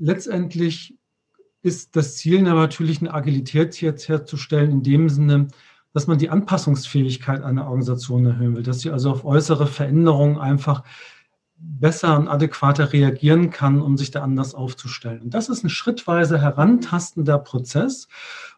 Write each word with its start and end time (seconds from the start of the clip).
letztendlich 0.00 0.98
ist 1.62 1.94
das 1.94 2.16
Ziel 2.16 2.42
natürlich 2.42 3.00
eine 3.00 3.12
Agilität 3.14 3.80
jetzt 3.80 4.08
herzustellen, 4.08 4.70
in 4.70 4.82
dem 4.82 5.08
Sinne, 5.08 5.48
dass 5.92 6.06
man 6.06 6.18
die 6.18 6.30
Anpassungsfähigkeit 6.30 7.42
einer 7.42 7.64
Organisation 7.64 8.24
erhöhen 8.24 8.56
will, 8.56 8.62
dass 8.62 8.80
sie 8.80 8.90
also 8.90 9.10
auf 9.10 9.24
äußere 9.24 9.66
Veränderungen 9.66 10.38
einfach 10.38 10.82
besser 11.56 12.18
und 12.18 12.28
adäquater 12.28 12.92
reagieren 12.92 13.50
kann, 13.50 13.82
um 13.82 13.98
sich 13.98 14.10
da 14.10 14.22
anders 14.22 14.54
aufzustellen. 14.54 15.20
Und 15.20 15.34
das 15.34 15.50
ist 15.50 15.62
ein 15.62 15.68
schrittweise 15.68 16.40
herantastender 16.40 17.38
Prozess, 17.38 18.08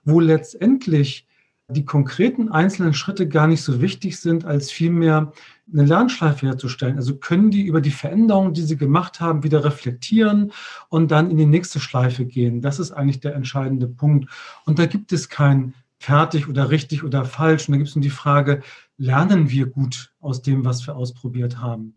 wo 0.04 0.20
letztendlich 0.20 1.26
die 1.68 1.84
konkreten 1.84 2.50
einzelnen 2.50 2.94
Schritte 2.94 3.26
gar 3.28 3.48
nicht 3.48 3.62
so 3.62 3.80
wichtig 3.80 4.20
sind, 4.20 4.44
als 4.44 4.70
vielmehr 4.70 5.32
eine 5.72 5.84
Lernschleife 5.84 6.46
herzustellen. 6.46 6.96
Also 6.96 7.16
können 7.16 7.50
die 7.50 7.62
über 7.62 7.80
die 7.80 7.90
Veränderungen, 7.90 8.54
die 8.54 8.62
sie 8.62 8.76
gemacht 8.76 9.20
haben, 9.20 9.42
wieder 9.42 9.64
reflektieren 9.64 10.52
und 10.88 11.10
dann 11.10 11.30
in 11.30 11.36
die 11.36 11.46
nächste 11.46 11.80
Schleife 11.80 12.24
gehen. 12.24 12.60
Das 12.60 12.78
ist 12.78 12.92
eigentlich 12.92 13.20
der 13.20 13.34
entscheidende 13.34 13.86
Punkt. 13.86 14.28
Und 14.66 14.78
da 14.78 14.86
gibt 14.86 15.12
es 15.12 15.28
kein 15.28 15.74
fertig 15.98 16.48
oder 16.48 16.70
richtig 16.70 17.04
oder 17.04 17.24
falsch. 17.24 17.68
Und 17.68 17.72
da 17.72 17.78
gibt 17.78 17.88
es 17.88 17.96
nur 17.96 18.02
die 18.02 18.10
Frage, 18.10 18.60
lernen 18.98 19.50
wir 19.50 19.66
gut 19.66 20.12
aus 20.20 20.42
dem, 20.42 20.64
was 20.64 20.86
wir 20.86 20.96
ausprobiert 20.96 21.58
haben? 21.58 21.92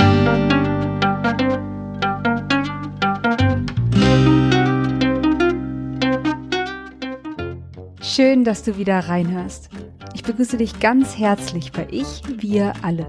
Schön, 8.02 8.44
dass 8.46 8.64
du 8.64 8.78
wieder 8.78 9.00
reinhörst. 9.00 9.70
Ich 10.14 10.24
begrüße 10.24 10.58
dich 10.58 10.80
ganz 10.80 11.18
herzlich 11.18 11.72
bei 11.72 11.88
Ich, 11.92 12.22
wir 12.38 12.74
alle, 12.82 13.08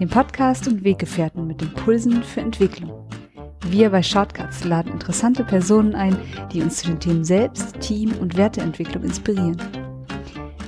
dem 0.00 0.08
Podcast 0.08 0.66
und 0.68 0.84
Weggefährten 0.84 1.46
mit 1.46 1.62
Impulsen 1.62 2.22
für 2.22 2.40
Entwicklung. 2.40 3.08
Wir 3.68 3.90
bei 3.90 4.02
Shortcuts 4.02 4.64
laden 4.64 4.92
interessante 4.92 5.44
Personen 5.44 5.94
ein, 5.94 6.16
die 6.52 6.62
uns 6.62 6.78
zu 6.78 6.88
den 6.88 7.00
Themen 7.00 7.24
Selbst, 7.24 7.78
Team 7.80 8.12
und 8.20 8.36
Werteentwicklung 8.36 9.04
inspirieren. 9.04 9.56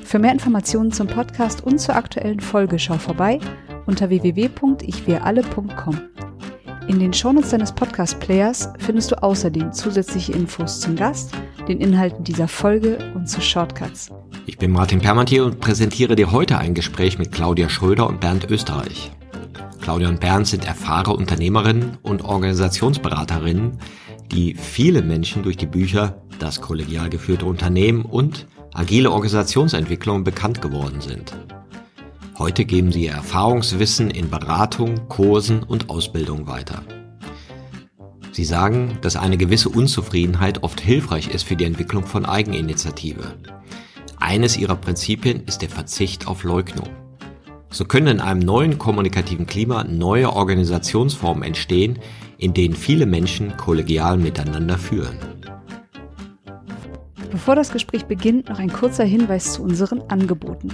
Für 0.04 0.18
mehr 0.18 0.32
Informationen 0.32 0.92
zum 0.92 1.06
Podcast 1.06 1.64
und 1.64 1.78
zur 1.78 1.96
aktuellen 1.96 2.40
Folge 2.40 2.78
schau 2.78 2.94
vorbei 2.94 3.40
unter 3.86 4.08
www.ichwiralle.com. 4.08 6.00
In 6.86 6.98
den 6.98 7.12
Shownotes 7.12 7.50
deines 7.50 7.72
Podcast-Players 7.72 8.72
findest 8.78 9.10
du 9.10 9.22
außerdem 9.22 9.72
zusätzliche 9.72 10.32
Infos 10.32 10.80
zum 10.80 10.96
Gast, 10.96 11.32
den 11.66 11.80
Inhalten 11.80 12.24
dieser 12.24 12.46
Folge 12.46 12.98
und 13.14 13.28
zu 13.28 13.40
Shortcuts. 13.40 14.12
Ich 14.46 14.58
bin 14.58 14.72
Martin 14.72 15.00
Permantier 15.00 15.46
und 15.46 15.60
präsentiere 15.60 16.16
dir 16.16 16.30
heute 16.30 16.58
ein 16.58 16.74
Gespräch 16.74 17.18
mit 17.18 17.32
Claudia 17.32 17.70
Schröder 17.70 18.06
und 18.06 18.20
Bernd 18.20 18.50
Österreich. 18.50 19.10
Claudia 19.80 20.08
und 20.08 20.20
Bernd 20.20 20.46
sind 20.46 20.66
erfahrene 20.66 21.16
Unternehmerinnen 21.16 21.96
und 22.02 22.22
Organisationsberaterinnen, 22.22 23.78
die 24.32 24.54
viele 24.54 25.00
Menschen 25.00 25.42
durch 25.42 25.56
die 25.56 25.66
Bücher 25.66 26.22
Das 26.38 26.60
kollegial 26.60 27.08
geführte 27.08 27.46
Unternehmen 27.46 28.02
und 28.02 28.46
agile 28.74 29.12
Organisationsentwicklung 29.12 30.24
bekannt 30.24 30.60
geworden 30.60 31.00
sind. 31.00 31.32
Heute 32.36 32.66
geben 32.66 32.92
sie 32.92 33.04
ihr 33.04 33.12
Erfahrungswissen 33.12 34.10
in 34.10 34.28
Beratung, 34.28 35.08
Kursen 35.08 35.62
und 35.62 35.88
Ausbildung 35.88 36.46
weiter. 36.46 36.82
Sie 38.32 38.44
sagen, 38.44 38.98
dass 39.00 39.16
eine 39.16 39.38
gewisse 39.38 39.70
Unzufriedenheit 39.70 40.62
oft 40.64 40.80
hilfreich 40.80 41.28
ist 41.28 41.44
für 41.44 41.56
die 41.56 41.64
Entwicklung 41.64 42.04
von 42.04 42.26
Eigeninitiative. 42.26 43.36
Eines 44.24 44.56
ihrer 44.56 44.76
Prinzipien 44.76 45.42
ist 45.44 45.60
der 45.60 45.68
Verzicht 45.68 46.28
auf 46.28 46.44
Leugnung. 46.44 46.88
So 47.68 47.84
können 47.84 48.06
in 48.06 48.20
einem 48.20 48.40
neuen 48.40 48.78
kommunikativen 48.78 49.44
Klima 49.44 49.84
neue 49.84 50.32
Organisationsformen 50.32 51.44
entstehen, 51.44 51.98
in 52.38 52.54
denen 52.54 52.74
viele 52.74 53.04
Menschen 53.04 53.54
kollegial 53.58 54.16
miteinander 54.16 54.78
führen. 54.78 55.18
Bevor 57.30 57.54
das 57.54 57.70
Gespräch 57.70 58.06
beginnt, 58.06 58.48
noch 58.48 58.58
ein 58.58 58.72
kurzer 58.72 59.04
Hinweis 59.04 59.52
zu 59.52 59.62
unseren 59.62 60.00
Angeboten. 60.08 60.72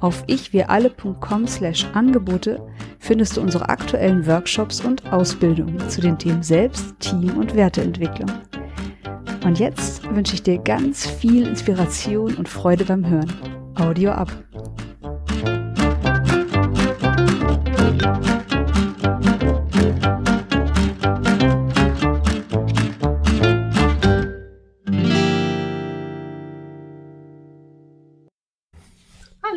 Auf 0.00 0.22
ichwiralle.com 0.26 1.46
slash 1.46 1.86
Angebote 1.94 2.60
findest 2.98 3.38
du 3.38 3.40
unsere 3.40 3.70
aktuellen 3.70 4.26
Workshops 4.26 4.82
und 4.82 5.10
Ausbildungen 5.10 5.88
zu 5.88 6.02
den 6.02 6.18
Themen 6.18 6.42
Selbst, 6.42 7.00
Team 7.00 7.38
und 7.38 7.56
Werteentwicklung. 7.56 8.30
Und 9.44 9.58
jetzt 9.58 10.02
wünsche 10.04 10.34
ich 10.34 10.42
dir 10.42 10.56
ganz 10.58 11.06
viel 11.06 11.46
Inspiration 11.46 12.34
und 12.34 12.48
Freude 12.48 12.86
beim 12.86 13.06
Hören. 13.06 13.30
Audio 13.76 14.10
ab. 14.12 14.32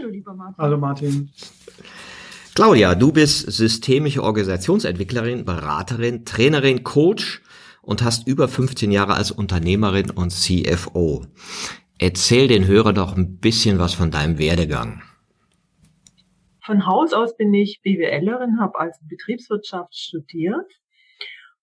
lieber 0.09 0.33
Martin. 0.33 0.63
Hallo 0.63 0.77
Martin. 0.77 1.29
Claudia, 2.55 2.95
du 2.95 3.11
bist 3.11 3.51
systemische 3.51 4.23
Organisationsentwicklerin, 4.23 5.45
Beraterin, 5.45 6.25
Trainerin, 6.25 6.83
Coach 6.83 7.41
und 7.87 8.03
hast 8.03 8.27
über 8.27 8.49
15 8.49 8.91
Jahre 8.91 9.13
als 9.13 9.31
Unternehmerin 9.31 10.11
und 10.11 10.31
CFO. 10.31 11.25
Erzähl 11.97 12.49
den 12.49 12.67
Hörern 12.67 12.95
doch 12.95 13.15
ein 13.15 13.37
bisschen 13.37 13.79
was 13.79 13.93
von 13.93 14.11
deinem 14.11 14.37
Werdegang. 14.37 15.01
Von 16.65 16.85
Haus 16.85 17.13
aus 17.13 17.37
bin 17.37 17.53
ich 17.53 17.79
BWLerin, 17.81 18.59
habe 18.59 18.77
als 18.77 18.99
Betriebswirtschaft 19.07 19.95
studiert 19.95 20.69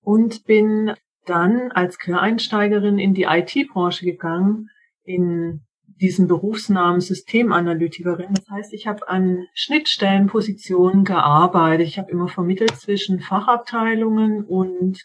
und 0.01 0.45
bin 0.45 0.95
dann 1.27 1.71
als 1.73 1.99
Quereinsteigerin 1.99 2.99
in 2.99 3.13
die 3.13 3.25
IT-Branche 3.25 4.07
gegangen, 4.07 4.71
in 5.03 5.61
diesen 6.01 6.27
Berufsnamen 6.27 7.03
Systemanalytikerin. 7.03 8.33
Das 8.33 8.49
heißt, 8.49 8.73
ich 8.73 8.87
habe 8.87 9.07
an 9.09 9.47
Schnittstellenpositionen 9.53 11.05
gearbeitet. 11.05 11.87
Ich 11.87 11.99
habe 11.99 12.11
immer 12.11 12.29
vermittelt 12.29 12.75
zwischen 12.77 13.21
Fachabteilungen 13.21 14.43
und 14.43 15.05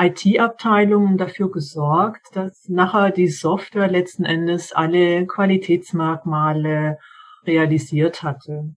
IT-Abteilungen 0.00 1.18
dafür 1.18 1.50
gesorgt, 1.50 2.34
dass 2.34 2.68
nachher 2.68 3.10
die 3.10 3.28
Software 3.28 3.90
letzten 3.90 4.24
Endes 4.24 4.72
alle 4.72 5.26
Qualitätsmerkmale 5.26 6.98
realisiert 7.46 8.22
hatte. 8.22 8.74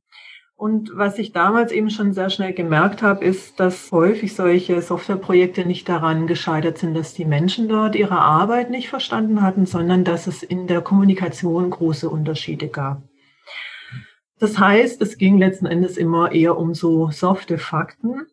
Und 0.56 0.92
was 0.96 1.20
ich 1.20 1.34
damals 1.34 1.72
eben 1.72 1.90
schon 1.90 2.14
sehr 2.14 2.30
schnell 2.30 2.54
gemerkt 2.54 3.02
habe, 3.02 3.26
ist, 3.26 3.60
dass 3.60 3.92
häufig 3.92 4.36
solche 4.36 4.82
Softwareprojekte 4.82 5.66
nicht 5.66 5.90
daran 5.90 6.28
gescheitert 6.28 6.78
sind, 6.78 6.94
dass 6.94 7.14
die 7.14 7.26
Menschen 7.26 7.68
dort 7.68 7.96
ihre 7.96 8.20
Arbeit 8.20 8.70
nicht 8.70 8.88
verstanden 8.88 9.42
hatten, 9.42 9.66
sondern 9.66 10.04
dass 10.04 10.28
es 10.28 10.44
in 10.44 10.68
der 10.68 10.82
Kommunikation 10.82 11.70
große 11.70 12.10
Unterschiede 12.10 12.68
gab. 12.68 13.02
Das 14.40 14.58
heißt, 14.60 15.02
es 15.02 15.18
ging 15.18 15.38
letzten 15.38 15.66
Endes 15.66 15.98
immer 15.98 16.32
eher 16.32 16.58
um 16.58 16.74
so 16.74 17.10
softe 17.12 17.58
Fakten. 17.58 18.28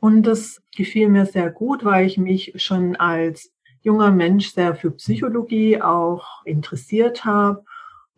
Und 0.00 0.22
das 0.22 0.62
gefiel 0.74 1.08
mir 1.08 1.26
sehr 1.26 1.50
gut, 1.50 1.84
weil 1.84 2.06
ich 2.06 2.18
mich 2.18 2.54
schon 2.56 2.96
als 2.96 3.52
junger 3.82 4.10
Mensch 4.10 4.52
sehr 4.52 4.74
für 4.74 4.90
Psychologie 4.90 5.80
auch 5.80 6.44
interessiert 6.44 7.24
habe 7.24 7.64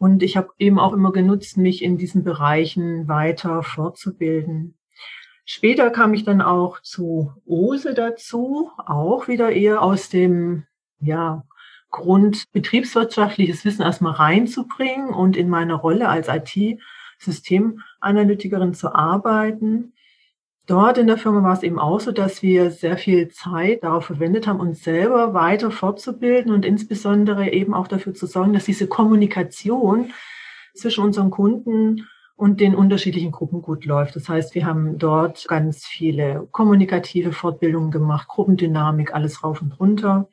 und 0.03 0.23
ich 0.25 0.37
habe 0.37 0.49
eben 0.59 0.81
auch 0.81 0.95
immer 0.95 1.13
genutzt, 1.13 1.57
mich 1.57 1.81
in 1.81 1.97
diesen 1.97 2.25
Bereichen 2.25 3.07
weiter 3.07 3.63
fortzubilden. 3.63 4.75
Später 5.45 5.91
kam 5.91 6.13
ich 6.13 6.25
dann 6.25 6.43
auch 6.43 6.81
zu 6.81 7.33
OSE 7.47 7.95
dazu, 7.95 8.73
auch 8.79 9.29
wieder 9.29 9.53
eher 9.53 9.81
aus 9.81 10.09
dem, 10.09 10.65
ja, 10.99 11.45
Grund, 11.93 12.51
betriebswirtschaftliches 12.51 13.65
Wissen 13.65 13.83
erstmal 13.83 14.15
reinzubringen 14.15 15.11
und 15.11 15.37
in 15.37 15.49
meiner 15.49 15.77
Rolle 15.77 16.09
als 16.09 16.27
IT-Systemanalytikerin 16.27 18.75
zu 18.75 18.93
arbeiten. 18.93 19.93
Dort 20.67 20.97
in 20.97 21.09
der 21.09 21.19
Firma 21.19 21.43
war 21.43 21.55
es 21.55 21.65
eben 21.65 21.79
auch 21.81 22.01
so, 22.01 22.13
dass 22.13 22.43
wir 22.43 22.71
sehr 22.71 22.97
viel 22.97 23.29
Zeit 23.29 23.83
darauf 23.83 24.05
verwendet 24.05 24.47
haben, 24.47 24.61
uns 24.61 24.85
selber 24.85 25.35
weiter 25.35 25.73
fortzubilden 25.73 26.53
und 26.53 26.65
insbesondere 26.65 27.51
eben 27.51 27.75
auch 27.75 27.89
dafür 27.89 28.15
zu 28.15 28.27
sorgen, 28.27 28.53
dass 28.53 28.65
diese 28.65 28.87
Kommunikation 28.87 30.13
zwischen 30.75 31.05
unseren 31.05 31.31
Kunden 31.31 32.07
und 32.37 32.61
den 32.61 32.75
unterschiedlichen 32.75 33.33
Gruppen 33.33 33.61
gut 33.61 33.85
läuft. 33.85 34.17
Das 34.17 34.29
heißt, 34.29 34.55
wir 34.55 34.65
haben 34.65 34.99
dort 34.99 35.47
ganz 35.49 35.85
viele 35.85 36.49
kommunikative 36.53 37.33
Fortbildungen 37.33 37.91
gemacht, 37.91 38.29
Gruppendynamik, 38.29 39.15
alles 39.15 39.43
rauf 39.43 39.63
und 39.63 39.79
runter. 39.79 40.29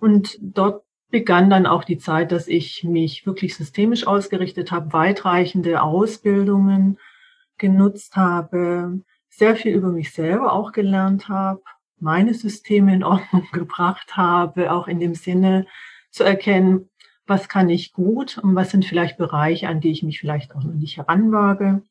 Und 0.00 0.38
dort 0.40 0.82
begann 1.10 1.50
dann 1.50 1.66
auch 1.66 1.84
die 1.84 1.98
Zeit, 1.98 2.32
dass 2.32 2.48
ich 2.48 2.84
mich 2.84 3.26
wirklich 3.26 3.56
systemisch 3.56 4.06
ausgerichtet 4.06 4.72
habe, 4.72 4.92
weitreichende 4.92 5.82
Ausbildungen 5.82 6.98
genutzt 7.58 8.16
habe, 8.16 9.00
sehr 9.32 9.56
viel 9.56 9.74
über 9.74 9.88
mich 9.88 10.12
selber 10.12 10.52
auch 10.52 10.72
gelernt 10.72 11.28
habe, 11.28 11.62
meine 11.98 12.34
Systeme 12.34 12.94
in 12.94 13.02
Ordnung 13.02 13.48
gebracht 13.52 14.16
habe, 14.16 14.70
auch 14.70 14.88
in 14.88 15.00
dem 15.00 15.14
Sinne 15.14 15.66
zu 16.10 16.22
erkennen, 16.22 16.90
was 17.26 17.48
kann 17.48 17.70
ich 17.70 17.92
gut 17.92 18.38
und 18.38 18.54
was 18.54 18.70
sind 18.70 18.84
vielleicht 18.84 19.16
Bereiche, 19.16 19.68
an 19.68 19.80
die 19.80 19.90
ich 19.90 20.02
mich 20.02 20.20
vielleicht 20.20 20.54
auch 20.54 20.62
noch 20.62 20.74
nicht 20.74 20.98
heranwage. 20.98 21.82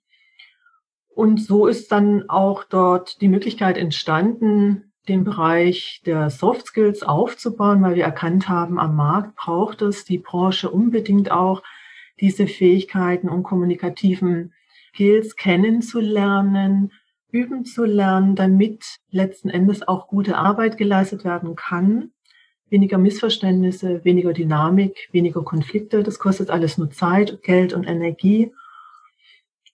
Und 1.15 1.41
so 1.41 1.67
ist 1.67 1.91
dann 1.91 2.29
auch 2.29 2.63
dort 2.63 3.21
die 3.21 3.27
Möglichkeit 3.27 3.77
entstanden, 3.77 4.93
den 5.07 5.23
Bereich 5.23 6.01
der 6.05 6.29
Soft 6.29 6.67
Skills 6.67 7.01
aufzubauen, 7.01 7.81
weil 7.81 7.95
wir 7.95 8.03
erkannt 8.03 8.47
haben, 8.47 8.79
am 8.79 8.95
Markt 8.95 9.35
braucht 9.35 9.81
es 9.81 10.05
die 10.05 10.19
Branche 10.19 10.69
unbedingt 10.69 11.31
auch 11.31 11.63
diese 12.19 12.45
Fähigkeiten 12.45 13.29
und 13.29 13.43
kommunikativen 13.43 14.53
Skills 14.93 15.35
kennenzulernen, 15.35 16.91
üben 17.31 17.65
zu 17.65 17.85
lernen, 17.85 18.35
damit 18.35 18.97
letzten 19.09 19.49
Endes 19.49 19.87
auch 19.87 20.07
gute 20.07 20.37
Arbeit 20.37 20.77
geleistet 20.77 21.23
werden 21.23 21.55
kann. 21.55 22.11
Weniger 22.69 22.97
Missverständnisse, 22.97 24.03
weniger 24.05 24.33
Dynamik, 24.33 25.09
weniger 25.11 25.43
Konflikte. 25.43 26.03
Das 26.03 26.19
kostet 26.19 26.49
alles 26.49 26.77
nur 26.77 26.91
Zeit, 26.91 27.41
Geld 27.43 27.73
und 27.73 27.85
Energie. 27.85 28.51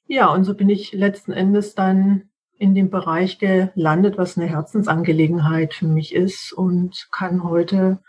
Ja, 0.08 0.34
und 0.34 0.46
so 0.46 0.56
bin 0.56 0.70
ich 0.70 0.94
letzten 0.94 1.32
Endes 1.32 1.76
dann 1.76 2.30
in 2.58 2.74
dem 2.74 2.90
Bereich 2.90 3.38
gelandet, 3.40 4.18
was 4.18 4.38
eine 4.38 4.48
Herzensangelegenheit 4.48 5.74
für 5.74 5.88
mich 5.88 6.16
ist 6.16 6.54
und 6.54 7.08
kann 7.12 7.44
heute 7.44 8.00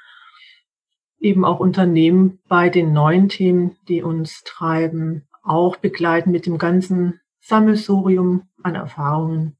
eben 1.20 1.44
auch 1.44 1.60
Unternehmen 1.60 2.38
bei 2.48 2.68
den 2.70 2.92
neuen 2.92 3.28
Themen, 3.28 3.76
die 3.88 4.02
uns 4.02 4.42
treiben, 4.44 5.26
auch 5.42 5.76
begleiten 5.76 6.30
mit 6.30 6.46
dem 6.46 6.58
ganzen 6.58 7.20
Sammelsurium 7.40 8.47
an 8.62 8.74
Erfahrungen, 8.74 9.56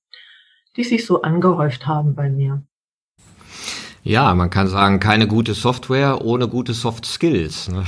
die 0.77 0.85
sich 0.85 1.07
so 1.07 1.23
angehäuft 1.23 1.87
haben 1.87 2.15
bei 2.15 2.31
mir. 2.31 2.63
Ja, 4.03 4.35
man 4.35 4.51
kann 4.51 4.69
sagen, 4.69 5.01
keine 5.01 5.27
gute 5.27 5.55
Software 5.55 6.25
ohne 6.25 6.49
gute 6.49 6.73
Soft 6.73 7.05
Skills. 7.05 7.69
Ne? 7.69 7.85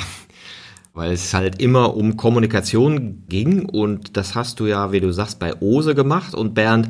Weil 0.92 1.12
es 1.12 1.32
halt 1.32 1.62
immer 1.62 1.96
um 1.96 2.16
Kommunikation 2.16 3.24
ging 3.28 3.64
und 3.64 4.16
das 4.16 4.34
hast 4.34 4.60
du 4.60 4.66
ja, 4.66 4.92
wie 4.92 5.00
du 5.00 5.12
sagst, 5.12 5.38
bei 5.38 5.54
Ose 5.60 5.94
gemacht. 5.94 6.34
Und 6.34 6.54
Bernd, 6.54 6.88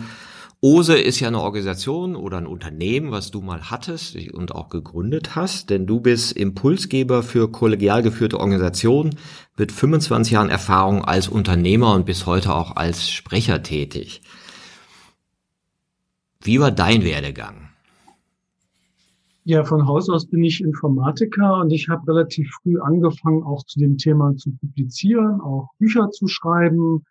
Ose 0.62 0.98
ist 0.98 1.20
ja 1.20 1.28
eine 1.28 1.40
Organisation 1.40 2.14
oder 2.14 2.36
ein 2.36 2.46
Unternehmen, 2.46 3.12
was 3.12 3.30
du 3.30 3.40
mal 3.40 3.70
hattest 3.70 4.14
und 4.30 4.54
auch 4.54 4.68
gegründet 4.68 5.34
hast, 5.34 5.70
denn 5.70 5.86
du 5.86 6.00
bist 6.00 6.32
Impulsgeber 6.32 7.22
für 7.22 7.50
kollegial 7.50 8.02
geführte 8.02 8.38
Organisationen 8.38 9.16
mit 9.56 9.72
25 9.72 10.34
Jahren 10.34 10.50
Erfahrung 10.50 11.02
als 11.02 11.28
Unternehmer 11.28 11.94
und 11.94 12.04
bis 12.04 12.26
heute 12.26 12.54
auch 12.54 12.76
als 12.76 13.08
Sprecher 13.08 13.62
tätig. 13.62 14.20
Wie 16.42 16.60
war 16.60 16.70
dein 16.70 17.04
Werdegang? 17.04 17.70
Ja, 19.44 19.64
von 19.64 19.86
Haus 19.86 20.10
aus 20.10 20.26
bin 20.26 20.44
ich 20.44 20.60
Informatiker 20.60 21.60
und 21.60 21.72
ich 21.72 21.88
habe 21.88 22.06
relativ 22.06 22.50
früh 22.62 22.78
angefangen, 22.78 23.44
auch 23.44 23.64
zu 23.64 23.78
dem 23.78 23.96
Thema 23.96 24.36
zu 24.36 24.50
publizieren, 24.50 25.40
auch 25.40 25.70
Bücher 25.78 26.10
zu 26.10 26.28
schreiben, 26.28 27.06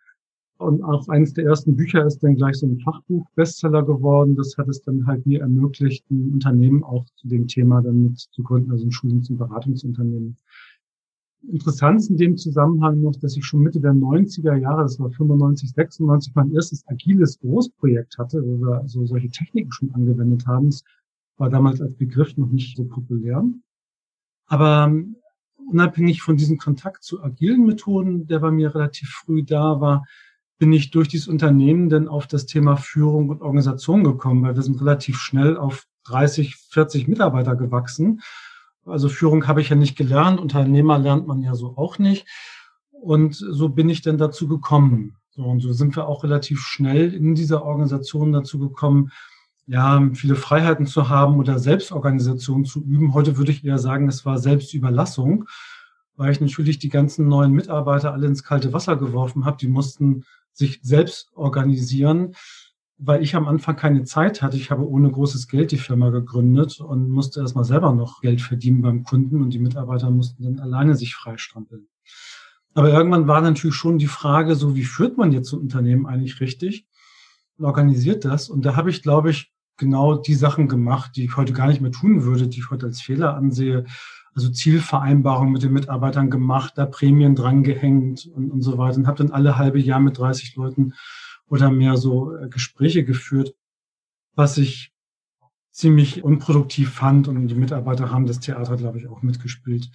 und 0.60 0.82
auch 0.82 1.08
eines 1.08 1.32
der 1.32 1.46
ersten 1.46 1.74
Bücher 1.74 2.04
ist 2.04 2.18
dann 2.22 2.36
gleich 2.36 2.56
so 2.56 2.66
ein 2.66 2.78
Fachbuch-Bestseller 2.80 3.82
geworden. 3.82 4.36
Das 4.36 4.56
hat 4.58 4.68
es 4.68 4.82
dann 4.82 5.06
halt 5.06 5.24
mir 5.26 5.40
ermöglicht, 5.40 6.04
ein 6.10 6.32
Unternehmen 6.32 6.84
auch 6.84 7.06
zu 7.16 7.28
dem 7.28 7.46
Thema 7.46 7.80
dann 7.80 8.02
mit 8.02 8.18
zu 8.18 8.42
gründen, 8.42 8.70
also 8.70 8.86
ein 8.86 8.92
Schulungs- 8.92 9.30
und 9.30 9.38
Beratungsunternehmen. 9.38 10.36
Interessant 11.48 12.00
ist 12.00 12.10
in 12.10 12.18
dem 12.18 12.36
Zusammenhang 12.36 13.00
noch, 13.00 13.16
dass 13.16 13.36
ich 13.36 13.44
schon 13.44 13.62
Mitte 13.62 13.80
der 13.80 13.94
90er 13.94 14.56
Jahre, 14.56 14.82
das 14.82 15.00
war 15.00 15.10
95, 15.10 15.72
96, 15.72 16.34
mein 16.34 16.52
erstes 16.52 16.86
agiles 16.86 17.38
Großprojekt 17.40 18.18
hatte, 18.18 18.42
wo 18.44 18.60
wir 18.60 18.82
so 18.86 19.06
solche 19.06 19.30
Techniken 19.30 19.72
schon 19.72 19.94
angewendet 19.94 20.46
haben. 20.46 20.66
Das 20.66 20.84
war 21.38 21.48
damals 21.48 21.80
als 21.80 21.94
Begriff 21.94 22.36
noch 22.36 22.50
nicht 22.50 22.76
so 22.76 22.84
populär. 22.84 23.42
Aber 24.46 24.84
ähm, 24.86 25.16
unabhängig 25.70 26.20
von 26.20 26.36
diesem 26.36 26.58
Kontakt 26.58 27.02
zu 27.02 27.22
agilen 27.22 27.64
Methoden, 27.64 28.26
der 28.26 28.40
bei 28.40 28.50
mir 28.50 28.74
relativ 28.74 29.08
früh 29.08 29.42
da 29.42 29.80
war, 29.80 30.04
bin 30.60 30.72
ich 30.74 30.90
durch 30.90 31.08
dieses 31.08 31.26
Unternehmen 31.26 31.88
dann 31.88 32.06
auf 32.06 32.26
das 32.26 32.44
Thema 32.44 32.76
Führung 32.76 33.30
und 33.30 33.40
Organisation 33.40 34.04
gekommen, 34.04 34.42
weil 34.42 34.54
wir 34.54 34.62
sind 34.62 34.78
relativ 34.78 35.16
schnell 35.16 35.56
auf 35.56 35.86
30, 36.04 36.54
40 36.56 37.08
Mitarbeiter 37.08 37.56
gewachsen. 37.56 38.20
Also 38.84 39.08
Führung 39.08 39.48
habe 39.48 39.62
ich 39.62 39.70
ja 39.70 39.76
nicht 39.76 39.96
gelernt, 39.96 40.38
Unternehmer 40.38 40.98
lernt 40.98 41.26
man 41.26 41.42
ja 41.42 41.54
so 41.54 41.78
auch 41.78 41.98
nicht. 41.98 42.28
Und 42.90 43.34
so 43.34 43.70
bin 43.70 43.88
ich 43.88 44.02
dann 44.02 44.18
dazu 44.18 44.48
gekommen. 44.48 45.16
So, 45.30 45.44
und 45.44 45.60
so 45.60 45.72
sind 45.72 45.96
wir 45.96 46.06
auch 46.06 46.24
relativ 46.24 46.60
schnell 46.60 47.14
in 47.14 47.34
dieser 47.34 47.64
Organisation 47.64 48.30
dazu 48.30 48.58
gekommen, 48.58 49.12
ja, 49.66 50.10
viele 50.12 50.36
Freiheiten 50.36 50.84
zu 50.84 51.08
haben 51.08 51.36
oder 51.36 51.58
Selbstorganisation 51.58 52.66
zu 52.66 52.82
üben. 52.82 53.14
Heute 53.14 53.38
würde 53.38 53.52
ich 53.52 53.64
eher 53.64 53.78
sagen, 53.78 54.08
es 54.08 54.26
war 54.26 54.36
Selbstüberlassung, 54.36 55.46
weil 56.16 56.32
ich 56.32 56.40
natürlich 56.40 56.78
die 56.78 56.90
ganzen 56.90 57.28
neuen 57.28 57.52
Mitarbeiter 57.52 58.12
alle 58.12 58.26
ins 58.26 58.44
kalte 58.44 58.74
Wasser 58.74 58.96
geworfen 58.96 59.46
habe. 59.46 59.56
Die 59.56 59.68
mussten 59.68 60.24
sich 60.52 60.80
selbst 60.82 61.30
organisieren, 61.34 62.34
weil 62.98 63.22
ich 63.22 63.34
am 63.34 63.48
Anfang 63.48 63.76
keine 63.76 64.04
Zeit 64.04 64.42
hatte. 64.42 64.56
Ich 64.56 64.70
habe 64.70 64.86
ohne 64.86 65.10
großes 65.10 65.48
Geld 65.48 65.72
die 65.72 65.78
Firma 65.78 66.10
gegründet 66.10 66.80
und 66.80 67.08
musste 67.08 67.40
erstmal 67.40 67.64
selber 67.64 67.92
noch 67.94 68.20
Geld 68.20 68.42
verdienen 68.42 68.82
beim 68.82 69.04
Kunden 69.04 69.42
und 69.42 69.50
die 69.50 69.58
Mitarbeiter 69.58 70.10
mussten 70.10 70.44
dann 70.44 70.60
alleine 70.60 70.94
sich 70.94 71.14
freistrampeln. 71.14 71.88
Aber 72.74 72.90
irgendwann 72.92 73.26
war 73.26 73.40
natürlich 73.40 73.74
schon 73.74 73.98
die 73.98 74.06
Frage, 74.06 74.54
so 74.54 74.76
wie 74.76 74.84
führt 74.84 75.16
man 75.16 75.32
jetzt 75.32 75.48
so 75.48 75.56
ein 75.56 75.62
Unternehmen 75.62 76.06
eigentlich 76.06 76.40
richtig 76.40 76.86
und 77.56 77.64
organisiert 77.64 78.24
das? 78.24 78.48
Und 78.48 78.64
da 78.64 78.76
habe 78.76 78.90
ich, 78.90 79.02
glaube 79.02 79.30
ich, 79.30 79.52
genau 79.76 80.16
die 80.16 80.34
Sachen 80.34 80.68
gemacht, 80.68 81.12
die 81.16 81.24
ich 81.24 81.36
heute 81.36 81.52
gar 81.52 81.68
nicht 81.68 81.80
mehr 81.80 81.90
tun 81.90 82.22
würde, 82.24 82.46
die 82.46 82.60
ich 82.60 82.70
heute 82.70 82.86
als 82.86 83.00
Fehler 83.00 83.34
ansehe 83.34 83.86
also 84.34 84.50
Zielvereinbarungen 84.50 85.52
mit 85.52 85.62
den 85.62 85.72
Mitarbeitern 85.72 86.30
gemacht, 86.30 86.74
da 86.76 86.86
Prämien 86.86 87.34
drangehängt 87.34 88.26
und, 88.26 88.50
und 88.50 88.62
so 88.62 88.78
weiter 88.78 88.98
und 88.98 89.06
habe 89.06 89.18
dann 89.18 89.32
alle 89.32 89.56
halbe 89.56 89.80
Jahr 89.80 90.00
mit 90.00 90.18
30 90.18 90.56
Leuten 90.56 90.94
oder 91.48 91.70
mehr 91.70 91.96
so 91.96 92.36
äh, 92.36 92.48
Gespräche 92.48 93.04
geführt, 93.04 93.54
was 94.34 94.56
ich 94.56 94.92
ziemlich 95.72 96.24
unproduktiv 96.24 96.92
fand 96.92 97.28
und 97.28 97.48
die 97.48 97.54
Mitarbeiter 97.54 98.10
haben 98.10 98.26
das 98.26 98.40
Theater, 98.40 98.76
glaube 98.76 98.98
ich, 98.98 99.08
auch 99.08 99.22
mitgespielt. 99.22 99.90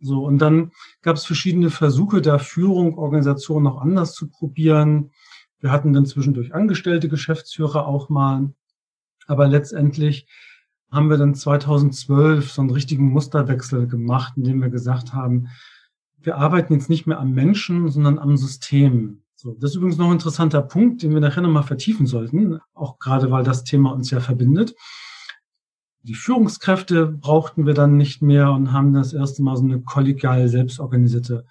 So, 0.00 0.24
und 0.24 0.38
dann 0.38 0.72
gab 1.02 1.16
es 1.16 1.26
verschiedene 1.26 1.70
Versuche, 1.70 2.22
da 2.22 2.38
Führung, 2.38 2.96
Organisation 2.96 3.62
noch 3.62 3.80
anders 3.80 4.14
zu 4.14 4.30
probieren. 4.30 5.10
Wir 5.58 5.70
hatten 5.70 5.92
dann 5.92 6.06
zwischendurch 6.06 6.54
angestellte 6.54 7.08
Geschäftsführer 7.08 7.86
auch 7.86 8.08
mal, 8.08 8.54
aber 9.26 9.46
letztendlich 9.46 10.26
haben 10.90 11.08
wir 11.08 11.16
dann 11.16 11.34
2012 11.34 12.50
so 12.50 12.62
einen 12.62 12.70
richtigen 12.70 13.08
Musterwechsel 13.10 13.86
gemacht, 13.86 14.34
indem 14.36 14.60
wir 14.60 14.70
gesagt 14.70 15.12
haben, 15.12 15.48
wir 16.22 16.36
arbeiten 16.36 16.74
jetzt 16.74 16.90
nicht 16.90 17.06
mehr 17.06 17.20
am 17.20 17.32
Menschen, 17.32 17.88
sondern 17.88 18.18
am 18.18 18.36
System. 18.36 19.22
So, 19.36 19.54
das 19.58 19.70
ist 19.70 19.76
übrigens 19.76 19.96
noch 19.96 20.06
ein 20.06 20.12
interessanter 20.12 20.60
Punkt, 20.60 21.02
den 21.02 21.14
wir 21.14 21.20
nachher 21.20 21.40
nochmal 21.40 21.62
vertiefen 21.62 22.06
sollten, 22.06 22.58
auch 22.74 22.98
gerade 22.98 23.30
weil 23.30 23.42
das 23.42 23.64
Thema 23.64 23.92
uns 23.92 24.10
ja 24.10 24.20
verbindet. 24.20 24.74
Die 26.02 26.14
Führungskräfte 26.14 27.06
brauchten 27.06 27.66
wir 27.66 27.74
dann 27.74 27.96
nicht 27.96 28.20
mehr 28.20 28.52
und 28.52 28.72
haben 28.72 28.92
das 28.92 29.12
erste 29.12 29.42
Mal 29.42 29.56
so 29.56 29.64
eine 29.64 29.80
kollegial 29.80 30.48
selbstorganisierte 30.48 31.46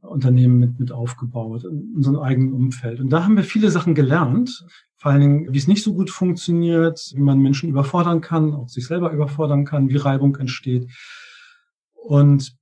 Unternehmen 0.00 0.58
mit, 0.58 0.80
mit 0.80 0.92
aufgebaut, 0.92 1.64
in 1.64 1.92
unserem 1.94 2.18
eigenen 2.18 2.52
Umfeld. 2.52 3.00
Und 3.00 3.10
da 3.10 3.24
haben 3.24 3.36
wir 3.36 3.44
viele 3.44 3.70
Sachen 3.70 3.94
gelernt, 3.94 4.66
vor 5.02 5.10
allen 5.10 5.20
Dingen, 5.20 5.52
wie 5.52 5.58
es 5.58 5.66
nicht 5.66 5.82
so 5.82 5.94
gut 5.94 6.10
funktioniert, 6.10 7.10
wie 7.16 7.20
man 7.20 7.40
Menschen 7.40 7.68
überfordern 7.68 8.20
kann, 8.20 8.54
auch 8.54 8.68
sich 8.68 8.86
selber 8.86 9.10
überfordern 9.10 9.64
kann, 9.64 9.88
wie 9.88 9.96
Reibung 9.96 10.36
entsteht. 10.36 10.92
Und 11.92 12.56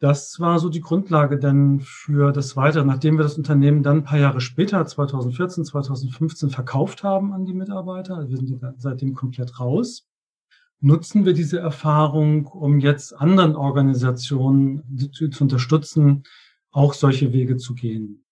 das 0.00 0.40
war 0.40 0.58
so 0.58 0.70
die 0.70 0.80
Grundlage 0.80 1.38
dann 1.38 1.78
für 1.78 2.32
das 2.32 2.56
Weitere. 2.56 2.84
Nachdem 2.84 3.16
wir 3.16 3.22
das 3.22 3.38
Unternehmen 3.38 3.84
dann 3.84 3.98
ein 3.98 4.02
paar 4.02 4.18
Jahre 4.18 4.40
später, 4.40 4.84
2014, 4.84 5.64
2015, 5.64 6.50
verkauft 6.50 7.04
haben 7.04 7.32
an 7.32 7.44
die 7.44 7.54
Mitarbeiter, 7.54 8.28
wir 8.28 8.38
sind 8.38 8.60
seitdem 8.76 9.14
komplett 9.14 9.60
raus, 9.60 10.08
nutzen 10.80 11.24
wir 11.24 11.32
diese 11.32 11.60
Erfahrung, 11.60 12.46
um 12.46 12.80
jetzt 12.80 13.12
anderen 13.12 13.54
Organisationen 13.54 14.82
zu, 15.12 15.28
zu 15.28 15.44
unterstützen, 15.44 16.24
auch 16.72 16.92
solche 16.92 17.32
Wege 17.32 17.56
zu 17.56 17.74
gehen. 17.74 18.24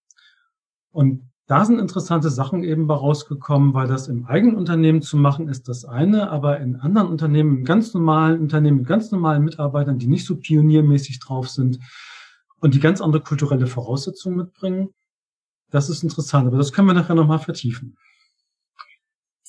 Und 0.90 1.31
da 1.46 1.64
sind 1.64 1.80
interessante 1.80 2.30
Sachen 2.30 2.62
eben 2.62 2.90
rausgekommen, 2.90 3.74
weil 3.74 3.88
das 3.88 4.08
im 4.08 4.26
eigenen 4.26 4.56
Unternehmen 4.56 5.02
zu 5.02 5.16
machen 5.16 5.48
ist 5.48 5.68
das 5.68 5.84
eine, 5.84 6.30
aber 6.30 6.60
in 6.60 6.76
anderen 6.76 7.08
Unternehmen, 7.08 7.58
in 7.58 7.64
ganz 7.64 7.92
normalen 7.94 8.40
Unternehmen 8.40 8.78
mit 8.78 8.86
ganz 8.86 9.10
normalen 9.10 9.44
Mitarbeitern, 9.44 9.98
die 9.98 10.06
nicht 10.06 10.24
so 10.24 10.36
pioniermäßig 10.36 11.18
drauf 11.18 11.48
sind 11.48 11.78
und 12.60 12.74
die 12.74 12.80
ganz 12.80 13.00
andere 13.00 13.22
kulturelle 13.22 13.66
Voraussetzungen 13.66 14.36
mitbringen, 14.36 14.94
das 15.70 15.88
ist 15.88 16.02
interessant. 16.02 16.46
Aber 16.46 16.58
das 16.58 16.72
können 16.72 16.86
wir 16.86 16.94
nachher 16.94 17.16
nochmal 17.16 17.40
vertiefen. 17.40 17.96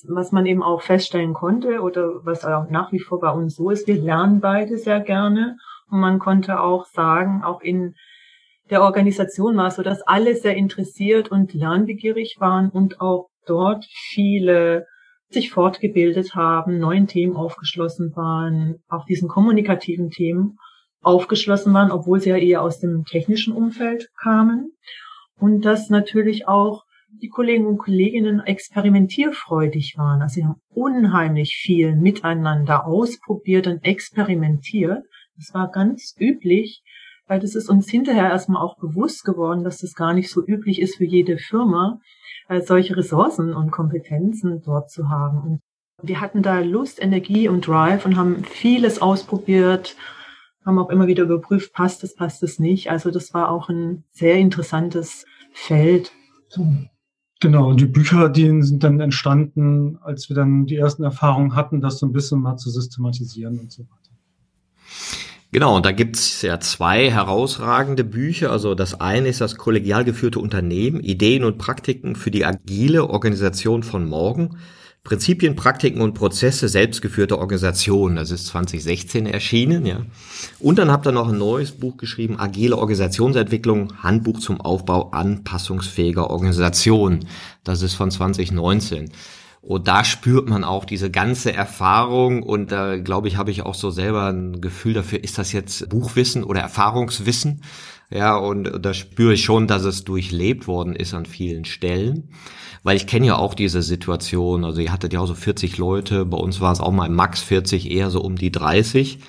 Was 0.06 0.32
man 0.32 0.46
eben 0.46 0.64
auch 0.64 0.82
feststellen 0.82 1.34
konnte 1.34 1.80
oder 1.80 2.26
was 2.26 2.44
auch 2.44 2.70
nach 2.70 2.92
wie 2.92 3.00
vor 3.00 3.20
bei 3.20 3.30
uns 3.30 3.56
so 3.56 3.70
ist, 3.70 3.88
wir 3.88 4.02
lernen 4.02 4.42
beide 4.42 4.78
sehr 4.78 5.00
gerne 5.00 5.58
und 5.90 6.00
man 6.00 6.20
konnte 6.20 6.60
auch 6.60 6.86
sagen, 6.88 7.44
auch 7.44 7.62
in 7.62 7.96
der 8.70 8.82
Organisation 8.82 9.58
war, 9.58 9.72
so 9.72 9.84
dass 9.84 10.02
alle 10.02 10.36
sehr 10.36 10.56
interessiert 10.56 11.32
und 11.32 11.54
lernbegierig 11.54 12.38
waren 12.40 12.70
und 12.70 13.02
auch 13.02 13.30
dort 13.46 13.86
viele 13.86 14.86
sich 15.30 15.52
fortgebildet 15.52 16.36
haben, 16.36 16.80
neuen 16.80 17.08
Themen 17.08 17.36
aufgeschlossen 17.36 18.16
waren, 18.16 18.76
auch 18.88 19.06
diesen 19.06 19.28
kommunikativen 19.28 20.10
Themen 20.10 20.58
aufgeschlossen 21.02 21.74
waren, 21.74 21.92
obwohl 21.92 22.22
sie 22.22 22.30
ja 22.30 22.38
eher 22.38 22.62
aus 22.62 22.80
dem 22.80 23.04
technischen 23.04 23.54
Umfeld 23.54 24.10
kamen. 24.22 24.72
Und 25.40 25.66
dass 25.66 25.90
natürlich 25.90 26.48
auch 26.48 26.84
die 27.22 27.30
Kollegen 27.30 27.66
und 27.66 27.78
Kolleginnen 27.78 28.40
experimentierfreudig 28.40 29.96
waren. 29.98 30.22
Also 30.22 30.36
sie 30.36 30.46
haben 30.46 30.62
unheimlich 30.70 31.56
viel 31.62 31.96
miteinander 31.96 32.86
ausprobiert 32.88 33.68
und 33.68 33.84
experimentiert. 33.84 35.04
Das 35.36 35.54
war 35.54 35.70
ganz 35.70 36.16
üblich, 36.20 36.82
weil 37.28 37.40
das 37.40 37.56
ist 37.56 37.70
uns 37.70 37.90
hinterher 37.90 38.30
erstmal 38.30 38.62
auch 38.62 38.78
bewusst 38.78 39.24
geworden, 39.24 39.64
dass 39.64 39.80
das 39.80 39.94
gar 39.94 40.14
nicht 40.14 40.30
so 40.30 40.46
üblich 40.46 40.82
ist 40.82 40.98
für 40.98 41.06
jede 41.06 41.38
Firma, 41.38 42.00
äh, 42.50 42.62
solche 42.62 42.98
Ressourcen 42.98 43.54
und 43.54 43.72
Kompetenzen 43.72 44.62
dort 44.64 44.90
zu 44.90 45.10
haben. 45.10 45.40
Und 45.42 45.62
wir 46.02 46.20
hatten 46.20 46.44
da 46.44 46.60
Lust, 46.60 47.02
Energie 47.02 47.48
und 47.48 47.66
Drive 47.68 48.06
und 48.06 48.18
haben 48.18 48.44
vieles 48.44 49.02
ausprobiert, 49.02 49.96
haben 50.66 50.80
auch 50.80 50.90
immer 50.90 51.08
wieder 51.08 51.24
überprüft, 51.24 51.74
passt 51.74 52.04
es, 52.04 52.16
passt 52.16 52.44
es 52.44 52.60
nicht. 52.60 52.90
Also 52.92 53.12
das 53.12 53.34
war 53.34 53.50
auch 53.50 53.70
ein 53.70 54.04
sehr 54.12 54.36
interessantes 54.36 55.26
Feld. 55.54 56.12
Genau, 57.40 57.70
und 57.70 57.82
die 57.82 57.86
Bücher, 57.86 58.30
die 58.30 58.62
sind 58.62 58.84
dann 58.84 59.00
entstanden, 59.00 59.98
als 60.02 60.30
wir 60.30 60.36
dann 60.36 60.66
die 60.66 60.78
ersten 60.78 61.04
Erfahrungen 61.04 61.56
hatten, 61.56 61.82
das 61.82 62.00
so 62.00 62.06
ein 62.06 62.14
bisschen 62.14 62.40
mal 62.40 62.56
zu 62.56 62.70
systematisieren 62.70 63.60
und 63.60 63.72
so 63.72 63.84
weiter. 63.84 64.03
Genau, 65.54 65.76
und 65.76 65.86
da 65.86 65.92
gibt's 65.92 66.42
ja 66.42 66.60
zwei 66.60 67.12
herausragende 67.12 68.04
Bücher. 68.04 68.52
Also 68.52 68.74
das 68.74 69.00
eine 69.00 69.30
ist 69.30 69.40
das 69.40 69.56
kollegial 69.56 70.04
geführte 70.04 70.40
Unternehmen, 70.40 71.00
Ideen 71.00 71.44
und 71.44 71.60
Praktiken 71.60 72.16
für 72.16 72.32
die 72.32 72.44
agile 72.44 73.08
Organisation 73.08 73.84
von 73.84 74.04
morgen. 74.04 74.58
Prinzipien, 75.04 75.56
Praktiken 75.56 76.02
und 76.02 76.16
Prozesse 76.16 76.68
selbstgeführter 76.70 77.38
Organisationen. 77.38 78.16
Das 78.16 78.32
ist 78.32 78.48
2016 78.48 79.28
erschienen, 79.28 79.86
ja. 79.86 80.02
Und 80.60 80.80
dann 80.80 80.90
habt 80.90 81.06
ihr 81.06 81.12
noch 81.12 81.30
ein 81.30 81.38
neues 81.38 81.74
Buch 81.74 81.98
geschrieben, 81.98 82.40
Agile 82.40 82.78
Organisationsentwicklung, 82.78 84.02
Handbuch 84.02 84.40
zum 84.40 84.60
Aufbau 84.60 85.12
anpassungsfähiger 85.12 86.32
Organisationen. 86.32 87.28
Das 87.64 87.84
ist 87.84 87.94
von 87.94 88.10
2019. 88.10 89.12
Und 89.66 89.88
da 89.88 90.04
spürt 90.04 90.50
man 90.50 90.66
auch 90.66 90.84
diese 90.84 91.10
ganze 91.10 91.54
Erfahrung 91.54 92.44
und 92.44 92.74
da 92.74 92.98
glaube 92.98 93.30
ich, 93.30 93.38
habe 93.38 93.50
ich 93.50 93.62
auch 93.62 93.76
so 93.76 93.92
selber 93.92 94.26
ein 94.26 94.60
Gefühl 94.60 94.94
dafür, 94.94 95.24
ist 95.24 95.38
das 95.38 95.54
jetzt 95.54 95.88
Buchwissen 95.88 96.44
oder 96.44 96.60
Erfahrungswissen? 96.60 97.62
Ja, 98.10 98.36
und 98.36 98.86
da 98.86 98.94
spüre 98.94 99.36
ich 99.36 99.46
schon, 99.46 99.68
dass 99.68 99.86
es 99.86 100.04
durchlebt 100.04 100.68
worden 100.68 100.94
ist 100.98 101.14
an 101.14 101.26
vielen 101.26 101.64
Stellen. 101.64 102.28
Weil 102.84 102.98
ich 102.98 103.08
kenne 103.08 103.28
ja 103.28 103.38
auch 103.38 103.54
diese 103.54 103.82
Situation, 103.82 104.66
also 104.66 104.82
ihr 104.82 104.92
hattet 104.92 105.14
ja 105.14 105.22
auch 105.22 105.28
so 105.28 105.34
40 105.34 105.78
Leute, 105.78 106.26
bei 106.26 106.38
uns 106.38 106.60
war 106.60 106.74
es 106.74 106.82
auch 106.82 106.92
mal 106.92 107.10
max 107.10 107.42
40, 107.42 107.90
eher 107.90 108.10
so 108.10 108.20
um 108.20 108.36
die 108.36 108.52
30. 108.52 109.20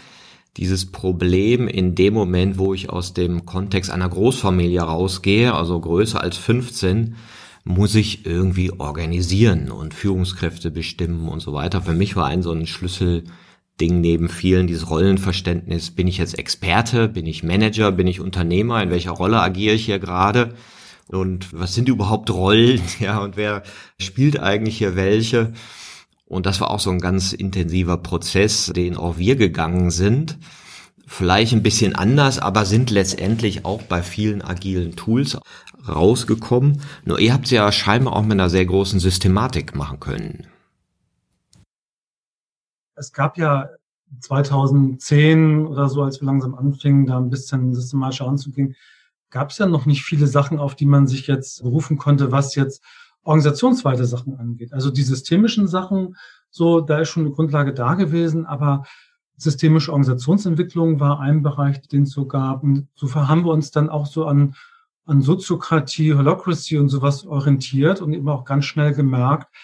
Dieses 0.57 0.91
Problem 0.91 1.69
in 1.69 1.95
dem 1.95 2.13
Moment, 2.13 2.59
wo 2.59 2.75
ich 2.75 2.91
aus 2.91 3.15
dem 3.15 3.47
Kontext 3.47 3.89
einer 3.89 4.09
Großfamilie 4.09 4.83
rausgehe, 4.83 5.55
also 5.55 5.79
größer 5.79 6.21
als 6.21 6.37
15, 6.37 7.15
muss 7.65 7.95
ich 7.95 8.27
irgendwie 8.27 8.73
organisieren 8.73 9.71
und 9.71 9.95
Führungskräfte 9.95 10.71
bestimmen 10.71 11.29
und 11.29 11.41
so 11.41 11.53
weiter. 11.53 11.83
Für 11.83 11.95
mich 11.95 12.15
war 12.15 12.27
ein 12.27 12.43
so 12.43 12.53
ein 12.53 12.67
Schlüsselding 12.67 13.25
neben 13.81 14.29
vielen 14.29 14.67
dieses 14.67 14.91
Rollenverständnis. 14.91 15.91
Bin 15.91 16.07
ich 16.07 16.19
jetzt 16.19 16.39
Experte? 16.39 17.09
Bin 17.09 17.27
ich 17.27 17.43
Manager? 17.43 17.91
Bin 17.91 18.07
ich 18.07 18.21
Unternehmer? 18.21 18.83
In 18.83 18.91
welcher 18.91 19.13
Rolle 19.13 19.41
agiere 19.41 19.75
ich 19.75 19.87
hier 19.87 19.99
gerade? 19.99 20.55
und 21.09 21.53
was 21.53 21.75
sind 21.75 21.89
überhaupt 21.89 22.31
Rollen, 22.31 22.81
ja, 23.01 23.19
und 23.19 23.37
wer 23.37 23.63
spielt 23.99 24.41
eigentlich 24.41 24.79
hier 24.79 24.97
welche. 24.97 25.53
Und 26.27 26.47
das 26.47 26.61
war 26.61 26.71
auch 26.71 26.81
so 26.81 26.91
ein 26.91 27.01
ganz 27.01 27.33
intensiver 27.33 27.99
Prozess, 27.99 28.73
den 28.75 28.97
auch 28.97 29.19
wir 29.19 29.37
gegangen 29.37 29.91
sind. 29.91 30.39
Vielleicht 31.07 31.53
ein 31.53 31.63
bisschen 31.63 31.95
anders, 31.95 32.39
aber 32.39 32.65
sind 32.65 32.91
letztendlich 32.91 33.67
auch 33.67 33.83
bei 33.83 34.03
vielen 34.03 34.41
agilen 34.41 34.97
Tools 34.97 35.39
rausgekommen. 35.89 36.81
Nur 37.05 37.19
ihr 37.19 37.33
habt 37.33 37.47
es 37.47 37.51
ja 37.51 37.71
scheinbar 37.73 38.15
auch 38.15 38.23
mit 38.23 38.33
einer 38.33 38.51
sehr 38.51 38.67
großen 38.67 39.01
Systematik 39.01 39.75
machen 39.75 40.01
können. 40.01 40.47
Es 42.97 43.13
gab 43.13 43.39
ja 43.39 43.69
2010 44.21 45.67
oder 45.67 45.89
so, 45.89 46.03
als 46.03 46.21
wir 46.21 46.27
langsam 46.27 46.55
anfingen, 46.55 47.07
da 47.07 47.19
ein 47.19 47.31
bisschen 47.31 47.75
systematischer 47.75 48.27
anzugehen, 48.27 48.77
gab 49.31 49.51
es 49.51 49.59
ja 49.59 49.67
noch 49.67 49.87
nicht 49.87 50.05
viele 50.05 50.29
Sachen, 50.29 50.59
auf 50.59 50.77
die 50.77 50.87
man 50.87 51.09
sich 51.09 51.27
jetzt 51.27 51.63
berufen 51.63 51.99
konnte, 51.99 52.31
was 52.31 52.55
jetzt 52.55 52.83
organisationsweite 53.25 54.05
Sachen 54.05 54.39
angeht. 54.39 54.73
Also 54.73 54.91
die 54.91 55.03
systemischen 55.03 55.67
Sachen, 55.67 56.17
so, 56.51 56.81
da 56.81 56.99
ist 57.01 57.09
schon 57.09 57.25
eine 57.25 57.35
Grundlage 57.35 57.75
da 57.75 57.95
gewesen, 57.95 58.47
aber 58.47 58.85
systemische 59.37 59.91
Organisationsentwicklung 59.91 61.01
war 61.01 61.21
ein 61.21 61.43
Bereich, 61.43 61.81
den 61.89 62.05
es 62.05 62.11
so 62.11 62.27
gab. 62.27 62.63
Und 62.63 62.87
so 62.95 63.13
haben 63.15 63.45
wir 63.45 63.51
uns 63.51 63.73
dann 63.73 63.89
auch 63.89 64.07
so 64.07 64.27
an, 64.27 64.55
an 65.07 65.23
Soziokratie, 65.23 66.15
Holocracy 66.15 66.79
und 66.79 66.89
sowas 66.89 67.27
orientiert 67.27 68.01
und 68.01 68.13
eben 68.13 68.29
auch 68.29 68.45
ganz 68.45 68.65
schnell 68.65 68.95
gemerkt, 68.95 69.55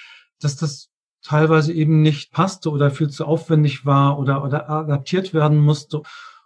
dass 0.41 0.57
das 0.57 0.91
teilweise 1.23 1.73
eben 1.73 2.03
nicht 2.03 2.33
passte 2.33 2.71
oder 2.71 2.91
viel 2.91 3.09
zu 3.09 3.25
aufwendig 3.25 3.85
war 3.85 4.19
oder, 4.19 4.45
oder 4.45 4.69
adaptiert 4.69 5.35
werden 5.35 5.59
musste. 5.59 6.03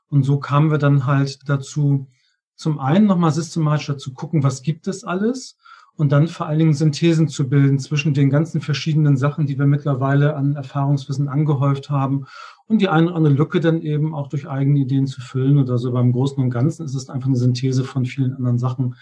Und 0.09 0.25
so 0.25 0.39
kamen 0.39 0.71
wir 0.71 0.79
dann 0.79 1.07
halt 1.07 1.49
dazu, 1.49 2.09
zum 2.57 2.79
einen 2.79 3.07
nochmal 3.07 3.33
systematischer 3.33 3.99
zu 3.99 4.13
gucken, 4.13 4.43
was 4.43 4.63
gibt 4.63 4.87
es 4.87 5.05
alles 5.05 5.57
und 5.97 6.11
dann 6.11 6.29
vor 6.29 6.47
allen 6.47 6.59
Dingen 6.59 6.75
Synthesen 6.75 7.29
zu 7.29 7.49
bilden 7.49 7.79
zwischen 7.79 8.15
den 8.15 8.31
ganzen 8.31 8.61
verschiedenen 8.61 9.17
Sachen, 9.17 9.47
die 9.47 9.59
wir 9.59 9.67
mittlerweile 9.67 10.37
an 10.37 10.57
Erfahrungswissen 10.57 11.29
angehäuft 11.29 11.91
haben 11.91 12.27
und 12.67 12.81
die 12.81 12.89
eine 12.89 13.09
oder 13.09 13.17
andere 13.17 13.35
Lücke 13.35 13.61
dann 13.61 13.83
eben 13.83 14.15
auch 14.15 14.29
durch 14.29 14.49
eigene 14.49 14.81
Ideen 14.81 15.07
zu 15.07 15.21
füllen 15.21 15.59
oder 15.59 15.79
so. 15.79 15.93
Beim 15.93 16.13
Großen 16.13 16.43
und 16.43 16.51
Ganzen 16.51 16.85
ist 16.85 16.95
es 16.95 17.11
einfach 17.11 17.29
eine 17.29 17.37
Synthese 17.37 17.85
von 17.85 18.05
vielen 18.07 18.35
anderen 18.35 18.59
Sachen, 18.59 18.97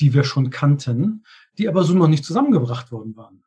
die 0.00 0.14
wir 0.14 0.24
schon 0.24 0.50
kannten, 0.50 1.24
die 1.58 1.68
aber 1.68 1.84
so 1.84 1.94
noch 1.94 2.08
nicht 2.08 2.24
zusammengebracht 2.24 2.92
worden 2.92 3.16
waren. 3.16 3.42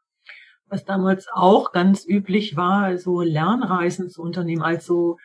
Was 0.68 0.84
damals 0.84 1.28
auch 1.32 1.72
ganz 1.72 2.06
üblich 2.08 2.56
war, 2.56 2.98
so 2.98 3.22
Lernreisen 3.22 4.10
zu 4.10 4.24
unternehmen, 4.24 4.64
also 4.64 5.18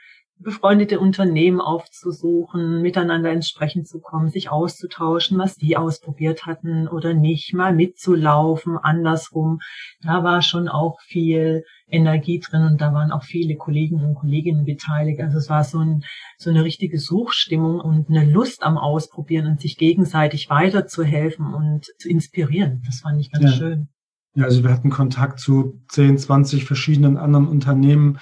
befreundete 0.42 0.98
Unternehmen 1.00 1.60
aufzusuchen, 1.60 2.80
miteinander 2.80 3.30
ins 3.32 3.48
Sprechen 3.48 3.84
zu 3.84 4.00
kommen, 4.00 4.30
sich 4.30 4.50
auszutauschen, 4.50 5.38
was 5.38 5.56
die 5.56 5.76
ausprobiert 5.76 6.46
hatten 6.46 6.88
oder 6.88 7.14
nicht, 7.14 7.52
mal 7.52 7.74
mitzulaufen, 7.74 8.78
andersrum. 8.78 9.60
Da 10.02 10.24
war 10.24 10.42
schon 10.42 10.68
auch 10.68 11.00
viel 11.02 11.64
Energie 11.88 12.40
drin 12.40 12.62
und 12.62 12.80
da 12.80 12.92
waren 12.94 13.12
auch 13.12 13.24
viele 13.24 13.56
Kollegen 13.56 14.02
und 14.04 14.14
Kolleginnen 14.14 14.64
beteiligt. 14.64 15.20
Also 15.20 15.38
es 15.38 15.50
war 15.50 15.64
so, 15.64 15.78
ein, 15.78 16.04
so 16.38 16.50
eine 16.50 16.64
richtige 16.64 16.98
Suchstimmung 16.98 17.80
und 17.80 18.08
eine 18.08 18.24
Lust 18.24 18.62
am 18.62 18.78
Ausprobieren 18.78 19.46
und 19.46 19.60
sich 19.60 19.76
gegenseitig 19.76 20.48
weiterzuhelfen 20.48 21.52
und 21.52 21.86
zu 21.98 22.08
inspirieren. 22.08 22.82
Das 22.86 23.00
fand 23.00 23.20
ich 23.20 23.30
ganz 23.30 23.44
ja. 23.44 23.50
schön. 23.52 23.88
Ja, 24.34 24.44
also 24.44 24.62
wir 24.62 24.70
hatten 24.70 24.90
Kontakt 24.90 25.40
zu 25.40 25.82
10, 25.88 26.18
20 26.18 26.64
verschiedenen 26.64 27.16
anderen 27.16 27.48
Unternehmen 27.48 28.18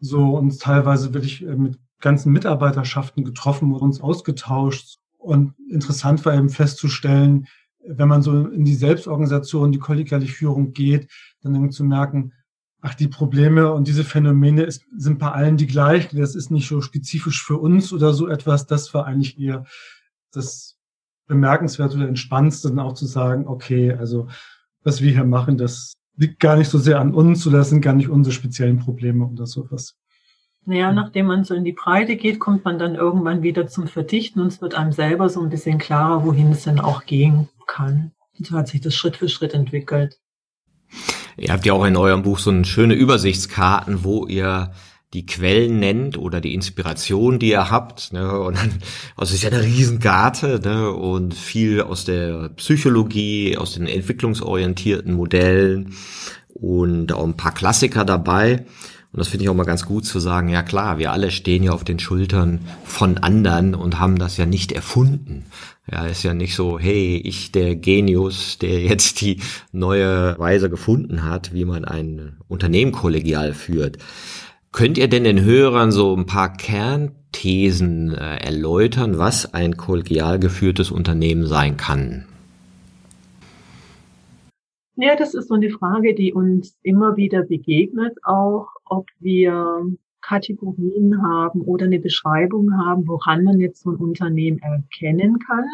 so 0.00 0.36
uns 0.36 0.58
teilweise 0.58 1.14
wirklich 1.14 1.42
äh, 1.42 1.56
mit 1.56 1.78
ganzen 2.00 2.32
Mitarbeiterschaften 2.32 3.24
getroffen 3.24 3.72
und 3.72 3.80
uns 3.80 4.00
ausgetauscht. 4.00 4.98
Und 5.18 5.54
interessant 5.70 6.24
war 6.24 6.34
eben 6.34 6.50
festzustellen, 6.50 7.46
wenn 7.88 8.08
man 8.08 8.22
so 8.22 8.46
in 8.48 8.64
die 8.64 8.74
Selbstorganisation, 8.74 9.72
die 9.72 9.78
kollegiale 9.78 10.26
Führung 10.26 10.72
geht, 10.72 11.10
dann 11.42 11.54
irgendwie 11.54 11.74
zu 11.74 11.84
merken, 11.84 12.32
ach, 12.80 12.94
die 12.94 13.08
Probleme 13.08 13.72
und 13.72 13.88
diese 13.88 14.04
Phänomene 14.04 14.62
ist, 14.62 14.84
sind 14.96 15.18
bei 15.18 15.30
allen 15.30 15.56
die 15.56 15.66
gleichen. 15.66 16.18
Das 16.18 16.34
ist 16.34 16.50
nicht 16.50 16.68
so 16.68 16.80
spezifisch 16.80 17.42
für 17.42 17.56
uns 17.56 17.92
oder 17.92 18.12
so 18.12 18.28
etwas. 18.28 18.66
Das 18.66 18.92
war 18.92 19.06
eigentlich 19.06 19.38
eher 19.38 19.64
das 20.32 20.78
Bemerkenswerte 21.26 21.96
oder 21.96 22.08
Entspannendste, 22.08 22.68
dann 22.68 22.78
auch 22.78 22.94
zu 22.94 23.06
sagen, 23.06 23.46
okay, 23.46 23.92
also 23.92 24.28
was 24.84 25.00
wir 25.00 25.10
hier 25.10 25.24
machen, 25.24 25.58
das 25.58 25.94
liegt 26.16 26.40
gar 26.40 26.56
nicht 26.56 26.70
so 26.70 26.78
sehr 26.78 27.00
an 27.00 27.14
uns 27.14 27.46
oder 27.46 27.58
das 27.58 27.70
sind 27.70 27.80
gar 27.80 27.94
nicht 27.94 28.08
unsere 28.08 28.32
speziellen 28.32 28.78
Probleme 28.78 29.26
oder 29.26 29.46
sowas. 29.46 29.96
Naja, 30.64 30.92
nachdem 30.92 31.26
man 31.26 31.44
so 31.44 31.54
in 31.54 31.64
die 31.64 31.72
Breite 31.72 32.16
geht, 32.16 32.40
kommt 32.40 32.64
man 32.64 32.78
dann 32.78 32.96
irgendwann 32.96 33.42
wieder 33.42 33.68
zum 33.68 33.86
Verdichten 33.86 34.40
und 34.40 34.48
es 34.48 34.60
wird 34.60 34.74
einem 34.74 34.90
selber 34.90 35.28
so 35.28 35.40
ein 35.40 35.48
bisschen 35.48 35.78
klarer, 35.78 36.24
wohin 36.24 36.50
es 36.50 36.64
denn 36.64 36.80
auch 36.80 37.04
gehen 37.06 37.48
kann. 37.68 38.10
Und 38.36 38.46
so 38.46 38.56
hat 38.56 38.66
sich 38.68 38.80
das 38.80 38.94
Schritt 38.94 39.16
für 39.16 39.28
Schritt 39.28 39.54
entwickelt. 39.54 40.18
Ihr 41.36 41.52
habt 41.52 41.66
ja 41.66 41.72
auch 41.72 41.84
in 41.84 41.96
eurem 41.96 42.22
Buch 42.22 42.38
so 42.38 42.50
eine 42.50 42.64
schöne 42.64 42.94
Übersichtskarten, 42.94 44.02
wo 44.02 44.26
ihr 44.26 44.72
die 45.14 45.24
Quellen 45.24 45.78
nennt 45.78 46.18
oder 46.18 46.40
die 46.40 46.54
Inspiration, 46.54 47.38
die 47.38 47.50
ihr 47.50 47.70
habt. 47.70 48.12
Ne? 48.12 48.38
Und 48.38 48.56
dann, 48.56 48.72
also 49.16 49.30
es 49.30 49.34
ist 49.34 49.42
ja 49.42 49.50
eine 49.50 49.62
Riesengarte 49.62 50.60
ne? 50.62 50.90
und 50.90 51.34
viel 51.34 51.80
aus 51.82 52.04
der 52.04 52.50
Psychologie, 52.50 53.56
aus 53.56 53.74
den 53.74 53.86
entwicklungsorientierten 53.86 55.14
Modellen 55.14 55.94
und 56.54 57.12
auch 57.12 57.24
ein 57.24 57.36
paar 57.36 57.54
Klassiker 57.54 58.04
dabei. 58.04 58.66
Und 59.12 59.20
das 59.20 59.28
finde 59.28 59.44
ich 59.44 59.48
auch 59.48 59.54
mal 59.54 59.64
ganz 59.64 59.86
gut 59.86 60.04
zu 60.04 60.20
sagen, 60.20 60.48
ja 60.48 60.62
klar, 60.62 60.98
wir 60.98 61.12
alle 61.12 61.30
stehen 61.30 61.62
ja 61.62 61.70
auf 61.72 61.84
den 61.84 61.98
Schultern 61.98 62.60
von 62.84 63.16
anderen 63.16 63.74
und 63.74 63.98
haben 63.98 64.18
das 64.18 64.36
ja 64.36 64.44
nicht 64.44 64.72
erfunden. 64.72 65.46
Ja, 65.90 66.06
ist 66.06 66.24
ja 66.24 66.34
nicht 66.34 66.56
so, 66.56 66.78
hey, 66.78 67.16
ich 67.16 67.52
der 67.52 67.76
Genius, 67.76 68.58
der 68.58 68.82
jetzt 68.82 69.20
die 69.20 69.40
neue 69.72 70.36
Weise 70.38 70.68
gefunden 70.68 71.24
hat, 71.24 71.54
wie 71.54 71.64
man 71.64 71.84
ein 71.84 72.36
Unternehmen 72.48 72.92
kollegial 72.92 73.54
führt. 73.54 73.98
Könnt 74.76 74.98
ihr 74.98 75.08
denn 75.08 75.24
den 75.24 75.42
Hörern 75.42 75.90
so 75.90 76.14
ein 76.14 76.26
paar 76.26 76.52
Kernthesen 76.52 78.12
äh, 78.12 78.44
erläutern, 78.44 79.16
was 79.16 79.54
ein 79.54 79.78
kollegial 79.78 80.38
geführtes 80.38 80.90
Unternehmen 80.90 81.46
sein 81.46 81.78
kann? 81.78 82.26
Ja, 84.96 85.16
das 85.16 85.32
ist 85.32 85.48
so 85.48 85.54
eine 85.54 85.70
Frage, 85.70 86.14
die 86.14 86.34
uns 86.34 86.76
immer 86.82 87.16
wieder 87.16 87.44
begegnet, 87.44 88.18
auch 88.22 88.68
ob 88.84 89.06
wir 89.18 89.86
Kategorien 90.20 91.22
haben 91.22 91.62
oder 91.62 91.86
eine 91.86 91.98
Beschreibung 91.98 92.76
haben, 92.76 93.08
woran 93.08 93.44
man 93.44 93.58
jetzt 93.58 93.82
so 93.82 93.92
ein 93.92 93.96
Unternehmen 93.96 94.58
erkennen 94.58 95.38
kann. 95.38 95.64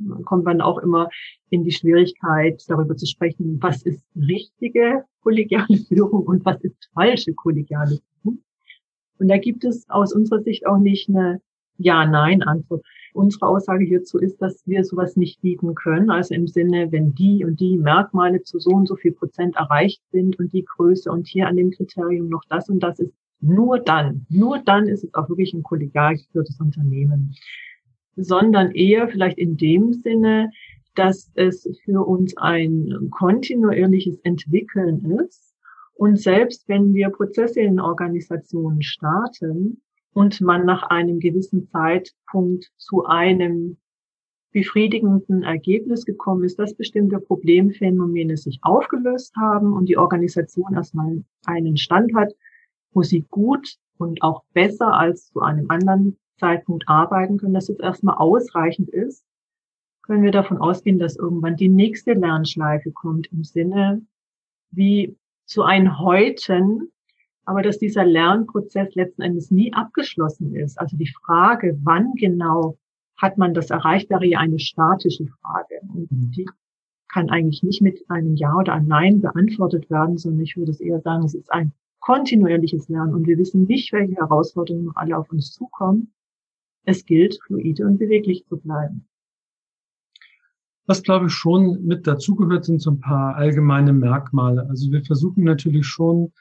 Dann 0.00 0.24
kommt 0.24 0.44
man 0.44 0.60
auch 0.62 0.78
immer 0.78 1.10
in 1.50 1.62
die 1.62 1.70
Schwierigkeit, 1.70 2.60
darüber 2.66 2.96
zu 2.96 3.06
sprechen, 3.06 3.58
was 3.60 3.82
ist 3.82 4.04
richtige 4.16 5.04
kollegiale 5.22 5.76
Führung 5.88 6.24
und 6.24 6.44
was 6.44 6.60
ist 6.64 6.90
falsche 6.92 7.34
kollegiale 7.34 8.00
Führung. 8.20 8.42
Und 9.18 9.28
da 9.28 9.38
gibt 9.38 9.64
es 9.64 9.88
aus 9.88 10.12
unserer 10.12 10.40
Sicht 10.42 10.66
auch 10.66 10.78
nicht 10.78 11.08
eine 11.08 11.40
Ja-Nein-Antwort. 11.78 12.84
Unsere 13.14 13.46
Aussage 13.46 13.84
hierzu 13.84 14.18
ist, 14.18 14.40
dass 14.42 14.62
wir 14.66 14.84
sowas 14.84 15.16
nicht 15.16 15.40
bieten 15.40 15.74
können. 15.74 16.10
Also 16.10 16.34
im 16.34 16.46
Sinne, 16.46 16.92
wenn 16.92 17.14
die 17.14 17.44
und 17.44 17.58
die 17.60 17.76
Merkmale 17.76 18.42
zu 18.42 18.58
so 18.58 18.70
und 18.70 18.86
so 18.86 18.96
viel 18.96 19.12
Prozent 19.12 19.56
erreicht 19.56 20.02
sind 20.10 20.38
und 20.38 20.52
die 20.52 20.64
Größe 20.64 21.10
und 21.10 21.26
hier 21.26 21.48
an 21.48 21.56
dem 21.56 21.70
Kriterium 21.70 22.28
noch 22.28 22.44
das 22.48 22.68
und 22.68 22.80
das 22.80 22.98
ist, 22.98 23.12
nur 23.40 23.78
dann, 23.78 24.26
nur 24.28 24.58
dann 24.58 24.88
ist 24.88 25.04
es 25.04 25.14
auch 25.14 25.28
wirklich 25.28 25.54
ein 25.54 25.62
kollegial 25.62 26.16
geführtes 26.16 26.58
Unternehmen. 26.60 27.34
Sondern 28.16 28.72
eher 28.72 29.08
vielleicht 29.08 29.38
in 29.38 29.56
dem 29.56 29.92
Sinne, 29.92 30.50
dass 30.96 31.30
es 31.34 31.68
für 31.84 32.04
uns 32.04 32.36
ein 32.36 33.08
kontinuierliches 33.12 34.18
Entwickeln 34.24 35.04
ist. 35.20 35.47
Und 35.98 36.16
selbst 36.16 36.68
wenn 36.68 36.94
wir 36.94 37.10
Prozesse 37.10 37.60
in 37.60 37.80
Organisationen 37.80 38.82
starten 38.82 39.82
und 40.12 40.40
man 40.40 40.64
nach 40.64 40.84
einem 40.84 41.18
gewissen 41.18 41.66
Zeitpunkt 41.66 42.70
zu 42.76 43.04
einem 43.06 43.78
befriedigenden 44.52 45.42
Ergebnis 45.42 46.04
gekommen 46.04 46.44
ist, 46.44 46.56
dass 46.60 46.74
bestimmte 46.74 47.18
Problemphänomene 47.18 48.36
sich 48.36 48.60
aufgelöst 48.62 49.34
haben 49.36 49.72
und 49.72 49.88
die 49.88 49.96
Organisation 49.96 50.72
erstmal 50.72 51.24
einen 51.46 51.76
Stand 51.76 52.14
hat, 52.14 52.32
wo 52.92 53.02
sie 53.02 53.26
gut 53.28 53.68
und 53.98 54.22
auch 54.22 54.44
besser 54.54 54.92
als 54.94 55.32
zu 55.32 55.40
einem 55.40 55.68
anderen 55.68 56.16
Zeitpunkt 56.38 56.84
arbeiten 56.86 57.38
können, 57.38 57.54
dass 57.54 57.68
es 57.68 57.80
erstmal 57.80 58.18
ausreichend 58.18 58.88
ist, 58.90 59.24
können 60.02 60.22
wir 60.22 60.30
davon 60.30 60.58
ausgehen, 60.58 61.00
dass 61.00 61.16
irgendwann 61.16 61.56
die 61.56 61.68
nächste 61.68 62.12
Lernschleife 62.12 62.92
kommt 62.92 63.26
im 63.32 63.42
Sinne 63.42 64.06
wie 64.70 65.16
zu 65.48 65.62
einem 65.62 65.98
Häuten, 65.98 66.92
aber 67.44 67.62
dass 67.62 67.78
dieser 67.78 68.04
Lernprozess 68.04 68.94
letzten 68.94 69.22
Endes 69.22 69.50
nie 69.50 69.72
abgeschlossen 69.72 70.54
ist. 70.54 70.78
Also 70.78 70.96
die 70.96 71.10
Frage, 71.24 71.78
wann 71.82 72.12
genau 72.14 72.76
hat 73.16 73.38
man 73.38 73.54
das 73.54 73.70
erreicht, 73.70 74.10
wäre 74.10 74.26
ja 74.26 74.38
eine 74.38 74.58
statische 74.58 75.26
Frage. 75.26 75.80
Und 75.94 76.12
mhm. 76.12 76.30
die 76.30 76.46
kann 77.08 77.30
eigentlich 77.30 77.62
nicht 77.62 77.80
mit 77.80 78.04
einem 78.10 78.36
Ja 78.36 78.54
oder 78.56 78.74
einem 78.74 78.88
Nein 78.88 79.20
beantwortet 79.22 79.88
werden, 79.88 80.18
sondern 80.18 80.42
ich 80.42 80.58
würde 80.58 80.70
es 80.70 80.80
eher 80.80 81.00
sagen, 81.00 81.24
es 81.24 81.34
ist 81.34 81.50
ein 81.50 81.72
kontinuierliches 82.00 82.88
Lernen 82.90 83.14
und 83.14 83.26
wir 83.26 83.38
wissen 83.38 83.64
nicht, 83.64 83.92
welche 83.92 84.16
Herausforderungen 84.16 84.84
noch 84.84 84.96
alle 84.96 85.16
auf 85.16 85.30
uns 85.32 85.52
zukommen. 85.52 86.12
Es 86.84 87.06
gilt, 87.06 87.40
fluide 87.46 87.86
und 87.86 87.98
beweglich 87.98 88.44
zu 88.44 88.58
bleiben. 88.58 89.08
Was, 90.88 91.02
glaube 91.02 91.26
ich, 91.26 91.32
schon 91.32 91.84
mit 91.84 92.06
dazugehört, 92.06 92.64
sind 92.64 92.80
so 92.80 92.92
ein 92.92 93.00
paar 93.00 93.36
allgemeine 93.36 93.92
Merkmale. 93.92 94.66
Also 94.70 94.90
wir 94.90 95.04
versuchen 95.04 95.44
natürlich 95.44 95.86
schon, 95.86 96.32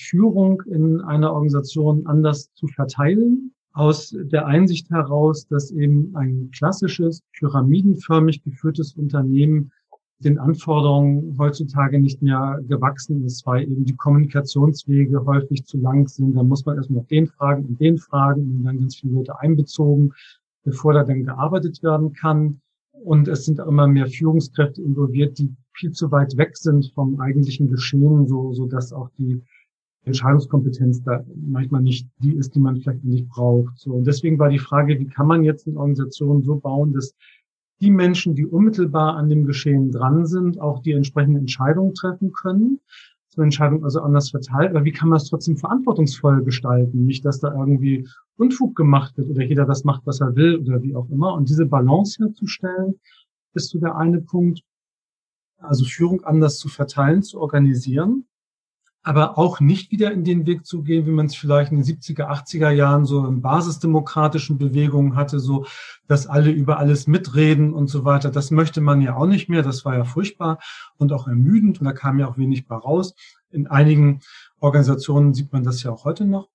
Führung 0.00 0.62
in 0.62 1.02
einer 1.02 1.30
Organisation 1.34 2.06
anders 2.06 2.50
zu 2.54 2.66
verteilen, 2.68 3.52
aus 3.74 4.16
der 4.18 4.46
Einsicht 4.46 4.88
heraus, 4.88 5.46
dass 5.48 5.70
eben 5.70 6.16
ein 6.16 6.50
klassisches, 6.50 7.20
pyramidenförmig 7.38 8.42
geführtes 8.42 8.94
Unternehmen 8.94 9.70
den 10.20 10.38
Anforderungen 10.38 11.36
heutzutage 11.38 12.00
nicht 12.00 12.22
mehr 12.22 12.58
gewachsen 12.66 13.22
ist, 13.26 13.46
weil 13.46 13.64
eben 13.64 13.84
die 13.84 13.96
Kommunikationswege 13.96 15.26
häufig 15.26 15.66
zu 15.66 15.76
lang 15.76 16.08
sind. 16.08 16.36
Da 16.36 16.42
muss 16.42 16.64
man 16.64 16.78
erstmal 16.78 17.04
den 17.04 17.26
fragen 17.26 17.66
und 17.66 17.78
den 17.78 17.98
fragen 17.98 18.40
und 18.42 18.64
dann 18.64 18.78
ganz 18.78 18.96
viele 18.96 19.12
Leute 19.12 19.38
einbezogen, 19.38 20.14
bevor 20.64 20.94
da 20.94 21.04
dann 21.04 21.24
gearbeitet 21.24 21.82
werden 21.82 22.14
kann. 22.14 22.62
Und 23.02 23.28
es 23.28 23.44
sind 23.44 23.58
immer 23.58 23.86
mehr 23.86 24.06
Führungskräfte 24.06 24.82
involviert, 24.82 25.38
die 25.38 25.54
viel 25.74 25.92
zu 25.92 26.10
weit 26.10 26.36
weg 26.36 26.56
sind 26.56 26.92
vom 26.94 27.20
eigentlichen 27.20 27.68
Geschehen, 27.68 28.26
so, 28.28 28.52
so 28.52 28.66
dass 28.66 28.92
auch 28.92 29.08
die 29.18 29.42
Entscheidungskompetenz 30.04 31.02
da 31.02 31.24
manchmal 31.34 31.82
nicht 31.82 32.08
die 32.22 32.34
ist, 32.34 32.54
die 32.54 32.60
man 32.60 32.76
vielleicht 32.76 33.04
nicht 33.04 33.28
braucht. 33.28 33.78
So. 33.78 33.92
Und 33.92 34.06
deswegen 34.06 34.38
war 34.38 34.48
die 34.48 34.58
Frage, 34.58 34.98
wie 34.98 35.06
kann 35.06 35.26
man 35.26 35.44
jetzt 35.44 35.66
eine 35.66 35.78
Organisation 35.78 36.42
so 36.42 36.56
bauen, 36.56 36.92
dass 36.92 37.14
die 37.80 37.90
Menschen, 37.90 38.34
die 38.34 38.46
unmittelbar 38.46 39.16
an 39.16 39.28
dem 39.28 39.46
Geschehen 39.46 39.90
dran 39.90 40.26
sind, 40.26 40.60
auch 40.60 40.80
die 40.82 40.92
entsprechenden 40.92 41.40
Entscheidungen 41.40 41.94
treffen 41.94 42.32
können. 42.32 42.80
So 43.32 43.42
Entscheidung 43.42 43.84
also 43.84 44.00
anders 44.00 44.30
verteilt. 44.30 44.70
Aber 44.70 44.84
wie 44.84 44.92
kann 44.92 45.08
man 45.08 45.16
es 45.16 45.28
trotzdem 45.28 45.56
verantwortungsvoll 45.56 46.42
gestalten? 46.42 47.06
Nicht, 47.06 47.24
dass 47.24 47.38
da 47.38 47.52
irgendwie 47.52 48.08
Unfug 48.36 48.74
gemacht 48.74 49.16
wird 49.16 49.30
oder 49.30 49.42
jeder 49.42 49.66
das 49.66 49.84
macht, 49.84 50.02
was 50.04 50.20
er 50.20 50.34
will 50.34 50.58
oder 50.58 50.82
wie 50.82 50.96
auch 50.96 51.08
immer. 51.10 51.34
Und 51.34 51.48
diese 51.48 51.66
Balance 51.66 52.22
herzustellen, 52.22 52.98
ist 53.54 53.70
so 53.70 53.78
der 53.78 53.96
eine 53.96 54.20
Punkt. 54.20 54.62
Also 55.58 55.84
Führung 55.84 56.24
anders 56.24 56.58
zu 56.58 56.68
verteilen, 56.68 57.22
zu 57.22 57.40
organisieren 57.40 58.26
aber 59.02 59.38
auch 59.38 59.60
nicht 59.60 59.90
wieder 59.90 60.12
in 60.12 60.24
den 60.24 60.46
Weg 60.46 60.66
zu 60.66 60.82
gehen, 60.82 61.06
wie 61.06 61.10
man 61.10 61.26
es 61.26 61.34
vielleicht 61.34 61.72
in 61.72 61.78
den 61.78 61.86
70er, 61.86 62.28
80er 62.28 62.70
Jahren 62.70 63.06
so 63.06 63.26
in 63.26 63.40
basisdemokratischen 63.40 64.58
Bewegungen 64.58 65.16
hatte, 65.16 65.40
so, 65.40 65.64
dass 66.06 66.26
alle 66.26 66.50
über 66.50 66.78
alles 66.78 67.06
mitreden 67.06 67.72
und 67.72 67.88
so 67.88 68.04
weiter. 68.04 68.30
Das 68.30 68.50
möchte 68.50 68.80
man 68.80 69.00
ja 69.00 69.16
auch 69.16 69.26
nicht 69.26 69.48
mehr. 69.48 69.62
Das 69.62 69.84
war 69.84 69.96
ja 69.96 70.04
furchtbar 70.04 70.58
und 70.98 71.12
auch 71.12 71.28
ermüdend 71.28 71.80
und 71.80 71.86
da 71.86 71.92
kam 71.92 72.18
ja 72.18 72.28
auch 72.28 72.36
wenig 72.36 72.66
bei 72.66 72.76
raus. 72.76 73.14
In 73.50 73.66
einigen 73.66 74.20
Organisationen 74.58 75.32
sieht 75.32 75.52
man 75.52 75.64
das 75.64 75.82
ja 75.82 75.90
auch 75.90 76.04
heute 76.04 76.26
noch. 76.26 76.48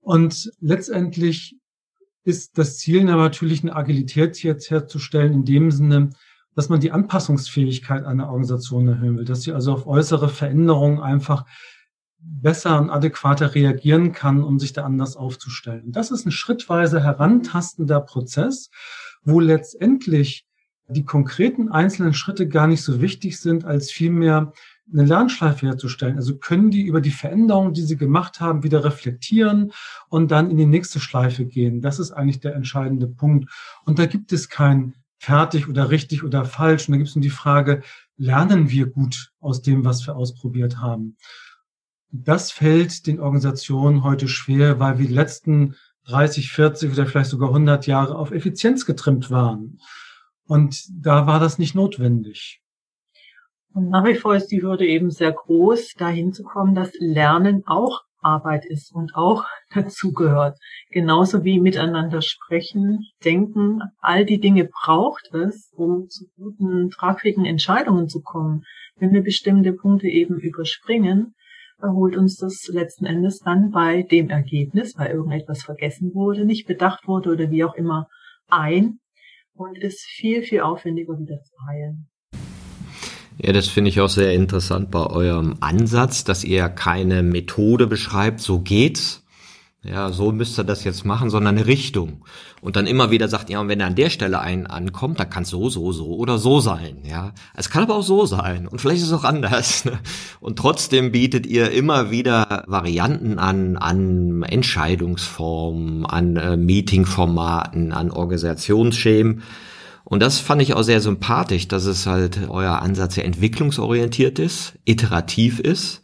Und 0.00 0.52
letztendlich 0.60 1.56
ist 2.24 2.58
das 2.58 2.76
Ziel 2.76 3.04
natürlich 3.04 3.62
eine 3.62 3.74
Agilität 3.74 4.42
jetzt 4.42 4.70
herzustellen, 4.70 5.32
in 5.32 5.44
dem 5.44 5.70
Sinne, 5.70 6.10
dass 6.54 6.68
man 6.68 6.80
die 6.80 6.92
Anpassungsfähigkeit 6.92 8.04
einer 8.04 8.26
Organisation 8.26 8.88
erhöhen 8.88 9.18
will, 9.18 9.24
dass 9.24 9.42
sie 9.42 9.52
also 9.52 9.72
auf 9.72 9.86
äußere 9.86 10.28
Veränderungen 10.28 11.00
einfach 11.00 11.44
besser 12.18 12.80
und 12.80 12.90
adäquater 12.90 13.54
reagieren 13.54 14.12
kann, 14.12 14.42
um 14.42 14.58
sich 14.58 14.72
da 14.72 14.84
anders 14.84 15.16
aufzustellen. 15.16 15.92
Das 15.92 16.10
ist 16.10 16.26
ein 16.26 16.30
schrittweise 16.30 17.02
herantastender 17.02 18.00
Prozess, 18.00 18.70
wo 19.22 19.40
letztendlich 19.40 20.46
die 20.88 21.04
konkreten 21.04 21.70
einzelnen 21.70 22.14
Schritte 22.14 22.48
gar 22.48 22.66
nicht 22.66 22.82
so 22.82 23.00
wichtig 23.00 23.40
sind, 23.40 23.64
als 23.64 23.90
vielmehr 23.90 24.52
eine 24.92 25.04
Lernschleife 25.04 25.66
herzustellen. 25.66 26.16
Also 26.16 26.36
können 26.36 26.70
die 26.70 26.82
über 26.82 27.00
die 27.00 27.10
Veränderungen, 27.10 27.72
die 27.72 27.82
sie 27.82 27.96
gemacht 27.96 28.40
haben, 28.40 28.62
wieder 28.62 28.84
reflektieren 28.84 29.72
und 30.08 30.30
dann 30.30 30.50
in 30.50 30.58
die 30.58 30.66
nächste 30.66 31.00
Schleife 31.00 31.46
gehen. 31.46 31.80
Das 31.80 31.98
ist 31.98 32.12
eigentlich 32.12 32.40
der 32.40 32.54
entscheidende 32.54 33.06
Punkt. 33.06 33.50
Und 33.86 33.98
da 33.98 34.04
gibt 34.04 34.32
es 34.32 34.50
kein 34.50 34.94
fertig 35.18 35.68
oder 35.68 35.90
richtig 35.90 36.24
oder 36.24 36.44
falsch. 36.44 36.88
Und 36.88 36.92
da 36.92 36.98
gibt 36.98 37.08
es 37.08 37.16
nur 37.16 37.22
die 37.22 37.30
Frage, 37.30 37.82
lernen 38.16 38.70
wir 38.70 38.86
gut 38.86 39.32
aus 39.40 39.62
dem, 39.62 39.84
was 39.84 40.06
wir 40.06 40.16
ausprobiert 40.16 40.78
haben? 40.78 41.16
Das 42.10 42.52
fällt 42.52 43.06
den 43.06 43.20
Organisationen 43.20 44.04
heute 44.04 44.28
schwer, 44.28 44.78
weil 44.78 44.98
wir 44.98 45.08
die 45.08 45.14
letzten 45.14 45.74
30, 46.06 46.52
40 46.52 46.92
oder 46.92 47.06
vielleicht 47.06 47.30
sogar 47.30 47.48
100 47.48 47.86
Jahre 47.86 48.16
auf 48.16 48.30
Effizienz 48.30 48.86
getrimmt 48.86 49.30
waren. 49.30 49.80
Und 50.46 50.84
da 50.90 51.26
war 51.26 51.40
das 51.40 51.58
nicht 51.58 51.74
notwendig. 51.74 52.60
Und 53.72 53.88
nach 53.88 54.04
wie 54.04 54.14
vor 54.14 54.36
ist 54.36 54.48
die 54.48 54.62
Hürde 54.62 54.86
eben 54.86 55.10
sehr 55.10 55.32
groß, 55.32 55.94
dahin 55.98 56.32
zu 56.32 56.44
kommen, 56.44 56.74
dass 56.74 56.92
Lernen 56.98 57.66
auch 57.66 58.04
Arbeit 58.24 58.64
ist 58.66 58.92
und 58.94 59.14
auch 59.14 59.44
dazugehört. 59.74 60.58
Genauso 60.90 61.44
wie 61.44 61.60
miteinander 61.60 62.22
sprechen, 62.22 63.00
denken, 63.24 63.82
all 64.00 64.24
die 64.24 64.40
Dinge 64.40 64.68
braucht 64.84 65.32
es, 65.34 65.70
um 65.76 66.08
zu 66.08 66.24
guten, 66.36 66.90
tragfähigen 66.90 67.44
Entscheidungen 67.44 68.08
zu 68.08 68.22
kommen. 68.22 68.64
Wenn 68.96 69.12
wir 69.12 69.22
bestimmte 69.22 69.72
Punkte 69.72 70.08
eben 70.08 70.38
überspringen, 70.38 71.34
holt 71.82 72.16
uns 72.16 72.36
das 72.36 72.68
letzten 72.68 73.04
Endes 73.04 73.40
dann 73.40 73.70
bei 73.70 74.02
dem 74.02 74.30
Ergebnis, 74.30 74.96
weil 74.96 75.10
irgendetwas 75.10 75.62
vergessen 75.62 76.14
wurde, 76.14 76.44
nicht 76.44 76.66
bedacht 76.66 77.06
wurde 77.06 77.32
oder 77.32 77.50
wie 77.50 77.64
auch 77.64 77.74
immer 77.74 78.08
ein 78.48 79.00
und 79.54 79.78
ist 79.78 80.02
viel, 80.02 80.42
viel 80.42 80.60
aufwendiger 80.60 81.18
wieder 81.18 81.40
zu 81.42 81.54
heilen. 81.66 82.08
Ja, 83.44 83.52
das 83.52 83.68
finde 83.68 83.90
ich 83.90 84.00
auch 84.00 84.08
sehr 84.08 84.32
interessant 84.32 84.90
bei 84.90 85.04
eurem 85.04 85.56
Ansatz, 85.60 86.24
dass 86.24 86.44
ihr 86.44 86.70
keine 86.70 87.22
Methode 87.22 87.86
beschreibt, 87.86 88.40
so 88.40 88.60
geht's. 88.60 89.22
Ja, 89.82 90.12
so 90.12 90.32
müsst 90.32 90.58
ihr 90.58 90.64
das 90.64 90.82
jetzt 90.84 91.04
machen, 91.04 91.28
sondern 91.28 91.58
eine 91.58 91.66
Richtung. 91.66 92.24
Und 92.62 92.76
dann 92.76 92.86
immer 92.86 93.10
wieder 93.10 93.28
sagt, 93.28 93.50
ja, 93.50 93.60
und 93.60 93.68
wenn 93.68 93.80
er 93.80 93.88
an 93.88 93.96
der 93.96 94.08
Stelle 94.08 94.40
ein 94.40 94.66
ankommt, 94.66 95.20
dann 95.20 95.28
kann 95.28 95.42
es 95.42 95.50
so, 95.50 95.68
so, 95.68 95.92
so 95.92 96.06
oder 96.16 96.38
so 96.38 96.60
sein. 96.60 97.02
Ja, 97.04 97.32
es 97.54 97.68
kann 97.68 97.82
aber 97.82 97.96
auch 97.96 98.02
so 98.02 98.24
sein 98.24 98.66
und 98.66 98.80
vielleicht 98.80 99.02
ist 99.02 99.08
es 99.08 99.12
auch 99.12 99.24
anders. 99.24 99.84
Ne? 99.90 99.98
Und 100.40 100.58
trotzdem 100.58 101.12
bietet 101.12 101.44
ihr 101.44 101.70
immer 101.70 102.10
wieder 102.10 102.64
Varianten 102.66 103.38
an, 103.38 103.76
an 103.76 104.42
Entscheidungsformen, 104.42 106.06
an 106.06 106.36
äh, 106.36 106.56
Meetingformaten, 106.56 107.92
an 107.92 108.10
Organisationsschemen 108.10 109.42
Und 110.04 110.20
das 110.20 110.38
fand 110.38 110.60
ich 110.60 110.74
auch 110.74 110.82
sehr 110.82 111.00
sympathisch, 111.00 111.66
dass 111.66 111.86
es 111.86 112.06
halt 112.06 112.48
euer 112.48 112.82
Ansatz 112.82 113.14
sehr 113.14 113.24
entwicklungsorientiert 113.24 114.38
ist, 114.38 114.74
iterativ 114.84 115.60
ist. 115.60 116.02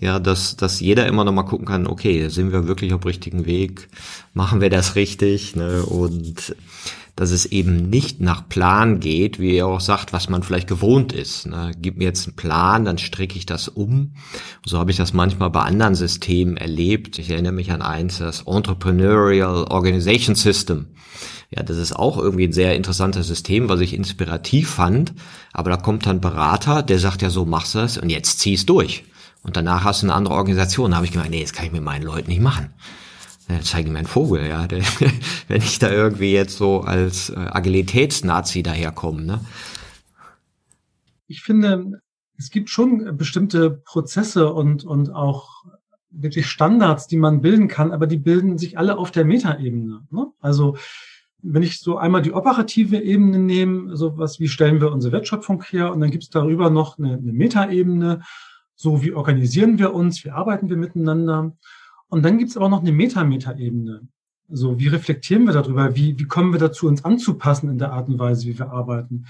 Ja, 0.00 0.18
dass, 0.18 0.56
dass 0.56 0.80
jeder 0.80 1.06
immer 1.06 1.24
noch 1.24 1.32
mal 1.32 1.42
gucken 1.42 1.66
kann, 1.66 1.86
okay, 1.86 2.28
sind 2.28 2.50
wir 2.50 2.66
wirklich 2.66 2.94
auf 2.94 3.04
richtigen 3.04 3.44
Weg? 3.44 3.88
Machen 4.32 4.62
wir 4.62 4.70
das 4.70 4.94
richtig? 4.96 5.54
Ne? 5.54 5.82
Und 5.82 6.56
dass 7.14 7.30
es 7.30 7.44
eben 7.46 7.90
nicht 7.90 8.20
nach 8.20 8.48
Plan 8.48 9.00
geht, 9.00 9.38
wie 9.38 9.56
ihr 9.56 9.66
auch 9.66 9.80
sagt, 9.80 10.14
was 10.14 10.30
man 10.30 10.42
vielleicht 10.42 10.66
gewohnt 10.66 11.12
ist. 11.12 11.46
Ne? 11.46 11.72
Gib 11.78 11.98
mir 11.98 12.04
jetzt 12.04 12.26
einen 12.26 12.36
Plan, 12.36 12.86
dann 12.86 12.96
stricke 12.96 13.36
ich 13.36 13.44
das 13.44 13.68
um. 13.68 14.14
So 14.64 14.78
habe 14.78 14.90
ich 14.90 14.96
das 14.96 15.12
manchmal 15.12 15.50
bei 15.50 15.60
anderen 15.60 15.94
Systemen 15.94 16.56
erlebt. 16.56 17.18
Ich 17.18 17.28
erinnere 17.28 17.52
mich 17.52 17.70
an 17.70 17.82
eins, 17.82 18.18
das 18.18 18.42
Entrepreneurial 18.46 19.64
Organization 19.64 20.36
System. 20.36 20.86
Ja, 21.54 21.62
das 21.62 21.76
ist 21.76 21.92
auch 21.92 22.18
irgendwie 22.18 22.46
ein 22.48 22.52
sehr 22.52 22.76
interessantes 22.76 23.26
System, 23.26 23.68
was 23.68 23.80
ich 23.80 23.94
inspirativ 23.94 24.70
fand. 24.70 25.12
Aber 25.52 25.70
da 25.70 25.76
kommt 25.76 26.06
dann 26.06 26.20
Berater, 26.20 26.82
der 26.82 26.98
sagt 26.98 27.22
ja 27.22 27.30
so, 27.30 27.44
machst 27.44 27.74
du 27.74 27.78
das 27.78 27.98
und 27.98 28.08
jetzt 28.08 28.38
zieh's 28.38 28.64
durch. 28.64 29.04
Und 29.42 29.56
danach 29.56 29.84
hast 29.84 30.02
du 30.02 30.06
eine 30.06 30.14
andere 30.14 30.34
Organisation. 30.34 30.92
Da 30.92 30.96
habe 30.96 31.06
ich 31.06 31.12
gemeint, 31.12 31.30
nee, 31.30 31.42
das 31.42 31.52
kann 31.52 31.66
ich 31.66 31.72
mit 31.72 31.82
meinen 31.82 32.04
Leuten 32.04 32.30
nicht 32.30 32.40
machen 32.40 32.70
äh, 33.48 33.60
zeige 33.62 33.90
mir 33.90 33.98
einen 33.98 34.06
Vogel, 34.06 34.46
ja, 34.46 34.66
wenn 35.48 35.62
ich 35.62 35.78
da 35.78 35.90
irgendwie 35.90 36.32
jetzt 36.32 36.56
so 36.56 36.80
als 36.80 37.30
äh, 37.30 37.34
Agilitätsnazi 37.36 38.62
daherkomme. 38.62 39.22
Ne? 39.22 39.40
Ich 41.26 41.42
finde, 41.42 42.00
es 42.38 42.50
gibt 42.50 42.70
schon 42.70 43.16
bestimmte 43.16 43.70
Prozesse 43.70 44.52
und, 44.52 44.84
und 44.84 45.10
auch 45.10 45.64
wirklich 46.10 46.46
Standards, 46.46 47.06
die 47.06 47.16
man 47.16 47.40
bilden 47.40 47.68
kann, 47.68 47.92
aber 47.92 48.06
die 48.06 48.18
bilden 48.18 48.58
sich 48.58 48.78
alle 48.78 48.98
auf 48.98 49.10
der 49.10 49.24
Metaebene. 49.24 50.06
Ne? 50.10 50.26
Also 50.40 50.76
wenn 51.42 51.62
ich 51.62 51.80
so 51.80 51.98
einmal 51.98 52.22
die 52.22 52.32
operative 52.32 52.98
Ebene 52.98 53.38
nehme, 53.38 53.96
so 53.96 54.16
was 54.16 54.40
wie 54.40 54.48
stellen 54.48 54.80
wir 54.80 54.92
unsere 54.92 55.12
Wertschöpfung 55.12 55.62
her 55.64 55.92
und 55.92 56.00
dann 56.00 56.10
gibt 56.10 56.22
es 56.24 56.30
darüber 56.30 56.70
noch 56.70 56.98
eine, 56.98 57.14
eine 57.14 57.32
Metaebene, 57.32 58.22
so 58.74 59.02
wie 59.02 59.12
organisieren 59.12 59.78
wir 59.78 59.92
uns, 59.92 60.24
wie 60.24 60.30
arbeiten 60.30 60.68
wir 60.68 60.76
miteinander. 60.76 61.52
Und 62.08 62.24
dann 62.24 62.38
gibt 62.38 62.50
es 62.50 62.56
aber 62.56 62.68
noch 62.68 62.80
eine 62.80 62.92
Meta-Meta-Ebene. 62.92 64.08
So, 64.48 64.78
wie 64.78 64.88
reflektieren 64.88 65.44
wir 65.44 65.52
darüber? 65.52 65.94
Wie, 65.96 66.18
wie 66.18 66.26
kommen 66.26 66.52
wir 66.52 66.58
dazu, 66.58 66.86
uns 66.86 67.04
anzupassen 67.04 67.70
in 67.70 67.78
der 67.78 67.92
Art 67.92 68.08
und 68.08 68.18
Weise, 68.18 68.46
wie 68.46 68.58
wir 68.58 68.70
arbeiten? 68.70 69.26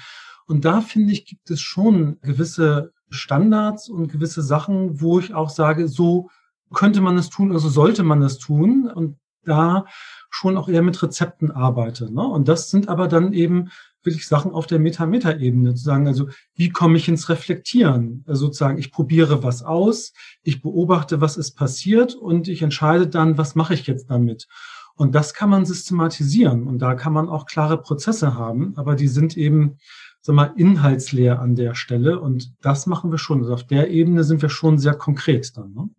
Und 0.47 0.65
da 0.65 0.81
finde 0.81 1.13
ich, 1.13 1.25
gibt 1.25 1.51
es 1.51 1.61
schon 1.61 2.19
gewisse 2.23 2.93
Standards 3.09 3.89
und 3.89 4.09
gewisse 4.09 4.43
Sachen, 4.43 5.01
wo 5.01 5.19
ich 5.21 5.33
auch 5.33 5.51
sage, 5.51 5.87
so 5.87 6.31
könnte 6.75 7.01
man 7.01 7.17
es 7.19 7.31
tun, 7.31 7.53
also 7.53 7.69
sollte 7.69 8.03
man 8.03 8.23
es 8.23 8.39
tun. 8.39 8.91
Und 8.93 9.17
da 9.45 9.85
schon 10.33 10.57
auch 10.57 10.69
eher 10.69 10.83
mit 10.83 11.01
Rezepten 11.03 11.51
arbeite. 11.51 12.13
Ne? 12.13 12.27
Und 12.27 12.49
das 12.49 12.71
sind 12.71 12.89
aber 12.89 13.07
dann 13.07 13.33
eben 13.33 13.69
wirklich 14.03 14.27
Sachen 14.27 14.51
auf 14.51 14.67
der 14.67 14.79
Meta-Meta-Ebene 14.79 15.75
zu 15.75 15.85
sagen, 15.85 16.09
also 16.09 16.29
wie 16.55 16.71
komme 16.71 16.97
ich 16.97 17.07
ins 17.07 17.29
Reflektieren? 17.29 18.25
Also 18.27 18.47
sozusagen, 18.47 18.79
ich 18.79 18.91
probiere 18.91 19.45
was 19.45 19.63
aus, 19.63 20.15
ich 20.43 20.63
beobachte, 20.63 21.21
was 21.21 21.37
ist 21.37 21.53
passiert 21.53 22.15
und 22.15 22.49
ich 22.49 22.63
entscheide 22.63 23.07
dann, 23.07 23.39
was 23.39 23.55
mache 23.55 23.75
ich 23.75 23.87
jetzt 23.87 24.11
damit? 24.11 24.49
Und 24.97 25.15
das 25.15 25.35
kann 25.35 25.51
man 25.51 25.67
systematisieren 25.67 26.67
und 26.67 26.81
da 26.81 26.95
kann 26.95 27.13
man 27.13 27.29
auch 27.29 27.47
klare 27.47 27.81
Prozesse 27.81 28.35
haben, 28.35 28.73
aber 28.77 28.95
die 28.95 29.09
sind 29.09 29.37
eben, 29.37 29.77
sag 30.21 30.35
mal, 30.35 30.53
inhaltsleer 30.57 31.41
an 31.41 31.55
der 31.55 31.75
Stelle 31.75 32.21
und 32.21 32.55
das 32.63 32.87
machen 32.87 33.11
wir 33.11 33.19
schon. 33.19 33.41
Also 33.41 33.55
auf 33.55 33.67
der 33.67 33.91
Ebene 33.91 34.25
sind 34.25 34.43
wir 34.43 34.49
schon 34.49 34.79
sehr 34.79 34.95
konkret 34.95 35.57
dann. 35.57 35.73
Ne? 35.75 35.91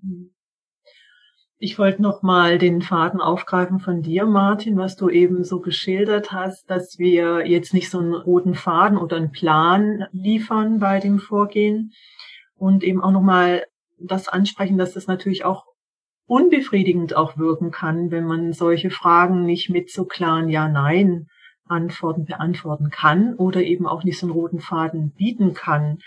Ich 1.65 1.80
wollte 1.80 2.02
noch 2.02 2.23
mal 2.23 2.58
den 2.58 2.82
Faden 2.82 3.21
aufgreifen 3.21 3.80
von 3.80 4.02
dir, 4.02 4.26
Martin, 4.26 4.76
was 4.76 4.97
du 4.97 5.08
eben 5.08 5.45
so 5.45 5.62
geschildert 5.62 6.34
hast, 6.34 6.69
dass 6.69 6.99
wir 6.99 7.47
jetzt 7.47 7.73
nicht 7.73 7.89
so 7.89 7.99
einen 7.99 8.13
roten 8.13 8.54
Faden 8.54 8.97
oder 8.97 9.15
einen 9.15 9.32
Plan 9.32 10.04
liefern 10.12 10.80
bei 10.80 10.99
dem 10.99 11.19
Vorgehen 11.19 11.93
und 12.58 12.84
eben 12.84 13.02
auch 13.02 13.12
noch 13.12 13.21
mal 13.21 13.63
das 13.97 14.28
ansprechen, 14.28 14.78
dass 14.78 14.91
das 14.91 15.08
natürlich 15.08 15.45
auch 15.45 15.63
unbefriedigend 16.26 17.15
auch 17.15 17.38
wirken 17.38 17.71
kann, 17.71 18.12
wenn 18.12 18.26
man 18.26 18.52
solche 18.52 18.89
Fragen 18.89 19.45
nicht 19.45 19.69
mit 19.69 19.89
so 19.89 20.04
klaren 20.04 20.49
Ja-Nein 20.49 21.28
Antworten 21.65 22.26
beantworten 22.26 22.89
kann 22.89 23.36
oder 23.36 23.63
eben 23.63 23.88
auch 23.88 24.04
nicht 24.04 24.19
so 24.19 24.26
einen 24.26 24.34
roten 24.34 24.60
Faden 24.60 25.13
bieten 25.13 25.54
kann. 25.54 25.99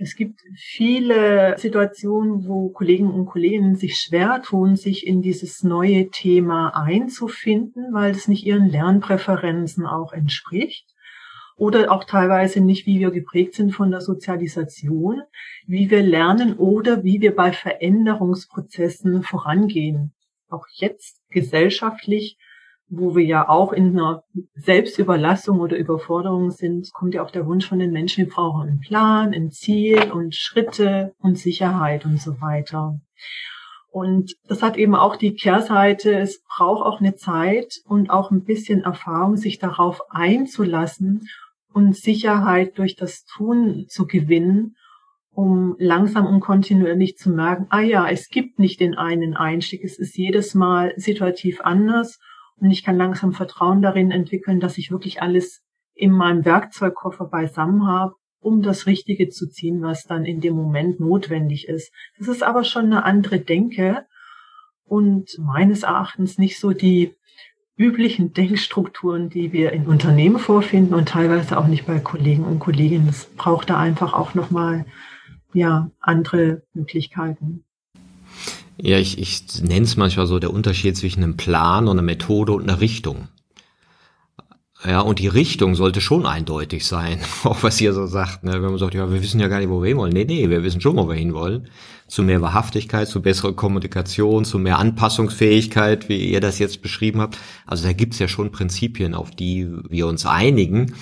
Es 0.00 0.16
gibt 0.16 0.40
viele 0.56 1.56
Situationen, 1.56 2.48
wo 2.48 2.70
Kollegen 2.70 3.12
und 3.12 3.26
Kolleginnen 3.26 3.76
sich 3.76 3.96
schwer 3.96 4.42
tun, 4.42 4.74
sich 4.74 5.06
in 5.06 5.22
dieses 5.22 5.62
neue 5.62 6.10
Thema 6.10 6.70
einzufinden, 6.70 7.92
weil 7.92 8.10
es 8.10 8.26
nicht 8.26 8.44
ihren 8.44 8.68
Lernpräferenzen 8.68 9.86
auch 9.86 10.12
entspricht 10.12 10.94
oder 11.56 11.92
auch 11.92 12.04
teilweise 12.04 12.60
nicht, 12.60 12.86
wie 12.86 12.98
wir 12.98 13.12
geprägt 13.12 13.54
sind 13.54 13.72
von 13.72 13.90
der 13.92 14.00
Sozialisation, 14.00 15.22
wie 15.66 15.90
wir 15.90 16.02
lernen 16.02 16.56
oder 16.56 17.04
wie 17.04 17.20
wir 17.20 17.34
bei 17.34 17.52
Veränderungsprozessen 17.52 19.22
vorangehen. 19.22 20.12
Auch 20.48 20.66
jetzt 20.72 21.20
gesellschaftlich 21.30 22.36
wo 22.88 23.16
wir 23.16 23.24
ja 23.24 23.48
auch 23.48 23.72
in 23.72 23.90
einer 23.90 24.22
Selbstüberlassung 24.54 25.60
oder 25.60 25.76
Überforderung 25.76 26.50
sind, 26.50 26.92
kommt 26.92 27.14
ja 27.14 27.22
auch 27.22 27.30
der 27.30 27.46
Wunsch 27.46 27.68
von 27.68 27.78
den 27.78 27.92
Menschen, 27.92 28.26
wir 28.26 28.32
brauchen 28.32 28.68
einen 28.68 28.80
Plan, 28.80 29.32
ein 29.32 29.50
Ziel 29.50 30.12
und 30.12 30.34
Schritte 30.34 31.12
und 31.18 31.38
Sicherheit 31.38 32.04
und 32.04 32.20
so 32.20 32.40
weiter. 32.40 33.00
Und 33.90 34.34
das 34.48 34.60
hat 34.60 34.76
eben 34.76 34.96
auch 34.96 35.16
die 35.16 35.34
Kehrseite, 35.34 36.18
es 36.18 36.42
braucht 36.42 36.84
auch 36.84 37.00
eine 37.00 37.14
Zeit 37.14 37.76
und 37.84 38.10
auch 38.10 38.30
ein 38.30 38.42
bisschen 38.42 38.82
Erfahrung, 38.82 39.36
sich 39.36 39.58
darauf 39.58 40.00
einzulassen 40.10 41.28
und 41.72 41.96
Sicherheit 41.96 42.76
durch 42.78 42.96
das 42.96 43.24
Tun 43.24 43.86
zu 43.88 44.06
gewinnen, 44.06 44.74
um 45.30 45.76
langsam 45.78 46.26
und 46.26 46.40
kontinuierlich 46.40 47.16
zu 47.16 47.30
merken, 47.30 47.66
ah 47.70 47.80
ja, 47.80 48.08
es 48.08 48.28
gibt 48.28 48.58
nicht 48.58 48.80
den 48.80 48.94
einen 48.94 49.36
Einstieg, 49.36 49.84
es 49.84 49.98
ist 49.98 50.16
jedes 50.16 50.54
Mal 50.54 50.92
situativ 50.96 51.60
anders 51.62 52.18
und 52.60 52.70
ich 52.70 52.84
kann 52.84 52.96
langsam 52.96 53.32
Vertrauen 53.32 53.82
darin 53.82 54.10
entwickeln, 54.10 54.60
dass 54.60 54.78
ich 54.78 54.90
wirklich 54.90 55.22
alles 55.22 55.62
in 55.94 56.10
meinem 56.10 56.44
Werkzeugkoffer 56.44 57.26
beisammen 57.26 57.86
habe, 57.86 58.14
um 58.40 58.62
das 58.62 58.86
Richtige 58.86 59.28
zu 59.28 59.48
ziehen, 59.48 59.82
was 59.82 60.04
dann 60.04 60.24
in 60.24 60.40
dem 60.40 60.54
Moment 60.54 61.00
notwendig 61.00 61.68
ist. 61.68 61.92
Das 62.18 62.28
ist 62.28 62.42
aber 62.42 62.64
schon 62.64 62.86
eine 62.86 63.04
andere 63.04 63.38
Denke 63.38 64.04
und 64.84 65.38
meines 65.38 65.82
Erachtens 65.82 66.38
nicht 66.38 66.58
so 66.58 66.72
die 66.72 67.14
üblichen 67.76 68.32
Denkstrukturen, 68.32 69.30
die 69.30 69.52
wir 69.52 69.72
in 69.72 69.86
Unternehmen 69.86 70.38
vorfinden 70.38 70.94
und 70.94 71.08
teilweise 71.08 71.58
auch 71.58 71.66
nicht 71.66 71.86
bei 71.86 71.98
Kollegen 71.98 72.44
und 72.44 72.60
Kolleginnen. 72.60 73.08
Es 73.08 73.26
braucht 73.36 73.70
da 73.70 73.78
einfach 73.78 74.14
auch 74.14 74.34
nochmal, 74.34 74.86
ja, 75.52 75.90
andere 76.00 76.62
Möglichkeiten. 76.72 77.64
Ja, 78.76 78.98
ich, 78.98 79.18
ich 79.18 79.62
nenne 79.62 79.84
es 79.84 79.96
manchmal 79.96 80.26
so 80.26 80.38
der 80.38 80.52
Unterschied 80.52 80.96
zwischen 80.96 81.22
einem 81.22 81.36
Plan 81.36 81.84
und 81.84 81.92
einer 81.92 82.02
Methode 82.02 82.52
und 82.52 82.64
einer 82.64 82.80
Richtung. 82.80 83.28
Ja, 84.86 85.00
und 85.00 85.18
die 85.18 85.28
Richtung 85.28 85.76
sollte 85.76 86.02
schon 86.02 86.26
eindeutig 86.26 86.86
sein, 86.86 87.18
auch 87.44 87.62
was 87.62 87.80
ihr 87.80 87.94
so 87.94 88.06
sagt. 88.06 88.44
Ne? 88.44 88.52
Wenn 88.52 88.62
man 88.62 88.78
sagt, 88.78 88.94
ja, 88.94 89.10
wir 89.10 89.22
wissen 89.22 89.40
ja 89.40 89.48
gar 89.48 89.58
nicht, 89.60 89.70
wo 89.70 89.82
wir 89.82 89.88
hinwollen. 89.88 90.12
Nee, 90.12 90.24
nee, 90.24 90.50
wir 90.50 90.62
wissen 90.62 90.80
schon, 90.80 90.96
wo 90.96 91.08
wir 91.08 91.14
hinwollen. 91.14 91.68
Zu 92.06 92.22
mehr 92.22 92.42
Wahrhaftigkeit, 92.42 93.08
zu 93.08 93.22
besserer 93.22 93.54
Kommunikation, 93.54 94.44
zu 94.44 94.58
mehr 94.58 94.78
Anpassungsfähigkeit, 94.78 96.10
wie 96.10 96.30
ihr 96.30 96.40
das 96.40 96.58
jetzt 96.58 96.82
beschrieben 96.82 97.20
habt. 97.20 97.38
Also 97.66 97.84
da 97.84 97.94
gibt's 97.94 98.18
ja 98.18 98.28
schon 98.28 98.52
Prinzipien, 98.52 99.14
auf 99.14 99.30
die 99.30 99.70
wir 99.88 100.06
uns 100.06 100.26
einigen. 100.26 100.94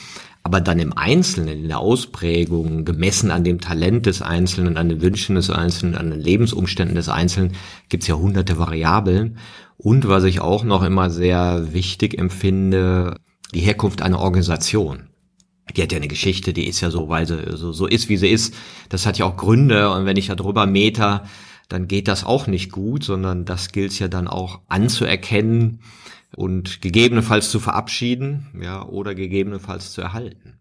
Aber 0.45 0.61
dann 0.61 0.81
im 0.81 0.93
Einzelnen, 0.97 1.63
in 1.63 1.69
der 1.69 1.79
Ausprägung, 1.79 2.85
gemessen 2.85 3.31
an 3.31 3.45
dem 3.45 3.61
Talent 3.61 4.07
des 4.07 4.23
Einzelnen, 4.23 4.77
an 4.77 4.89
den 4.89 5.01
Wünschen 5.01 5.37
des 5.37 5.51
Einzelnen, 5.51 5.95
an 5.95 6.11
den 6.11 6.21
Lebensumständen 6.21 6.97
des 6.97 7.09
Einzelnen, 7.09 7.53
gibt's 7.89 8.09
ja 8.09 8.17
hunderte 8.17 8.59
Variablen. 8.59 9.39
Und 9.77 10.09
was 10.09 10.25
ich 10.25 10.41
auch 10.41 10.65
noch 10.65 10.83
immer 10.83 11.11
sehr 11.11 11.73
wichtig 11.73 12.19
empfinde, 12.19 13.17
die 13.55 13.61
Herkunft 13.61 14.03
einer 14.03 14.19
Organisation. 14.19 15.09
Die 15.77 15.83
hat 15.83 15.93
ja 15.93 15.99
eine 15.99 16.09
Geschichte, 16.09 16.53
die 16.53 16.67
ist 16.67 16.81
ja 16.81 16.91
so, 16.91 17.09
weil 17.09 17.27
sie 17.27 17.57
so, 17.57 17.73
so 17.73 17.87
ist, 17.87 18.09
wie 18.09 18.17
sie 18.17 18.29
ist. 18.29 18.55
Das 18.89 19.07
hat 19.07 19.19
ja 19.19 19.27
auch 19.27 19.37
Gründe. 19.37 19.91
Und 19.91 20.07
wenn 20.07 20.17
ich 20.17 20.27
da 20.27 20.35
drüber 20.35 20.67
meter, 20.67 21.25
dann 21.69 21.89
geht 21.89 22.09
das 22.09 22.25
auch 22.25 22.47
nicht 22.47 22.73
gut, 22.73 23.05
sondern 23.05 23.45
das 23.45 23.73
gilt 23.73 23.99
ja 23.99 24.09
dann 24.09 24.29
auch 24.29 24.61
anzuerkennen 24.69 25.81
und 26.37 26.81
gegebenenfalls 26.81 27.51
zu 27.51 27.61
verabschieden, 27.61 28.49
ja, 28.61 28.85
oder 28.85 29.15
gegebenenfalls 29.15 29.93
zu 29.93 30.01
erhalten. 30.01 30.59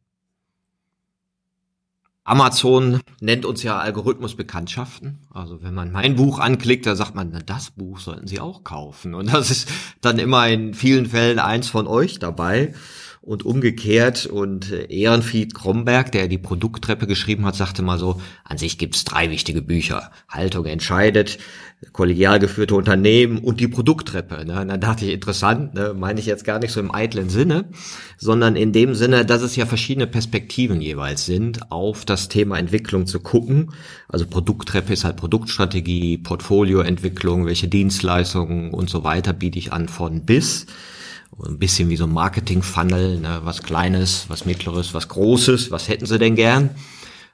Amazon 2.24 3.02
nennt 3.20 3.46
uns 3.46 3.64
ja 3.64 3.80
Algorithmusbekanntschaften. 3.80 5.28
Also 5.34 5.64
wenn 5.64 5.74
man 5.74 5.92
mein 5.92 6.16
Buch 6.16 6.40
anklickt, 6.40 6.86
da 6.86 6.96
sagt 6.96 7.16
man, 7.16 7.32
na, 7.34 7.40
das 7.40 7.72
Buch 7.72 8.00
sollten 8.00 8.28
Sie 8.28 8.40
auch 8.40 8.64
kaufen. 8.64 9.16
Und 9.16 9.34
das 9.34 9.50
ist 9.50 9.70
dann 10.02 10.20
immer 10.20 10.48
in 10.48 10.74
vielen 10.74 11.08
Fällen 11.08 11.40
eins 11.40 11.68
von 11.68 11.88
euch 11.88 12.20
dabei. 12.20 12.74
Und 13.22 13.46
umgekehrt. 13.46 14.26
Und 14.26 14.72
äh, 14.72 14.86
Ehrenfried 14.86 15.54
Kromberg, 15.54 16.12
der 16.12 16.28
die 16.28 16.38
Produkttreppe 16.38 17.08
geschrieben 17.08 17.46
hat, 17.46 17.56
sagte 17.56 17.82
mal 17.82 18.00
so, 18.00 18.20
an 18.44 18.58
sich 18.58 18.78
gibt's 18.78 19.04
drei 19.04 19.30
wichtige 19.30 19.62
Bücher. 19.62 20.12
Haltung 20.28 20.66
entscheidet, 20.66 21.38
kollegial 21.94 22.40
geführte 22.40 22.76
Unternehmen 22.76 23.40
und 23.40 23.60
die 23.60 23.68
Produkttreppe. 23.68 24.46
Ne? 24.46 24.66
dann 24.66 24.82
dachte 24.82 25.06
ich, 25.06 25.12
interessant, 25.12 25.74
ne? 25.74 25.94
meine 25.96 26.20
ich 26.20 26.26
jetzt 26.26 26.46
gar 26.46 26.60
nicht 26.60 26.72
so 26.72 26.80
im 26.80 26.94
eitlen 26.94 27.30
Sinne, 27.30 27.66
sondern 28.18 28.56
in 28.56 28.72
dem 28.72 28.96
Sinne, 28.96 29.26
dass 29.26 29.42
es 29.42 29.56
ja 29.56 29.66
verschiedene 29.66 30.08
Perspektiven 30.08 30.82
jeweils 30.82 31.26
sind, 31.26 31.72
auf 31.72 32.06
das 32.06 32.28
Thema 32.28 32.58
Entwicklung 32.58 33.08
zu 33.08 33.20
gucken. 33.20 33.72
Also 34.08 34.26
Produkttreppe 34.26 34.94
ist 34.94 35.06
halt 35.06 35.18
Produktstrategie, 35.18 36.18
Portfolioentwicklung, 36.20 37.46
welche 37.46 37.68
Dienstleistungen 37.68 38.72
und 38.72 38.90
so 38.90 39.04
weiter 39.04 39.34
biete 39.34 39.60
ich 39.60 39.74
an 39.74 39.88
von 39.88 40.26
bis. 40.26 40.66
Ein 41.46 41.60
bisschen 41.60 41.90
wie 41.90 41.96
so 41.96 42.04
ein 42.04 42.14
Marketing-Funnel, 42.14 43.20
ne? 43.20 43.42
was 43.44 43.64
Kleines, 43.64 44.26
was 44.28 44.46
Mittleres, 44.46 44.94
was 44.94 45.08
Großes, 45.08 45.72
was 45.72 45.88
hätten 45.88 46.06
Sie 46.06 46.20
denn 46.20 46.36
gern? 46.36 46.72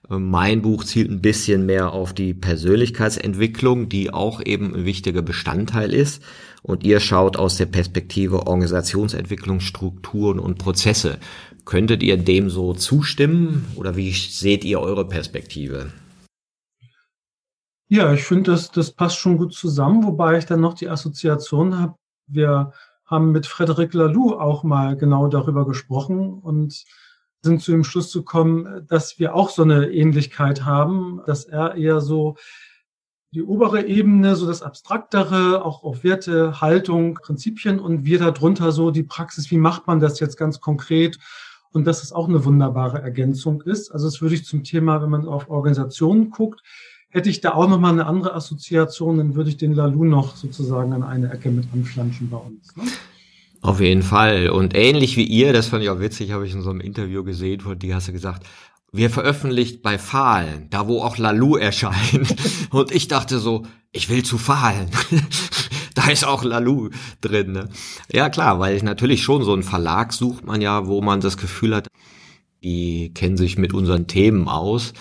Mein 0.09 0.61
Buch 0.61 0.85
zielt 0.85 1.11
ein 1.11 1.21
bisschen 1.21 1.65
mehr 1.65 1.91
auf 1.91 2.13
die 2.13 2.33
Persönlichkeitsentwicklung, 2.33 3.89
die 3.89 4.13
auch 4.13 4.41
eben 4.45 4.73
ein 4.73 4.85
wichtiger 4.85 5.21
Bestandteil 5.21 5.93
ist. 5.93 6.23
Und 6.63 6.83
ihr 6.83 6.99
schaut 7.01 7.35
aus 7.35 7.57
der 7.57 7.65
Perspektive 7.65 8.47
Organisationsentwicklung, 8.47 9.59
Strukturen 9.59 10.39
und 10.39 10.59
Prozesse. 10.59 11.17
Könntet 11.65 12.03
ihr 12.03 12.15
dem 12.15 12.49
so 12.49 12.73
zustimmen 12.73 13.65
oder 13.75 13.97
wie 13.97 14.11
seht 14.11 14.63
ihr 14.63 14.79
eure 14.79 15.07
Perspektive? 15.07 15.91
Ja, 17.89 18.13
ich 18.13 18.23
finde, 18.23 18.51
das, 18.51 18.71
das 18.71 18.91
passt 18.91 19.17
schon 19.17 19.37
gut 19.37 19.53
zusammen, 19.53 20.03
wobei 20.03 20.37
ich 20.37 20.45
dann 20.45 20.61
noch 20.61 20.73
die 20.73 20.89
Assoziation 20.89 21.77
habe. 21.77 21.95
Wir 22.27 22.71
haben 23.07 23.31
mit 23.31 23.47
Frederic 23.47 23.93
Laloux 23.93 24.33
auch 24.33 24.63
mal 24.63 24.95
genau 24.97 25.27
darüber 25.27 25.65
gesprochen 25.65 26.37
und 26.39 26.85
sind 27.41 27.61
zu 27.61 27.71
dem 27.71 27.83
Schluss 27.83 28.11
zu 28.11 28.23
kommen, 28.23 28.85
dass 28.87 29.19
wir 29.19 29.33
auch 29.33 29.49
so 29.49 29.63
eine 29.63 29.89
Ähnlichkeit 29.89 30.65
haben, 30.65 31.21
dass 31.25 31.45
er 31.45 31.75
eher 31.75 32.01
so 32.01 32.35
die 33.31 33.43
obere 33.43 33.85
Ebene, 33.85 34.35
so 34.35 34.47
das 34.47 34.61
Abstraktere, 34.61 35.63
auch 35.63 35.83
auf 35.83 36.03
Werte, 36.03 36.61
Haltung, 36.61 37.15
Prinzipien 37.15 37.79
und 37.79 38.05
wir 38.05 38.19
darunter 38.19 38.71
so 38.71 38.91
die 38.91 39.03
Praxis, 39.03 39.51
wie 39.51 39.57
macht 39.57 39.87
man 39.87 39.99
das 39.99 40.19
jetzt 40.19 40.37
ganz 40.37 40.59
konkret 40.59 41.19
und 41.71 41.85
dass 41.85 42.03
es 42.03 42.11
auch 42.11 42.27
eine 42.27 42.45
wunderbare 42.45 43.01
Ergänzung 43.01 43.61
ist. 43.61 43.91
Also 43.91 44.07
das 44.07 44.21
würde 44.21 44.35
ich 44.35 44.45
zum 44.45 44.63
Thema, 44.63 45.01
wenn 45.01 45.09
man 45.09 45.27
auf 45.27 45.49
Organisationen 45.49 46.29
guckt, 46.29 46.61
hätte 47.09 47.29
ich 47.29 47.41
da 47.41 47.53
auch 47.53 47.69
nochmal 47.69 47.93
eine 47.93 48.05
andere 48.05 48.33
Assoziation, 48.33 49.17
dann 49.17 49.35
würde 49.35 49.49
ich 49.49 49.57
den 49.57 49.73
Lalu 49.73 50.05
noch 50.05 50.35
sozusagen 50.35 50.93
an 50.93 51.03
eine 51.03 51.31
Ecke 51.31 51.49
mit 51.49 51.65
anflanschen 51.73 52.29
bei 52.29 52.37
uns. 52.37 52.75
Ne? 52.75 52.83
Auf 53.61 53.79
jeden 53.79 54.03
Fall. 54.03 54.49
Und 54.49 54.75
ähnlich 54.75 55.17
wie 55.17 55.23
ihr, 55.23 55.53
das 55.53 55.67
fand 55.67 55.83
ich 55.83 55.89
auch 55.89 55.99
witzig, 55.99 56.31
habe 56.31 56.45
ich 56.45 56.53
in 56.53 56.61
so 56.61 56.69
einem 56.69 56.81
Interview 56.81 57.23
gesehen, 57.23 57.61
von 57.61 57.79
dir 57.79 57.95
hast 57.95 58.07
du 58.07 58.11
gesagt, 58.11 58.45
wir 58.91 59.09
veröffentlicht 59.09 59.81
bei 59.81 59.97
Fahlen, 59.97 60.69
da 60.69 60.87
wo 60.87 61.01
auch 61.01 61.17
Lalu 61.17 61.55
erscheint. 61.57 62.35
Und 62.71 62.91
ich 62.91 63.07
dachte 63.07 63.39
so, 63.39 63.63
ich 63.91 64.09
will 64.09 64.23
zu 64.23 64.37
Fahlen. 64.37 64.89
da 65.95 66.09
ist 66.09 66.25
auch 66.25 66.43
Lalu 66.43 66.89
drin. 67.21 67.53
Ne? 67.53 67.69
Ja 68.11 68.29
klar, 68.29 68.59
weil 68.59 68.75
ich 68.75 68.83
natürlich 68.83 69.23
schon 69.23 69.43
so 69.43 69.53
einen 69.53 69.63
Verlag 69.63 70.13
sucht 70.13 70.45
man 70.45 70.61
ja, 70.61 70.87
wo 70.87 71.01
man 71.01 71.21
das 71.21 71.37
Gefühl 71.37 71.75
hat, 71.75 71.87
die 72.63 73.13
kennen 73.13 73.37
sich 73.37 73.57
mit 73.57 73.73
unseren 73.73 74.07
Themen 74.07 74.47
aus. 74.47 74.93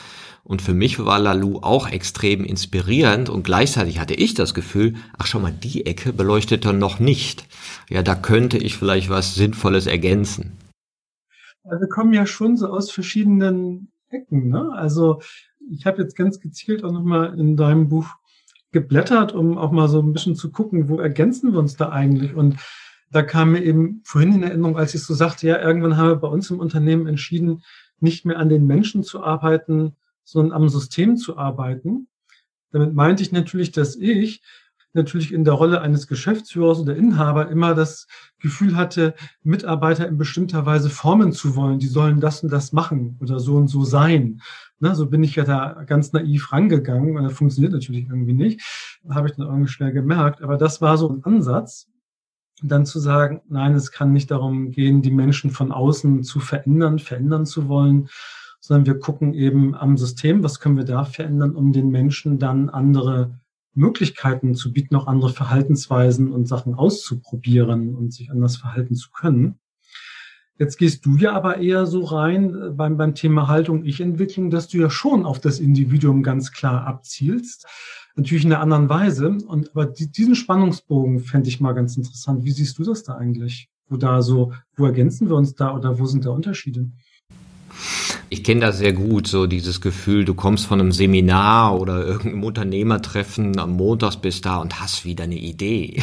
Und 0.47 0.63
für 0.63 0.75
mich 0.75 1.05
war 1.05 1.19
Lalu 1.19 1.59
auch 1.59 1.91
extrem 1.91 2.45
inspirierend 2.45 3.29
und 3.29 3.43
gleichzeitig 3.43 3.99
hatte 3.99 4.15
ich 4.15 4.35
das 4.35 4.55
Gefühl, 4.55 4.95
ach 5.19 5.27
schau 5.27 5.41
mal, 5.41 5.51
die 5.51 5.87
Ecke 5.87 6.13
beleuchtet 6.13 6.65
er 6.65 6.73
noch 6.73 7.01
nicht. 7.01 7.49
Ja, 7.91 8.05
da 8.05 8.15
könnte 8.15 8.57
ich 8.57 8.77
vielleicht 8.77 9.11
was 9.11 9.35
Sinnvolles 9.35 9.89
ergänzen. 9.89 10.57
Also 11.65 11.81
wir 11.81 11.89
kommen 11.89 12.13
ja 12.13 12.27
schon 12.27 12.57
so 12.57 12.69
aus 12.69 12.93
verschiedenen 12.93 13.91
Ecken. 14.09 14.49
Ne? 14.49 14.71
Also 14.73 15.21
ich 15.69 15.85
habe 15.85 16.01
jetzt 16.03 16.15
ganz 16.15 16.39
gezielt 16.39 16.85
auch 16.85 16.93
nochmal 16.93 17.37
in 17.37 17.57
deinem 17.57 17.89
Buch 17.89 18.07
geblättert, 18.71 19.33
um 19.33 19.59
auch 19.59 19.73
mal 19.73 19.89
so 19.89 20.01
ein 20.01 20.13
bisschen 20.13 20.37
zu 20.37 20.53
gucken, 20.53 20.89
wo 20.89 21.01
ergänzen 21.01 21.53
wir 21.55 21.59
uns 21.59 21.77
da 21.77 21.89
eigentlich. 21.89 22.35
Und 22.35 22.59
da 23.11 23.23
kam 23.23 23.51
mir 23.51 23.65
eben 23.65 24.01
vorhin 24.05 24.35
in 24.35 24.43
Erinnerung, 24.45 24.77
als 24.77 24.95
ich 24.95 25.03
so 25.03 25.13
sagte, 25.13 25.49
ja, 25.49 25.61
irgendwann 25.61 25.97
haben 25.97 26.09
wir 26.09 26.17
bei 26.17 26.29
uns 26.29 26.51
im 26.53 26.61
Unternehmen 26.61 27.09
entschieden, 27.09 27.65
nicht 27.99 28.25
mehr 28.25 28.39
an 28.39 28.49
den 28.49 28.65
Menschen 28.65 29.03
zu 29.03 29.25
arbeiten, 29.25 29.97
sondern 30.27 30.53
am 30.53 30.69
System 30.69 31.17
zu 31.17 31.39
arbeiten. 31.39 32.09
Damit 32.73 32.93
meinte 32.93 33.23
ich 33.23 33.33
natürlich, 33.33 33.73
dass 33.73 33.97
ich 33.97 34.43
natürlich 34.93 35.33
in 35.33 35.45
der 35.45 35.55
Rolle 35.55 35.81
eines 35.83 36.09
Geschäftsführers 36.09 36.81
oder 36.81 36.97
Inhaber 36.97 37.49
immer 37.49 37.75
das 37.75 38.09
Gefühl 38.41 38.77
hatte, 38.77 39.15
Mitarbeiter 39.43 40.09
in 40.09 40.19
bestimmter 40.19 40.67
Weise 40.67 40.91
formen 40.91 41.33
zu 41.33 41.55
wollen. 41.55 41.79
Die 41.79 41.87
sollen 41.87 42.21
das 42.21 42.43
und 42.43 42.51
das 42.51 42.73
machen 42.73 43.17
oder 43.21 43.39
so 43.39 43.57
und 43.57 43.69
so 43.69 43.85
sein. 43.85 44.41
Na, 44.81 44.95
so 44.95 45.07
bin 45.07 45.23
ich 45.23 45.37
ja 45.37 45.45
da 45.45 45.85
ganz 45.85 46.13
naiv 46.13 46.53
rangegangen 46.53 47.17
und 47.17 47.25
das 47.25 47.35
funktioniert 47.35 47.73
natürlich 47.73 48.09
irgendwie 48.09 48.35
nicht. 48.35 48.61
Habe 49.09 49.29
ich 49.29 49.37
dann 49.37 49.47
irgendwie 49.47 49.71
schnell 49.71 49.93
gemerkt. 49.93 50.43
Aber 50.43 50.57
das 50.57 50.81
war 50.81 50.99
so 50.99 51.09
ein 51.09 51.23
Ansatz, 51.25 51.89
dann 52.63 52.87
zu 52.87 52.99
sagen, 52.99 53.43
nein, 53.49 53.75
es 53.75 53.93
kann 53.93 54.13
nicht 54.13 54.31
darum 54.31 54.71
gehen, 54.71 55.03
die 55.03 55.11
Menschen 55.11 55.51
von 55.51 55.73
außen 55.73 56.25
zu 56.25 56.41
verändern, 56.41 56.99
verändern 56.99 57.45
zu 57.45 57.69
wollen, 57.69 58.09
sondern 58.67 58.87
wir 58.87 58.99
gucken 58.99 59.33
eben 59.33 59.75
am 59.77 59.97
System, 59.97 60.43
was 60.43 60.59
können 60.59 60.77
wir 60.77 60.85
da 60.85 61.05
verändern, 61.05 61.55
um 61.55 61.73
den 61.73 61.89
Menschen 61.89 62.39
dann 62.39 62.69
andere 62.69 63.39
Möglichkeiten 63.75 64.55
zu 64.55 64.73
bieten, 64.73 64.97
auch 64.97 65.07
andere 65.07 65.31
Verhaltensweisen 65.31 66.33
und 66.33 66.49
Sachen 66.49 66.75
auszuprobieren 66.75 67.95
und 67.95 68.13
sich 68.13 68.31
anders 68.31 68.57
verhalten 68.57 68.97
zu 68.97 69.11
können. 69.11 69.61
Jetzt 70.59 70.79
gehst 70.79 71.05
du 71.05 71.17
ja 71.17 71.33
aber 71.33 71.59
eher 71.59 71.87
so 71.87 72.03
rein 72.03 72.55
äh, 72.55 72.71
beim, 72.71 72.97
beim 72.97 73.15
Thema 73.15 73.47
Haltung, 73.47 73.85
Ich-Entwicklung, 73.85 74.51
dass 74.51 74.67
du 74.69 74.79
ja 74.79 74.91
schon 74.91 75.27
auf 75.27 75.39
das 75.39 75.61
Individuum 75.61 76.23
ganz 76.23 76.51
klar 76.51 76.87
abzielst. 76.87 77.67
Natürlich 78.17 78.47
in 78.47 78.53
einer 78.53 78.63
anderen 78.63 78.89
Weise. 78.89 79.29
Und 79.47 79.71
aber 79.71 79.85
die, 79.87 80.11
diesen 80.11 80.35
Spannungsbogen 80.35 81.21
fände 81.21 81.51
ich 81.51 81.61
mal 81.61 81.75
ganz 81.75 81.97
interessant. 81.97 82.45
Wie 82.45 82.53
siehst 82.53 82.79
du 82.79 82.85
das 82.85 83.03
da 83.05 83.17
eigentlich? 83.17 83.69
Wo 83.89 83.99
da 83.99 84.23
so, 84.23 84.55
wo 84.75 84.87
ergänzen 84.87 85.29
wir 85.29 85.37
uns 85.37 85.55
da 85.55 85.75
oder 85.77 85.99
wo 85.99 86.07
sind 86.07 86.25
da 86.25 86.31
Unterschiede? 86.31 86.91
Ich 88.29 88.43
kenne 88.43 88.61
das 88.61 88.79
sehr 88.79 88.93
gut, 88.93 89.29
so 89.29 89.47
dieses 89.47 89.81
Gefühl, 89.81 90.25
du 90.25 90.35
kommst 90.35 90.67
von 90.67 90.81
einem 90.81 90.91
Seminar 90.91 91.79
oder 91.79 92.05
irgendeinem 92.05 92.43
Unternehmertreffen 92.43 93.59
am 93.59 93.73
Montags 93.73 94.17
bis 94.17 94.41
da 94.41 94.57
und 94.59 94.81
hast 94.81 95.05
wieder 95.05 95.25
eine 95.25 95.37
Idee. 95.37 96.03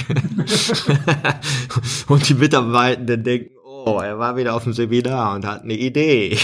und 2.07 2.29
die 2.29 2.33
Mitarbeitenden 2.35 3.23
denken, 3.23 3.49
oh, 3.65 3.99
er 3.99 4.19
war 4.19 4.37
wieder 4.37 4.55
auf 4.55 4.63
dem 4.63 4.71
Seminar 4.73 5.35
und 5.35 5.45
hat 5.45 5.63
eine 5.63 5.73
Idee. 5.73 6.37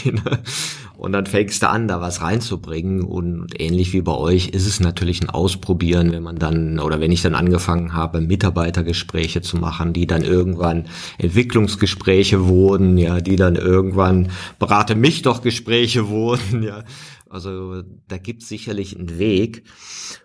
Und 0.99 1.13
dann 1.13 1.25
fängst 1.25 1.63
du 1.63 1.69
an, 1.69 1.87
da 1.87 2.01
was 2.01 2.21
reinzubringen. 2.21 3.03
Und 3.03 3.57
ähnlich 3.57 3.93
wie 3.93 4.01
bei 4.01 4.11
euch 4.11 4.49
ist 4.49 4.67
es 4.67 4.81
natürlich 4.81 5.21
ein 5.21 5.29
Ausprobieren, 5.29 6.11
wenn 6.11 6.23
man 6.23 6.35
dann, 6.35 6.77
oder 6.77 6.99
wenn 6.99 7.13
ich 7.13 7.21
dann 7.21 7.35
angefangen 7.35 7.93
habe, 7.93 8.19
Mitarbeitergespräche 8.19 9.39
zu 9.39 9.55
machen, 9.55 9.93
die 9.93 10.07
dann 10.07 10.23
irgendwann 10.23 10.87
Entwicklungsgespräche 11.17 12.47
wurden, 12.47 12.97
ja, 12.97 13.21
die 13.21 13.37
dann 13.37 13.55
irgendwann 13.55 14.29
berate 14.59 14.95
mich 14.95 15.21
doch 15.21 15.41
Gespräche 15.41 16.09
wurden, 16.09 16.63
ja. 16.63 16.83
Also 17.29 17.81
da 18.09 18.17
gibt's 18.17 18.49
sicherlich 18.49 18.97
einen 18.97 19.17
Weg. 19.17 19.63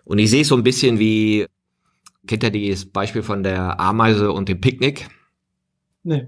Und 0.03 0.19
ich 0.19 0.29
sehe 0.29 0.41
es 0.41 0.49
so 0.49 0.57
ein 0.57 0.63
bisschen 0.63 0.99
wie, 0.99 1.45
kennt 2.27 2.43
ihr 2.43 2.71
das 2.71 2.83
Beispiel 2.83 3.23
von 3.23 3.43
der 3.43 3.79
Ameise 3.79 4.33
und 4.33 4.49
dem 4.49 4.59
Picknick? 4.59 5.07
Nee. 6.07 6.27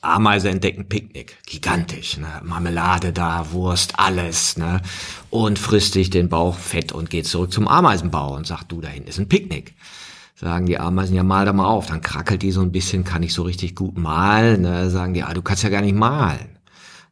Ameise 0.00 0.48
entdecken 0.48 0.88
Picknick. 0.88 1.36
Gigantisch, 1.44 2.16
ne? 2.16 2.40
Marmelade 2.42 3.12
da, 3.12 3.52
Wurst, 3.52 3.98
alles, 3.98 4.56
ne? 4.56 4.80
Und 5.28 5.58
frisst 5.58 5.92
sich 5.92 6.08
den 6.08 6.30
Bauch 6.30 6.56
fett 6.56 6.92
und 6.92 7.10
geht 7.10 7.26
zurück 7.26 7.52
zum 7.52 7.68
Ameisenbau 7.68 8.34
und 8.34 8.46
sagt, 8.46 8.72
du, 8.72 8.80
da 8.80 8.88
hinten 8.88 9.10
ist 9.10 9.18
ein 9.18 9.28
Picknick. 9.28 9.74
Sagen 10.34 10.64
die 10.64 10.78
Ameisen, 10.78 11.14
ja, 11.14 11.24
mal 11.24 11.44
da 11.44 11.52
mal 11.52 11.66
auf. 11.66 11.88
Dann 11.88 12.00
krackelt 12.00 12.40
die 12.40 12.52
so 12.52 12.62
ein 12.62 12.72
bisschen, 12.72 13.04
kann 13.04 13.22
ich 13.22 13.34
so 13.34 13.42
richtig 13.42 13.74
gut 13.74 13.98
malen, 13.98 14.62
ne? 14.62 14.88
Sagen 14.88 15.12
die, 15.12 15.22
ah, 15.22 15.34
du 15.34 15.42
kannst 15.42 15.62
ja 15.62 15.68
gar 15.68 15.82
nicht 15.82 15.94
malen. 15.94 16.57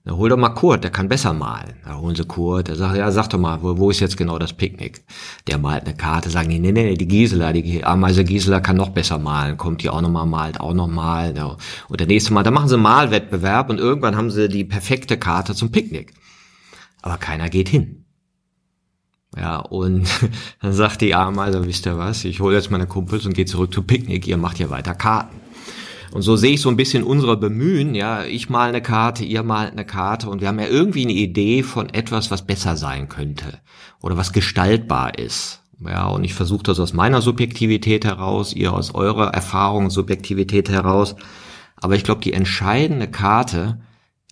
Na, 0.06 0.16
hol 0.16 0.28
doch 0.28 0.36
mal 0.36 0.50
Kurt, 0.50 0.84
der 0.84 0.92
kann 0.92 1.08
besser 1.08 1.32
malen. 1.32 1.74
Da 1.84 1.96
holen 1.96 2.14
sie 2.14 2.24
Kurt, 2.24 2.68
der 2.68 2.76
sagt, 2.76 2.96
ja, 2.96 3.10
sag 3.10 3.26
doch 3.28 3.40
mal, 3.40 3.60
wo, 3.60 3.76
wo 3.76 3.90
ist 3.90 3.98
jetzt 3.98 4.16
genau 4.16 4.38
das 4.38 4.52
Picknick? 4.52 5.02
Der 5.48 5.58
malt 5.58 5.84
eine 5.84 5.96
Karte, 5.96 6.30
sagen 6.30 6.48
die, 6.48 6.60
nee, 6.60 6.70
nee, 6.70 6.94
die 6.94 7.08
Gisela, 7.08 7.52
die 7.52 7.84
Ameise 7.84 8.22
Gisela 8.22 8.60
kann 8.60 8.76
noch 8.76 8.90
besser 8.90 9.18
malen, 9.18 9.56
kommt 9.56 9.82
die 9.82 9.90
auch 9.90 10.00
nochmal, 10.00 10.26
malt 10.26 10.60
auch 10.60 10.74
nochmal. 10.74 11.36
Ja. 11.36 11.56
Und 11.88 11.98
der 11.98 12.06
nächste 12.06 12.32
Mal, 12.32 12.44
da 12.44 12.52
machen 12.52 12.68
sie 12.68 12.76
einen 12.76 12.84
Malwettbewerb 12.84 13.68
und 13.68 13.80
irgendwann 13.80 14.16
haben 14.16 14.30
sie 14.30 14.48
die 14.48 14.64
perfekte 14.64 15.18
Karte 15.18 15.56
zum 15.56 15.72
Picknick. 15.72 16.14
Aber 17.02 17.18
keiner 17.18 17.48
geht 17.48 17.68
hin. 17.68 18.04
Ja, 19.36 19.56
und 19.58 20.08
dann 20.62 20.72
sagt 20.72 21.00
die 21.00 21.16
Ameise, 21.16 21.66
wisst 21.66 21.84
ihr 21.84 21.98
was, 21.98 22.24
ich 22.24 22.38
hole 22.38 22.54
jetzt 22.54 22.70
meine 22.70 22.86
Kumpels 22.86 23.26
und 23.26 23.34
gehe 23.34 23.44
zurück 23.44 23.74
zum 23.74 23.88
Picknick, 23.88 24.28
ihr 24.28 24.36
macht 24.36 24.60
ja 24.60 24.70
weiter 24.70 24.94
Karten. 24.94 25.45
Und 26.16 26.22
so 26.22 26.34
sehe 26.34 26.54
ich 26.54 26.62
so 26.62 26.70
ein 26.70 26.78
bisschen 26.78 27.04
unsere 27.04 27.36
Bemühen, 27.36 27.94
ja, 27.94 28.24
ich 28.24 28.48
mal 28.48 28.70
eine 28.70 28.80
Karte, 28.80 29.22
ihr 29.22 29.42
malt 29.42 29.72
eine 29.72 29.84
Karte 29.84 30.30
und 30.30 30.40
wir 30.40 30.48
haben 30.48 30.58
ja 30.58 30.66
irgendwie 30.66 31.02
eine 31.02 31.12
Idee 31.12 31.62
von 31.62 31.90
etwas, 31.90 32.30
was 32.30 32.46
besser 32.46 32.74
sein 32.78 33.10
könnte 33.10 33.60
oder 34.00 34.16
was 34.16 34.32
gestaltbar 34.32 35.18
ist. 35.18 35.60
Ja, 35.86 36.06
und 36.06 36.24
ich 36.24 36.32
versuche 36.32 36.62
das 36.62 36.80
aus 36.80 36.94
meiner 36.94 37.20
Subjektivität 37.20 38.06
heraus, 38.06 38.54
ihr 38.54 38.72
aus 38.72 38.94
eurer 38.94 39.34
Erfahrung, 39.34 39.90
Subjektivität 39.90 40.70
heraus. 40.70 41.16
Aber 41.76 41.96
ich 41.96 42.02
glaube, 42.02 42.22
die 42.22 42.32
entscheidende 42.32 43.08
Karte 43.08 43.82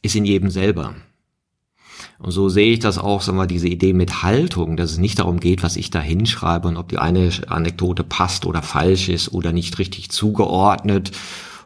ist 0.00 0.16
in 0.16 0.24
jedem 0.24 0.48
selber. 0.48 0.94
Und 2.18 2.30
so 2.30 2.48
sehe 2.48 2.72
ich 2.72 2.78
das 2.78 2.96
auch, 2.96 3.20
sagen 3.20 3.36
wir, 3.36 3.46
diese 3.46 3.68
Idee 3.68 3.92
mit 3.92 4.22
Haltung, 4.22 4.78
dass 4.78 4.92
es 4.92 4.98
nicht 4.98 5.18
darum 5.18 5.38
geht, 5.38 5.62
was 5.62 5.76
ich 5.76 5.90
da 5.90 6.00
hinschreibe 6.00 6.66
und 6.66 6.78
ob 6.78 6.88
die 6.88 6.96
eine 6.96 7.30
Anekdote 7.48 8.04
passt 8.04 8.46
oder 8.46 8.62
falsch 8.62 9.10
ist 9.10 9.34
oder 9.34 9.52
nicht 9.52 9.78
richtig 9.78 10.10
zugeordnet 10.10 11.10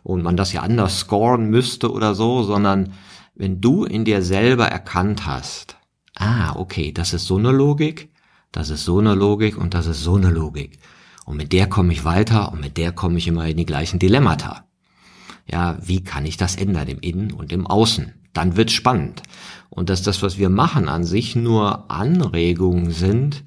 und 0.02 0.22
man 0.22 0.36
das 0.36 0.52
ja 0.52 0.62
anders 0.62 1.00
scoren 1.00 1.50
müsste 1.50 1.92
oder 1.92 2.14
so, 2.14 2.42
sondern 2.42 2.92
wenn 3.34 3.60
du 3.60 3.84
in 3.84 4.04
dir 4.04 4.22
selber 4.22 4.66
erkannt 4.66 5.26
hast, 5.26 5.76
ah, 6.16 6.54
okay, 6.56 6.92
das 6.92 7.12
ist 7.12 7.26
so 7.26 7.36
eine 7.36 7.52
Logik, 7.52 8.10
das 8.52 8.70
ist 8.70 8.84
so 8.84 8.98
eine 8.98 9.14
Logik 9.14 9.56
und 9.56 9.74
das 9.74 9.86
ist 9.86 10.02
so 10.02 10.16
eine 10.16 10.30
Logik. 10.30 10.78
Und 11.24 11.36
mit 11.36 11.52
der 11.52 11.68
komme 11.68 11.92
ich 11.92 12.04
weiter 12.04 12.52
und 12.52 12.60
mit 12.60 12.76
der 12.76 12.92
komme 12.92 13.18
ich 13.18 13.28
immer 13.28 13.46
in 13.46 13.56
die 13.56 13.66
gleichen 13.66 13.98
Dilemmata. 13.98 14.64
Ja, 15.46 15.78
wie 15.80 16.02
kann 16.02 16.26
ich 16.26 16.36
das 16.36 16.56
ändern 16.56 16.88
im 16.88 17.00
Innen 17.00 17.32
und 17.32 17.52
im 17.52 17.66
Außen? 17.66 18.14
Dann 18.32 18.56
wird's 18.56 18.72
spannend. 18.72 19.22
Und 19.70 19.90
dass 19.90 20.02
das, 20.02 20.22
was 20.22 20.38
wir 20.38 20.50
machen, 20.50 20.88
an 20.88 21.04
sich 21.04 21.36
nur 21.36 21.90
Anregungen 21.90 22.90
sind, 22.90 23.44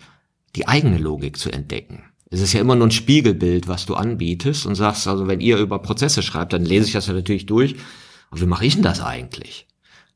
die 0.55 0.67
eigene 0.67 0.97
Logik 0.97 1.37
zu 1.37 1.51
entdecken. 1.51 2.03
Es 2.33 2.39
ist 2.39 2.53
ja 2.53 2.61
immer 2.61 2.75
nur 2.75 2.87
ein 2.87 2.91
Spiegelbild, 2.91 3.67
was 3.67 3.85
du 3.85 3.93
anbietest 3.93 4.65
und 4.65 4.75
sagst, 4.75 5.05
also 5.05 5.27
wenn 5.27 5.41
ihr 5.41 5.57
über 5.57 5.79
Prozesse 5.79 6.23
schreibt, 6.23 6.53
dann 6.53 6.63
lese 6.63 6.87
ich 6.87 6.93
das 6.93 7.07
ja 7.07 7.13
natürlich 7.13 7.45
durch. 7.45 7.75
Aber 8.29 8.39
wie 8.39 8.45
mache 8.45 8.65
ich 8.65 8.75
denn 8.75 8.83
das 8.83 9.01
eigentlich? 9.01 9.67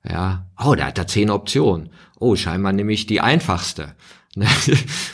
Ja, 0.09 0.47
oh, 0.63 0.75
der 0.75 0.87
hat 0.87 0.97
da 0.97 1.05
zehn 1.05 1.29
Optionen. 1.29 1.89
Oh, 2.17 2.37
scheinbar 2.37 2.71
nehme 2.71 2.93
ich 2.93 3.05
die 3.05 3.19
einfachste. 3.19 3.95
und 4.35 4.45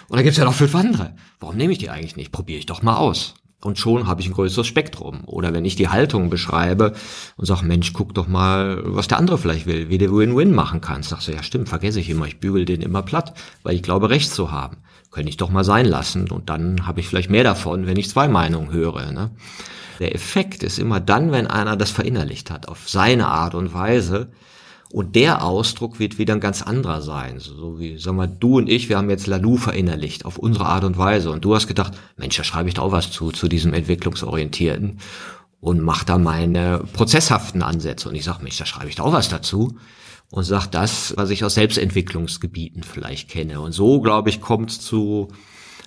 da 0.10 0.22
gibt's 0.22 0.38
ja 0.38 0.46
noch 0.46 0.54
fünf 0.54 0.76
andere. 0.76 1.16
Warum 1.40 1.58
nehme 1.58 1.74
ich 1.74 1.80
die 1.80 1.90
eigentlich 1.90 2.18
nicht? 2.18 2.32
Probiere 2.32 2.60
ich 2.60 2.68
doch 2.68 2.84
mal 2.84 2.98
aus. 2.98 3.34
Und 3.64 3.78
schon 3.78 4.08
habe 4.08 4.22
ich 4.22 4.28
ein 4.28 4.34
größeres 4.34 4.66
Spektrum. 4.66 5.22
Oder 5.26 5.54
wenn 5.54 5.66
ich 5.66 5.76
die 5.76 5.90
Haltung 5.90 6.30
beschreibe 6.30 6.94
und 7.38 7.46
sage, 7.46 7.66
Mensch, 7.66 7.94
guck 7.94 8.14
doch 8.16 8.28
mal, 8.28 8.82
was 8.84 9.08
der 9.08 9.20
andere 9.20 9.38
vielleicht 9.38 9.68
will, 9.68 9.90
wie 9.90 10.00
der 10.00 10.12
Win-Win 10.12 10.54
machen 10.54 10.82
kann. 10.82 11.04
Sagst 11.04 11.28
du, 11.28 11.32
ja 11.32 11.44
stimmt, 11.44 11.70
vergesse 11.70 12.00
ich 12.00 12.10
immer, 12.10 12.26
ich 12.26 12.40
bügel 12.40 12.66
den 12.66 12.82
immer 12.82 13.04
platt, 13.04 13.34
weil 13.62 13.76
ich 13.76 13.84
glaube, 13.84 14.10
Recht 14.10 14.34
zu 14.34 14.52
haben. 14.52 14.78
Könnte 15.12 15.30
ich 15.30 15.38
doch 15.38 15.52
mal 15.52 15.64
sein 15.64 15.86
lassen. 15.86 16.32
Und 16.32 16.50
dann 16.50 16.88
habe 16.88 17.02
ich 17.02 17.08
vielleicht 17.08 17.30
mehr 17.30 17.44
davon, 17.44 17.86
wenn 17.86 17.98
ich 17.98 18.10
zwei 18.10 18.28
Meinungen 18.28 18.72
höre. 18.72 19.12
Ne? 19.12 19.30
Der 20.00 20.16
Effekt 20.16 20.64
ist 20.64 20.80
immer 20.80 21.00
dann, 21.00 21.32
wenn 21.32 21.46
einer 21.46 21.76
das 21.78 21.92
verinnerlicht 21.92 22.50
hat, 22.50 22.68
auf 22.68 22.90
seine 22.90 23.28
Art 23.28 23.54
und 23.54 23.74
Weise, 23.74 24.32
und 24.92 25.16
der 25.16 25.44
Ausdruck 25.44 26.00
wird 26.00 26.18
wieder 26.18 26.34
ein 26.34 26.42
ganz 26.42 26.62
anderer 26.62 27.02
sein. 27.02 27.40
So 27.40 27.80
wie, 27.80 27.98
sag 27.98 28.14
mal, 28.14 28.28
du 28.28 28.58
und 28.58 28.70
ich, 28.70 28.90
wir 28.90 28.98
haben 28.98 29.10
jetzt 29.10 29.26
Lalu 29.26 29.56
verinnerlicht 29.56 30.26
auf 30.26 30.38
unsere 30.38 30.66
Art 30.66 30.84
und 30.84 30.98
Weise. 30.98 31.32
Und 31.32 31.46
du 31.46 31.56
hast 31.56 31.68
gedacht, 31.68 31.94
Mensch, 32.18 32.36
da 32.36 32.44
schreibe 32.44 32.68
ich 32.68 32.76
da 32.76 32.82
auch 32.82 32.92
was 32.92 33.10
zu, 33.10 33.32
zu 33.32 33.48
diesem 33.48 33.74
Entwicklungsorientierten. 33.74 35.00
Und 35.62 35.80
mach 35.80 36.04
da 36.04 36.18
meine 36.18 36.84
prozesshaften 36.92 37.62
Ansätze. 37.62 38.10
Und 38.10 38.16
ich 38.16 38.26
sage, 38.26 38.44
Mensch, 38.44 38.58
da 38.58 38.66
schreibe 38.66 38.90
ich 38.90 38.96
da 38.96 39.04
auch 39.04 39.14
was 39.14 39.30
dazu. 39.30 39.78
Und 40.30 40.44
sag 40.44 40.68
das, 40.68 41.14
was 41.16 41.30
ich 41.30 41.46
aus 41.46 41.54
Selbstentwicklungsgebieten 41.54 42.84
vielleicht 42.84 43.30
kenne. 43.30 43.62
Und 43.62 43.72
so, 43.72 44.02
glaube 44.02 44.30
ich, 44.30 44.42
kommt 44.42 44.72
es 44.72 44.82
zu 44.82 45.30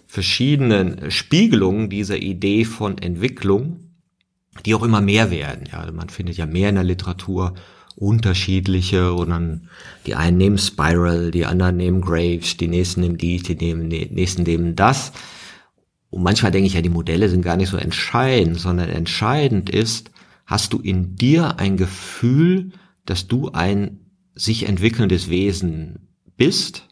verschiedenen 0.06 1.10
Spiegelungen 1.10 1.90
dieser 1.90 2.16
Idee 2.16 2.64
von 2.64 2.96
Entwicklung, 2.96 3.80
die 4.64 4.74
auch 4.74 4.82
immer 4.82 5.00
mehr 5.02 5.30
werden. 5.30 5.68
Ja, 5.70 5.90
man 5.92 6.08
findet 6.08 6.38
ja 6.38 6.46
mehr 6.46 6.70
in 6.70 6.76
der 6.76 6.84
Literatur 6.84 7.54
unterschiedliche 7.96 9.12
und 9.12 9.30
dann 9.30 9.68
die 10.06 10.14
einen 10.14 10.36
nehmen 10.36 10.58
Spiral, 10.58 11.30
die 11.30 11.46
anderen 11.46 11.76
nehmen 11.76 12.00
Graves, 12.00 12.56
die 12.56 12.68
nächsten 12.68 13.00
nehmen 13.00 13.18
die, 13.18 13.38
die 13.38 13.54
nehmen, 13.54 13.88
nächsten 13.88 14.42
nehmen 14.42 14.74
das. 14.76 15.12
Und 16.10 16.22
manchmal 16.22 16.52
denke 16.52 16.66
ich 16.66 16.74
ja, 16.74 16.82
die 16.82 16.88
Modelle 16.88 17.28
sind 17.28 17.42
gar 17.42 17.56
nicht 17.56 17.70
so 17.70 17.76
entscheidend, 17.76 18.58
sondern 18.58 18.88
entscheidend 18.88 19.70
ist, 19.70 20.10
hast 20.46 20.72
du 20.72 20.78
in 20.78 21.16
dir 21.16 21.58
ein 21.58 21.76
Gefühl, 21.76 22.72
dass 23.06 23.28
du 23.28 23.50
ein 23.50 24.00
sich 24.34 24.68
entwickelndes 24.68 25.28
Wesen 25.28 26.08
bist, 26.36 26.88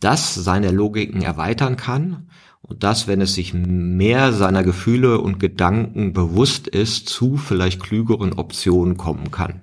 das 0.00 0.34
seine 0.34 0.72
Logiken 0.72 1.22
erweitern 1.22 1.76
kann 1.76 2.28
und 2.60 2.82
das, 2.82 3.06
wenn 3.06 3.20
es 3.20 3.34
sich 3.34 3.54
mehr 3.54 4.32
seiner 4.32 4.64
Gefühle 4.64 5.20
und 5.20 5.38
Gedanken 5.38 6.12
bewusst 6.12 6.66
ist, 6.66 7.08
zu 7.08 7.36
vielleicht 7.36 7.80
klügeren 7.80 8.32
Optionen 8.32 8.96
kommen 8.96 9.30
kann. 9.30 9.62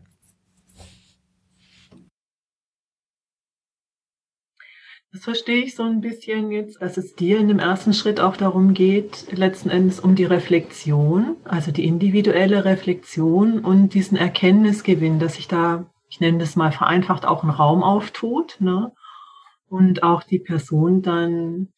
Das 5.12 5.24
verstehe 5.24 5.64
ich 5.64 5.76
so 5.76 5.82
ein 5.82 6.02
bisschen 6.02 6.52
jetzt, 6.52 6.84
dass 6.84 6.98
es 6.98 7.16
dir 7.16 7.40
in 7.40 7.48
dem 7.48 7.58
ersten 7.58 7.94
Schritt 7.94 8.20
auch 8.20 8.38
darum 8.38 8.76
geht, 8.76 9.36
letzten 9.36 9.72
Endes 9.72 10.00
um 10.00 10.14
die 10.14 10.26
Reflexion, 10.26 11.36
also 11.46 11.72
die 11.72 11.88
individuelle 11.88 12.64
Reflexion 12.64 13.60
und 13.60 13.96
diesen 13.96 14.18
Erkenntnisgewinn, 14.18 15.18
dass 15.18 15.36
sich 15.36 15.48
da, 15.48 15.90
ich 16.10 16.20
nenne 16.20 16.38
das 16.38 16.56
mal 16.56 16.72
vereinfacht, 16.72 17.26
auch 17.26 17.44
ein 17.44 17.50
Raum 17.50 17.82
auftut, 17.82 18.58
ne? 18.60 18.92
Und 19.68 20.04
auch 20.04 20.22
die 20.22 20.40
Person 20.40 21.02
dann 21.02 21.70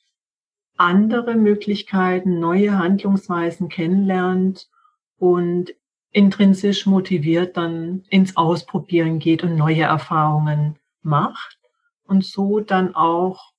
andere 0.76 1.36
Möglichkeiten, 1.36 2.40
neue 2.40 2.78
Handlungsweisen 2.78 3.70
kennenlernt 3.70 4.68
und 5.18 5.74
intrinsisch 6.12 6.86
motiviert 6.86 7.56
dann 7.56 8.04
ins 8.10 8.36
Ausprobieren 8.36 9.20
geht 9.20 9.44
und 9.44 9.56
neue 9.56 9.84
Erfahrungen 9.84 10.80
macht 11.02 11.61
und 12.12 12.26
so 12.26 12.60
dann 12.60 12.94
auch 12.94 13.54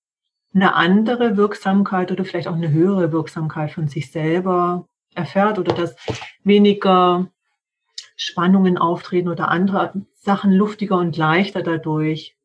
eine 0.55 0.75
andere 0.75 1.37
Wirksamkeit 1.37 2.13
oder 2.13 2.25
vielleicht 2.25 2.47
auch 2.47 2.55
eine 2.55 2.71
höhere 2.71 3.11
Wirksamkeit 3.11 3.73
von 3.73 3.89
sich 3.89 4.13
selber 4.13 4.87
erfährt 5.15 5.59
oder 5.59 5.73
dass 5.75 5.97
weniger 6.45 7.29
Spannungen 8.15 8.77
auftreten 8.77 9.29
oder 9.29 9.49
andere 9.49 9.93
Sachen 10.21 10.53
luftiger 10.53 10.99
und 10.99 11.17
leichter 11.17 11.63
dadurch 11.63 12.37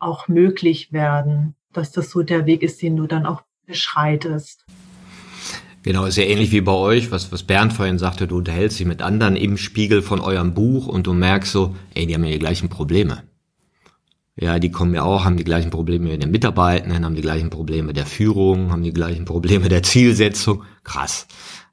auch 0.00 0.28
möglich 0.28 0.92
werden, 0.92 1.54
dass 1.72 1.92
das 1.92 2.10
so 2.10 2.22
der 2.22 2.46
Weg 2.46 2.62
ist, 2.62 2.82
den 2.82 2.96
du 2.96 3.06
dann 3.06 3.24
auch 3.24 3.42
beschreitest. 3.66 4.66
Genau, 5.82 6.04
ist 6.04 6.16
ja 6.16 6.24
ähnlich 6.24 6.50
wie 6.50 6.60
bei 6.60 6.72
euch, 6.72 7.10
was, 7.10 7.30
was 7.32 7.44
Bernd 7.44 7.72
vorhin 7.72 7.98
sagte, 7.98 8.26
du 8.26 8.38
unterhältst 8.38 8.80
dich 8.80 8.86
mit 8.86 9.00
anderen 9.00 9.36
im 9.36 9.56
Spiegel 9.56 10.02
von 10.02 10.20
eurem 10.20 10.52
Buch 10.52 10.88
und 10.88 11.06
du 11.06 11.14
merkst 11.14 11.52
so, 11.52 11.76
ey, 11.94 12.06
die 12.06 12.14
haben 12.14 12.24
ja 12.24 12.32
die 12.32 12.38
gleichen 12.38 12.68
Probleme. 12.68 13.22
Ja, 14.40 14.58
die 14.58 14.70
kommen 14.70 14.94
ja 14.94 15.02
auch, 15.02 15.26
haben 15.26 15.36
die 15.36 15.44
gleichen 15.44 15.70
Probleme 15.70 16.08
mit 16.08 16.22
den 16.22 16.30
Mitarbeitenden, 16.30 17.04
haben 17.04 17.14
die 17.14 17.20
gleichen 17.20 17.50
Probleme 17.50 17.92
der 17.92 18.06
Führung, 18.06 18.72
haben 18.72 18.82
die 18.82 18.92
gleichen 18.92 19.26
Probleme 19.26 19.68
der 19.68 19.82
Zielsetzung. 19.82 20.62
Krass. 20.82 21.26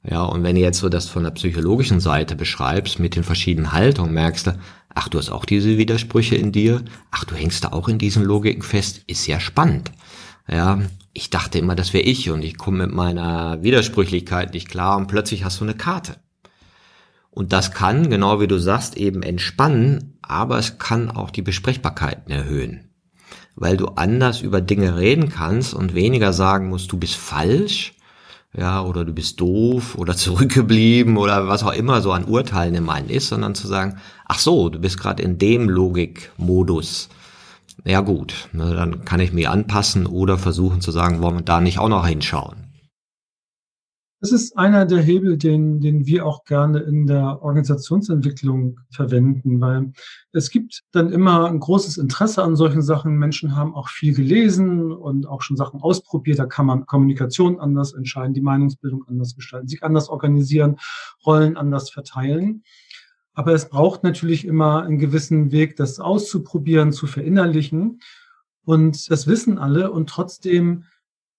Ja, 0.03 0.23
und 0.23 0.43
wenn 0.43 0.55
du 0.55 0.61
jetzt 0.61 0.79
so 0.79 0.89
das 0.89 1.07
von 1.07 1.23
der 1.23 1.31
psychologischen 1.31 2.01
Seite 2.01 2.35
beschreibst, 2.35 2.99
mit 2.99 3.15
den 3.15 3.23
verschiedenen 3.23 3.71
Haltungen, 3.71 4.13
merkst 4.13 4.47
du, 4.47 4.59
ach, 4.93 5.07
du 5.07 5.17
hast 5.17 5.29
auch 5.29 5.45
diese 5.45 5.77
Widersprüche 5.77 6.35
in 6.35 6.51
dir, 6.51 6.83
ach, 7.09 7.23
du 7.23 7.35
hängst 7.35 7.63
da 7.63 7.69
auch 7.69 7.87
in 7.87 7.99
diesen 7.99 8.25
Logiken 8.25 8.63
fest, 8.63 9.01
ist 9.07 9.27
ja 9.27 9.39
spannend. 9.39 9.91
Ja, 10.49 10.81
ich 11.13 11.29
dachte 11.29 11.59
immer, 11.59 11.75
das 11.75 11.93
wäre 11.93 12.03
ich 12.03 12.29
und 12.31 12.43
ich 12.43 12.57
komme 12.57 12.85
mit 12.85 12.93
meiner 12.93 13.63
Widersprüchlichkeit 13.63 14.53
nicht 14.53 14.67
klar 14.67 14.97
und 14.97 15.07
plötzlich 15.07 15.45
hast 15.45 15.61
du 15.61 15.63
eine 15.63 15.73
Karte. 15.73 16.17
Und 17.37 17.53
das 17.53 17.71
kann, 17.71 18.09
genau 18.09 18.41
wie 18.41 18.47
du 18.47 18.57
sagst, 18.57 18.97
eben 18.97 19.21
entspannen, 19.21 20.17
aber 20.23 20.57
es 20.57 20.79
kann 20.79 21.11
auch 21.11 21.29
die 21.29 21.43
Besprechbarkeiten 21.43 22.31
erhöhen. 22.31 22.89
Weil 23.55 23.77
du 23.77 23.89
anders 23.89 24.41
über 24.41 24.59
Dinge 24.59 24.97
reden 24.97 25.29
kannst 25.29 25.75
und 25.75 25.93
weniger 25.93 26.33
sagen 26.33 26.67
musst, 26.69 26.91
du 26.91 26.97
bist 26.97 27.13
falsch, 27.13 27.93
ja, 28.57 28.81
oder 28.81 29.05
du 29.05 29.13
bist 29.13 29.39
doof 29.39 29.93
oder 29.99 30.15
zurückgeblieben 30.17 31.15
oder 31.15 31.47
was 31.47 31.61
auch 31.61 31.73
immer 31.73 32.01
so 32.01 32.11
an 32.11 32.25
Urteilen 32.25 32.73
im 32.73 32.89
einen 32.89 33.11
ist, 33.11 33.27
sondern 33.27 33.53
zu 33.53 33.67
sagen, 33.67 33.99
ach 34.25 34.39
so, 34.39 34.69
du 34.69 34.79
bist 34.79 34.99
gerade 34.99 35.21
in 35.21 35.37
dem 35.37 35.69
Logikmodus. 35.69 37.09
Ja 37.85 38.01
gut, 38.01 38.49
ne, 38.51 38.73
dann 38.73 39.05
kann 39.05 39.19
ich 39.19 39.31
mich 39.31 39.47
anpassen 39.47 40.07
oder 40.07 40.39
versuchen 40.39 40.81
zu 40.81 40.89
sagen, 40.89 41.21
wollen 41.21 41.37
wir 41.37 41.43
da 41.43 41.61
nicht 41.61 41.77
auch 41.77 41.89
noch 41.89 42.07
hinschauen. 42.07 42.66
Das 44.27 44.33
ist 44.33 44.57
einer 44.57 44.85
der 44.85 45.01
Hebel, 45.01 45.37
den, 45.37 45.79
den 45.79 46.05
wir 46.05 46.25
auch 46.25 46.43
gerne 46.43 46.79
in 46.79 47.07
der 47.07 47.41
Organisationsentwicklung 47.41 48.77
verwenden, 48.91 49.61
weil 49.61 49.93
es 50.33 50.49
gibt 50.49 50.83
dann 50.91 51.13
immer 51.13 51.45
ein 51.47 51.61
großes 51.61 51.95
Interesse 51.95 52.43
an 52.43 52.57
solchen 52.57 52.81
Sachen. 52.81 53.17
Menschen 53.17 53.55
haben 53.55 53.73
auch 53.73 53.87
viel 53.87 54.13
gelesen 54.13 54.91
und 54.91 55.27
auch 55.27 55.41
schon 55.41 55.55
Sachen 55.55 55.79
ausprobiert. 55.79 56.39
Da 56.39 56.45
kann 56.45 56.65
man 56.65 56.85
Kommunikation 56.85 57.57
anders 57.57 57.93
entscheiden, 57.93 58.33
die 58.33 58.41
Meinungsbildung 58.41 59.05
anders 59.07 59.33
gestalten, 59.33 59.69
sich 59.69 59.81
anders 59.81 60.09
organisieren, 60.09 60.75
Rollen 61.25 61.55
anders 61.55 61.89
verteilen. 61.89 62.65
Aber 63.33 63.53
es 63.53 63.69
braucht 63.69 64.03
natürlich 64.03 64.43
immer 64.43 64.83
einen 64.83 64.97
gewissen 64.97 65.53
Weg, 65.53 65.77
das 65.77 66.01
auszuprobieren, 66.01 66.91
zu 66.91 67.07
verinnerlichen. 67.07 68.01
Und 68.65 69.09
das 69.09 69.25
wissen 69.25 69.57
alle. 69.57 69.89
Und 69.89 70.09
trotzdem 70.09 70.83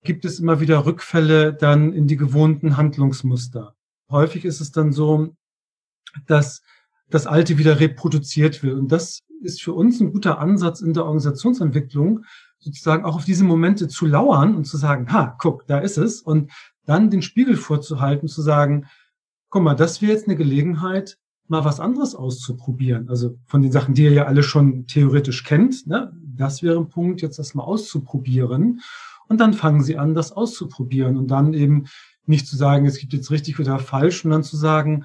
gibt 0.08 0.24
es 0.24 0.40
immer 0.40 0.58
wieder 0.58 0.86
Rückfälle 0.86 1.52
dann 1.52 1.92
in 1.92 2.06
die 2.06 2.16
gewohnten 2.16 2.78
Handlungsmuster. 2.78 3.74
Häufig 4.10 4.46
ist 4.46 4.62
es 4.62 4.72
dann 4.72 4.90
so, 4.90 5.36
dass 6.26 6.62
das 7.10 7.26
Alte 7.26 7.58
wieder 7.58 7.78
reproduziert 7.78 8.62
wird. 8.62 8.78
Und 8.78 8.90
das 8.90 9.18
ist 9.42 9.60
für 9.60 9.74
uns 9.74 10.00
ein 10.00 10.10
guter 10.10 10.38
Ansatz 10.38 10.80
in 10.80 10.94
der 10.94 11.04
Organisationsentwicklung, 11.04 12.24
sozusagen 12.58 13.04
auch 13.04 13.16
auf 13.16 13.26
diese 13.26 13.44
Momente 13.44 13.86
zu 13.86 14.06
lauern 14.06 14.56
und 14.56 14.64
zu 14.64 14.78
sagen, 14.78 15.12
ha, 15.12 15.36
guck, 15.38 15.66
da 15.66 15.78
ist 15.78 15.98
es. 15.98 16.22
Und 16.22 16.50
dann 16.86 17.10
den 17.10 17.20
Spiegel 17.20 17.58
vorzuhalten, 17.58 18.28
zu 18.28 18.40
sagen, 18.40 18.86
guck 19.50 19.62
mal, 19.62 19.74
das 19.74 20.00
wäre 20.00 20.12
jetzt 20.12 20.26
eine 20.26 20.36
Gelegenheit, 20.36 21.18
mal 21.48 21.66
was 21.66 21.80
anderes 21.80 22.14
auszuprobieren. 22.14 23.10
Also 23.10 23.38
von 23.44 23.60
den 23.60 23.72
Sachen, 23.72 23.92
die 23.92 24.04
ihr 24.04 24.12
ja 24.12 24.24
alle 24.24 24.42
schon 24.42 24.86
theoretisch 24.86 25.44
kennt, 25.44 25.86
ne? 25.86 26.18
das 26.34 26.62
wäre 26.62 26.78
ein 26.78 26.88
Punkt, 26.88 27.20
jetzt 27.20 27.38
das 27.38 27.54
mal 27.54 27.64
auszuprobieren. 27.64 28.80
Und 29.28 29.38
dann 29.38 29.52
fangen 29.52 29.82
sie 29.82 29.98
an, 29.98 30.14
das 30.14 30.32
auszuprobieren 30.32 31.16
und 31.16 31.28
dann 31.30 31.52
eben 31.52 31.84
nicht 32.26 32.46
zu 32.46 32.56
sagen, 32.56 32.86
es 32.86 32.98
gibt 32.98 33.12
jetzt 33.12 33.30
richtig 33.30 33.58
oder 33.58 33.78
falsch, 33.78 34.22
sondern 34.22 34.42
zu 34.42 34.56
sagen, 34.56 35.04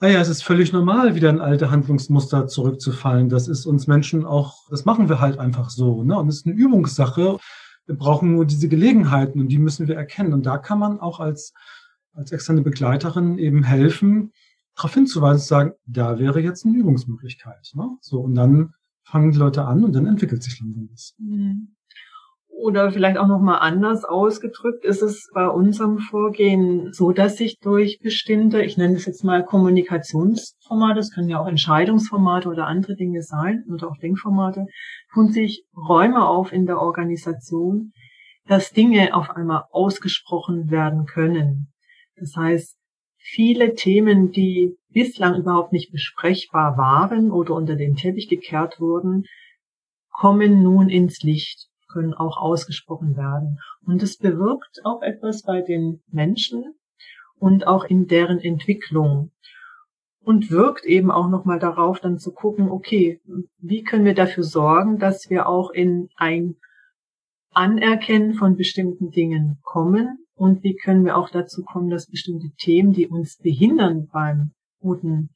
naja, 0.00 0.20
es 0.20 0.28
ist 0.28 0.42
völlig 0.42 0.72
normal, 0.72 1.14
wieder 1.14 1.30
in 1.30 1.40
alte 1.40 1.70
Handlungsmuster 1.70 2.48
zurückzufallen. 2.48 3.28
Das 3.28 3.46
ist 3.46 3.66
uns 3.66 3.86
Menschen 3.86 4.24
auch, 4.24 4.68
das 4.68 4.84
machen 4.84 5.08
wir 5.08 5.20
halt 5.20 5.38
einfach 5.38 5.70
so. 5.70 6.02
Ne? 6.02 6.18
Und 6.18 6.28
es 6.28 6.38
ist 6.38 6.46
eine 6.46 6.56
Übungssache. 6.56 7.38
Wir 7.86 7.94
brauchen 7.94 8.32
nur 8.32 8.44
diese 8.44 8.68
Gelegenheiten 8.68 9.38
und 9.38 9.48
die 9.48 9.58
müssen 9.58 9.86
wir 9.86 9.96
erkennen. 9.96 10.32
Und 10.32 10.44
da 10.44 10.58
kann 10.58 10.80
man 10.80 10.98
auch 10.98 11.20
als, 11.20 11.52
als 12.14 12.32
externe 12.32 12.62
Begleiterin 12.62 13.38
eben 13.38 13.62
helfen, 13.62 14.32
darauf 14.74 14.92
hinzuweisen, 14.92 15.40
zu 15.40 15.46
sagen, 15.46 15.72
da 15.86 16.18
wäre 16.18 16.40
jetzt 16.40 16.66
eine 16.66 16.76
Übungsmöglichkeit. 16.76 17.70
Ne? 17.74 17.96
So, 18.00 18.20
und 18.20 18.34
dann 18.34 18.74
fangen 19.04 19.30
die 19.30 19.38
Leute 19.38 19.64
an 19.64 19.84
und 19.84 19.92
dann 19.92 20.06
entwickelt 20.06 20.42
sich 20.42 20.58
langsam 20.58 20.88
was. 20.90 21.14
Mhm. 21.18 21.76
Oder 22.62 22.92
vielleicht 22.92 23.18
auch 23.18 23.26
nochmal 23.26 23.58
anders 23.58 24.04
ausgedrückt, 24.04 24.84
ist 24.84 25.02
es 25.02 25.28
bei 25.34 25.48
unserem 25.48 25.98
Vorgehen 25.98 26.92
so, 26.92 27.10
dass 27.10 27.36
sich 27.36 27.58
durch 27.58 27.98
bestimmte, 28.00 28.62
ich 28.62 28.76
nenne 28.76 28.94
es 28.94 29.04
jetzt 29.04 29.24
mal 29.24 29.44
Kommunikationsformate, 29.44 30.94
das 30.94 31.10
können 31.10 31.28
ja 31.28 31.40
auch 31.40 31.48
Entscheidungsformate 31.48 32.48
oder 32.48 32.68
andere 32.68 32.94
Dinge 32.94 33.22
sein 33.22 33.64
oder 33.68 33.88
auch 33.88 33.96
Denkformate, 33.96 34.66
tun 35.12 35.32
sich 35.32 35.64
Räume 35.76 36.24
auf 36.24 36.52
in 36.52 36.66
der 36.66 36.80
Organisation, 36.80 37.90
dass 38.46 38.70
Dinge 38.70 39.12
auf 39.16 39.30
einmal 39.30 39.64
ausgesprochen 39.72 40.70
werden 40.70 41.06
können. 41.06 41.72
Das 42.14 42.36
heißt, 42.36 42.76
viele 43.18 43.74
Themen, 43.74 44.30
die 44.30 44.76
bislang 44.90 45.34
überhaupt 45.34 45.72
nicht 45.72 45.90
besprechbar 45.90 46.76
waren 46.76 47.32
oder 47.32 47.56
unter 47.56 47.74
den 47.74 47.96
Teppich 47.96 48.28
gekehrt 48.28 48.78
wurden, 48.78 49.24
kommen 50.12 50.62
nun 50.62 50.88
ins 50.88 51.22
Licht 51.22 51.71
können 51.92 52.14
auch 52.14 52.36
ausgesprochen 52.38 53.16
werden. 53.16 53.58
Und 53.86 54.02
es 54.02 54.16
bewirkt 54.16 54.80
auch 54.84 55.02
etwas 55.02 55.42
bei 55.42 55.60
den 55.60 56.02
Menschen 56.08 56.74
und 57.38 57.66
auch 57.66 57.84
in 57.84 58.06
deren 58.06 58.38
Entwicklung 58.38 59.30
und 60.24 60.50
wirkt 60.50 60.84
eben 60.84 61.10
auch 61.10 61.28
nochmal 61.28 61.58
darauf, 61.58 62.00
dann 62.00 62.18
zu 62.18 62.32
gucken, 62.32 62.70
okay, 62.70 63.20
wie 63.58 63.82
können 63.82 64.04
wir 64.04 64.14
dafür 64.14 64.44
sorgen, 64.44 64.98
dass 64.98 65.28
wir 65.30 65.48
auch 65.48 65.70
in 65.70 66.08
ein 66.16 66.56
Anerkennen 67.50 68.34
von 68.34 68.56
bestimmten 68.56 69.10
Dingen 69.10 69.58
kommen 69.62 70.18
und 70.34 70.62
wie 70.62 70.74
können 70.74 71.04
wir 71.04 71.16
auch 71.16 71.28
dazu 71.28 71.62
kommen, 71.64 71.90
dass 71.90 72.06
bestimmte 72.06 72.50
Themen, 72.58 72.92
die 72.92 73.08
uns 73.08 73.36
behindern 73.36 74.08
beim 74.12 74.52
guten 74.80 75.30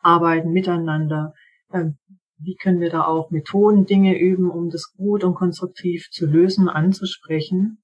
Arbeiten 0.00 0.50
miteinander, 0.50 1.32
äh, 1.70 1.90
wie 2.44 2.56
können 2.56 2.80
wir 2.80 2.90
da 2.90 3.04
auch 3.04 3.30
Methoden, 3.30 3.86
Dinge 3.86 4.18
üben, 4.18 4.50
um 4.50 4.70
das 4.70 4.92
gut 4.96 5.24
und 5.24 5.34
konstruktiv 5.34 6.08
zu 6.10 6.26
lösen, 6.26 6.68
anzusprechen, 6.68 7.82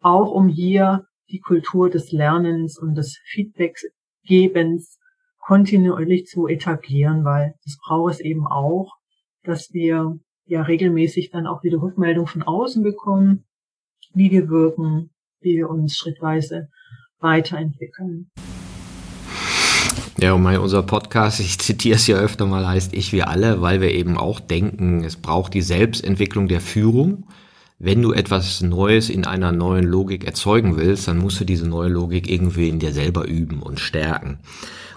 auch 0.00 0.30
um 0.30 0.48
hier 0.48 1.06
die 1.30 1.40
Kultur 1.40 1.90
des 1.90 2.12
Lernens 2.12 2.78
und 2.78 2.94
des 2.94 3.18
Feedbackgebens 3.26 4.98
kontinuierlich 5.38 6.26
zu 6.26 6.46
etablieren, 6.46 7.24
weil 7.24 7.54
das 7.64 7.78
braucht 7.84 8.14
es 8.14 8.20
eben 8.20 8.46
auch, 8.46 8.96
dass 9.44 9.72
wir 9.72 10.18
ja 10.44 10.62
regelmäßig 10.62 11.30
dann 11.30 11.46
auch 11.46 11.62
wieder 11.62 11.80
Rückmeldung 11.80 12.26
von 12.26 12.42
außen 12.42 12.82
bekommen, 12.82 13.44
wie 14.14 14.30
wir 14.30 14.48
wirken, 14.48 15.10
wie 15.40 15.56
wir 15.56 15.68
uns 15.68 15.96
schrittweise 15.96 16.68
weiterentwickeln. 17.20 18.30
Ja, 20.20 20.32
und 20.32 20.42
mein, 20.42 20.58
unser 20.58 20.82
Podcast, 20.82 21.38
ich 21.40 21.58
zitiere 21.58 21.96
es 21.96 22.06
ja 22.06 22.16
öfter 22.16 22.46
mal, 22.46 22.66
heißt 22.66 22.92
Ich 22.92 23.12
wir 23.12 23.28
alle, 23.28 23.60
weil 23.60 23.80
wir 23.80 23.92
eben 23.92 24.16
auch 24.16 24.40
denken, 24.40 25.04
es 25.04 25.16
braucht 25.16 25.54
die 25.54 25.62
Selbstentwicklung 25.62 26.48
der 26.48 26.60
Führung. 26.60 27.24
Wenn 27.78 28.02
du 28.02 28.12
etwas 28.12 28.60
Neues 28.60 29.08
in 29.08 29.24
einer 29.24 29.52
neuen 29.52 29.84
Logik 29.84 30.24
erzeugen 30.24 30.76
willst, 30.76 31.06
dann 31.06 31.18
musst 31.18 31.40
du 31.40 31.44
diese 31.44 31.68
neue 31.68 31.88
Logik 31.88 32.28
irgendwie 32.28 32.68
in 32.68 32.80
dir 32.80 32.92
selber 32.92 33.28
üben 33.28 33.62
und 33.62 33.78
stärken. 33.78 34.40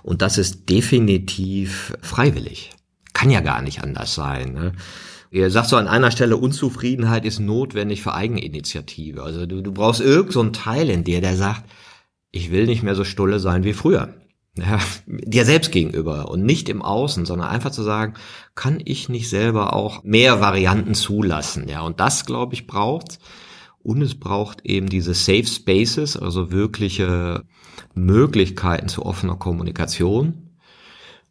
Und 0.01 0.23
das 0.23 0.39
ist 0.39 0.67
definitiv 0.67 1.93
freiwillig. 2.01 2.71
Kann 3.13 3.29
ja 3.29 3.41
gar 3.41 3.61
nicht 3.61 3.83
anders 3.83 4.15
sein. 4.15 4.53
Ne? 4.53 4.71
Ihr 5.29 5.51
sagt 5.51 5.69
so 5.69 5.75
an 5.75 5.87
einer 5.87 6.09
Stelle, 6.09 6.37
Unzufriedenheit 6.37 7.23
ist 7.23 7.39
notwendig 7.39 8.01
für 8.01 8.15
Eigeninitiative. 8.15 9.21
Also 9.21 9.45
du, 9.45 9.61
du 9.61 9.71
brauchst 9.71 10.01
irgend 10.01 10.33
so 10.33 10.43
Teil 10.45 10.89
in 10.89 11.03
dir, 11.03 11.21
der 11.21 11.35
sagt, 11.35 11.63
ich 12.31 12.51
will 12.51 12.65
nicht 12.65 12.81
mehr 12.81 12.95
so 12.95 13.03
stulle 13.03 13.39
sein 13.39 13.63
wie 13.63 13.73
früher 13.73 14.15
ja, 14.57 14.79
dir 15.07 15.45
selbst 15.45 15.71
gegenüber 15.71 16.29
und 16.29 16.43
nicht 16.43 16.69
im 16.69 16.81
Außen, 16.81 17.25
sondern 17.25 17.49
einfach 17.49 17.71
zu 17.71 17.83
sagen, 17.83 18.15
kann 18.55 18.81
ich 18.83 19.07
nicht 19.07 19.29
selber 19.29 19.73
auch 19.73 20.03
mehr 20.03 20.41
Varianten 20.41 20.93
zulassen, 20.93 21.69
ja, 21.69 21.81
und 21.81 21.99
das, 21.99 22.25
glaube 22.25 22.53
ich, 22.53 22.67
braucht 22.67 23.19
und 23.83 24.01
es 24.01 24.19
braucht 24.19 24.65
eben 24.65 24.89
diese 24.89 25.13
Safe 25.13 25.45
Spaces, 25.45 26.17
also 26.17 26.51
wirkliche 26.51 27.43
Möglichkeiten 27.93 28.89
zu 28.89 29.05
offener 29.05 29.37
Kommunikation 29.37 30.49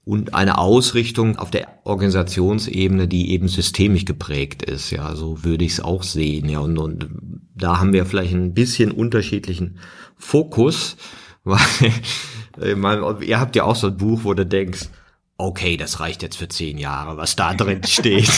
und 0.05 0.35
eine 0.35 0.59
Ausrichtung 0.59 1.37
auf 1.37 1.51
der 1.51 1.69
Organisationsebene, 1.85 3.07
die 3.07 3.33
eben 3.33 3.49
systemisch 3.49 4.07
geprägt 4.07 4.63
ist, 4.63 4.91
ja, 4.91 5.15
so 5.15 5.45
würde 5.45 5.65
ich 5.65 5.73
es 5.73 5.81
auch 5.81 6.03
sehen, 6.03 6.49
ja, 6.49 6.61
und, 6.61 6.79
und 6.79 7.11
da 7.55 7.79
haben 7.79 7.93
wir 7.93 8.07
vielleicht 8.07 8.33
ein 8.33 8.55
bisschen 8.55 8.93
unterschiedlichen 8.93 9.79
Fokus, 10.17 10.97
weil 11.45 11.61
ich 12.61 12.77
meine, 12.77 13.23
ihr 13.23 13.41
habt 13.41 13.57
ja 13.57 13.65
auch 13.65 13.77
so 13.77 13.89
ein 13.89 13.97
Buch, 13.97 14.21
wo 14.25 14.35
du 14.35 14.47
denkst, 14.47 14.89
okay, 15.37 15.77
das 15.77 16.01
reicht 16.01 16.23
jetzt 16.23 16.37
für 16.37 16.49
zehn 16.49 16.79
Jahre, 16.79 17.17
was 17.17 17.37
da 17.37 17.55
drin 17.55 17.83
steht. 17.87 18.31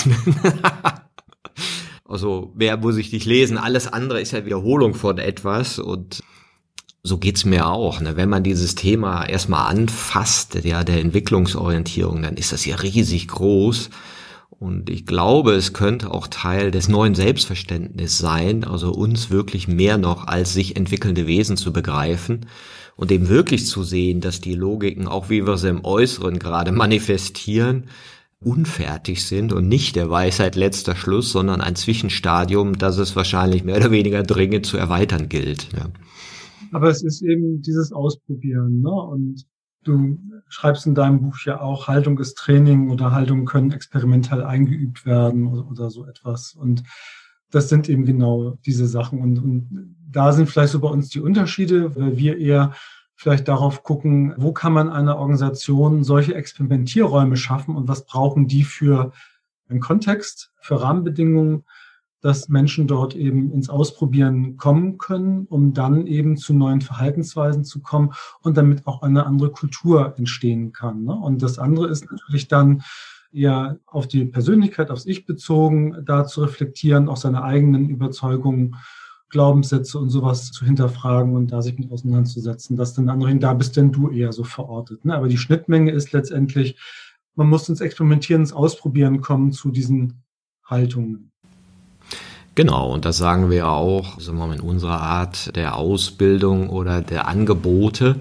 also, 2.09 2.53
wer 2.55 2.77
muss 2.77 2.97
ich 2.97 3.11
dich 3.11 3.25
lesen? 3.25 3.59
Alles 3.59 3.93
andere 3.93 4.21
ist 4.21 4.33
ja 4.33 4.45
Wiederholung 4.45 4.95
von 4.95 5.19
etwas 5.19 5.79
und 5.79 6.23
so 7.03 7.19
geht's 7.19 7.45
mir 7.45 7.67
auch. 7.67 8.01
Ne? 8.01 8.17
Wenn 8.17 8.29
man 8.29 8.45
dieses 8.45 8.77
Thema 8.77 9.25
erstmal 9.25 9.69
anfasst, 9.69 10.55
ja, 10.63 10.85
der 10.85 11.01
Entwicklungsorientierung, 11.01 12.23
dann 12.23 12.37
ist 12.37 12.53
das 12.53 12.65
ja 12.65 12.77
riesig 12.77 13.27
groß. 13.27 13.91
Und 14.51 14.89
ich 14.89 15.07
glaube, 15.07 15.55
es 15.55 15.73
könnte 15.73 16.13
auch 16.13 16.29
Teil 16.29 16.71
des 16.71 16.89
neuen 16.89 17.17
Selbstverständnisses 17.17 18.19
sein, 18.19 18.63
also 18.63 18.93
uns 18.93 19.31
wirklich 19.31 19.67
mehr 19.67 19.99
noch 19.99 20.29
als 20.29 20.53
sich 20.53 20.77
entwickelnde 20.77 21.27
Wesen 21.27 21.57
zu 21.57 21.73
begreifen 21.73 22.47
und 22.97 23.11
eben 23.11 23.29
wirklich 23.29 23.67
zu 23.67 23.83
sehen, 23.83 24.21
dass 24.21 24.41
die 24.41 24.55
Logiken, 24.55 25.09
auch 25.09 25.31
wie 25.31 25.47
wir 25.47 25.57
sie 25.57 25.69
im 25.69 25.85
Äußeren 25.85 26.39
gerade 26.39 26.73
manifestieren, 26.73 27.85
unfertig 28.41 29.25
sind 29.25 29.53
und 29.53 29.69
nicht 29.69 29.97
der 29.97 30.11
Weisheit 30.11 30.57
letzter 30.57 30.97
Schluss, 30.97 31.33
sondern 31.33 31.61
ein 31.61 31.77
Zwischenstadium, 31.77 32.77
das 32.77 32.99
es 32.99 33.15
wahrscheinlich 33.15 33.65
mehr 33.65 33.77
oder 33.77 33.91
weniger 33.91 34.23
dringend 34.23 34.67
zu 34.67 34.77
erweitern 34.77 35.29
gilt. 35.29 35.69
Ja. 35.73 35.89
Aber 36.73 36.89
es 36.89 37.03
ist 37.03 37.23
eben 37.23 37.63
dieses 37.63 37.93
Ausprobieren, 37.93 38.81
ne? 38.81 38.91
Und 38.91 39.45
du 39.85 40.19
schreibst 40.49 40.87
in 40.87 40.95
deinem 40.95 41.21
Buch 41.21 41.37
ja 41.45 41.61
auch, 41.61 41.89
Haltung 41.89 42.19
ist 42.19 42.35
Training 42.35 42.91
oder 42.91 43.13
Haltung 43.13 43.45
können 43.45 43.73
experimentell 43.73 44.43
eingeübt 44.43 45.05
werden 45.05 45.47
oder, 45.47 45.69
oder 45.71 45.91
so 45.91 46.07
etwas. 46.07 46.55
Und 46.55 46.83
das 47.53 47.69
sind 47.69 47.89
eben 47.89 48.05
genau 48.05 48.59
diese 48.67 48.87
Sachen. 48.87 49.21
Und, 49.21 49.39
und 49.39 49.97
da 50.11 50.33
sind 50.33 50.49
vielleicht 50.49 50.73
so 50.73 50.81
bei 50.81 50.89
uns 50.89 51.11
die 51.11 51.21
Unterschiede, 51.21 51.95
weil 51.95 52.17
wir 52.17 52.39
eher 52.39 52.73
vielleicht 53.15 53.47
darauf 53.47 53.85
gucken, 53.85 54.35
wo 54.37 54.53
kann 54.53 54.73
man 54.73 54.89
einer 54.89 55.19
Organisation 55.19 56.03
solche 56.03 56.35
Experimentierräume 56.35 57.37
schaffen 57.37 57.77
und 57.77 57.87
was 57.87 58.05
brauchen 58.05 58.49
die 58.49 58.65
für 58.65 59.13
einen 59.69 59.81
Kontext, 59.81 60.51
für 60.61 60.83
Rahmenbedingungen, 60.83 61.65
dass 62.21 62.49
Menschen 62.49 62.87
dort 62.87 63.15
eben 63.15 63.53
ins 63.53 63.69
Ausprobieren 63.69 64.57
kommen 64.57 64.97
können, 64.97 65.47
um 65.47 65.75
dann 65.75 66.07
eben 66.07 66.37
zu 66.37 66.55
neuen 66.55 66.81
Verhaltensweisen 66.81 67.65
zu 67.65 67.81
kommen 67.81 68.13
und 68.41 68.57
damit 68.57 68.87
auch 68.87 69.03
eine 69.03 69.27
andere 69.27 69.51
Kultur 69.51 70.15
entstehen 70.17 70.73
kann. 70.73 71.05
Ne? 71.05 71.15
Und 71.15 71.43
das 71.43 71.59
andere 71.59 71.89
ist 71.89 72.11
natürlich 72.11 72.49
dann, 72.49 72.83
eher 73.33 73.79
auf 73.87 74.09
die 74.09 74.25
Persönlichkeit, 74.25 74.91
aufs 74.91 75.07
Ich 75.07 75.27
bezogen, 75.27 76.05
da 76.05 76.27
zu 76.27 76.43
reflektieren, 76.43 77.09
auch 77.09 77.17
seine 77.17 77.43
eigenen 77.43 77.89
Überzeugungen, 77.89 78.77
Glaubenssätze 79.33 79.99
und 79.99 80.11
sowas 80.11 80.53
zu 80.53 80.65
hinterfragen 80.65 81.35
und 81.35 81.53
da 81.53 81.63
sich 81.63 81.79
mit 81.79 81.91
auseinanderzusetzen, 81.91 82.77
dass 82.77 82.95
dann 82.95 83.09
andere, 83.09 83.35
da 83.37 83.55
bist 83.55 83.77
denn 83.77 83.91
du 83.91 84.11
eher 84.11 84.33
so 84.33 84.45
verortet. 84.45 85.05
Ne? 85.07 85.15
Aber 85.15 85.29
die 85.29 85.39
Schnittmenge 85.39 85.91
ist 85.91 86.13
letztendlich, 86.13 86.77
man 87.35 87.49
muss 87.49 87.69
ins 87.69 87.81
Experimentieren, 87.81 88.43
ins 88.43 88.53
Ausprobieren 88.53 89.23
kommen 89.23 89.53
zu 89.53 89.71
diesen 89.71 90.23
Haltungen. 90.65 91.31
Genau, 92.55 92.93
und 92.93 93.07
das 93.07 93.17
sagen 93.17 93.49
wir 93.49 93.69
auch 93.69 94.21
sagen 94.21 94.37
wir 94.37 94.47
mal, 94.47 94.55
in 94.55 94.61
unserer 94.61 95.01
Art 95.01 95.57
der 95.57 95.77
Ausbildung 95.77 96.69
oder 96.69 97.01
der 97.01 97.27
Angebote. 97.27 98.17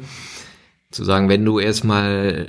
Zu 0.90 1.04
sagen, 1.04 1.28
wenn 1.28 1.44
du 1.44 1.60
erstmal 1.60 2.48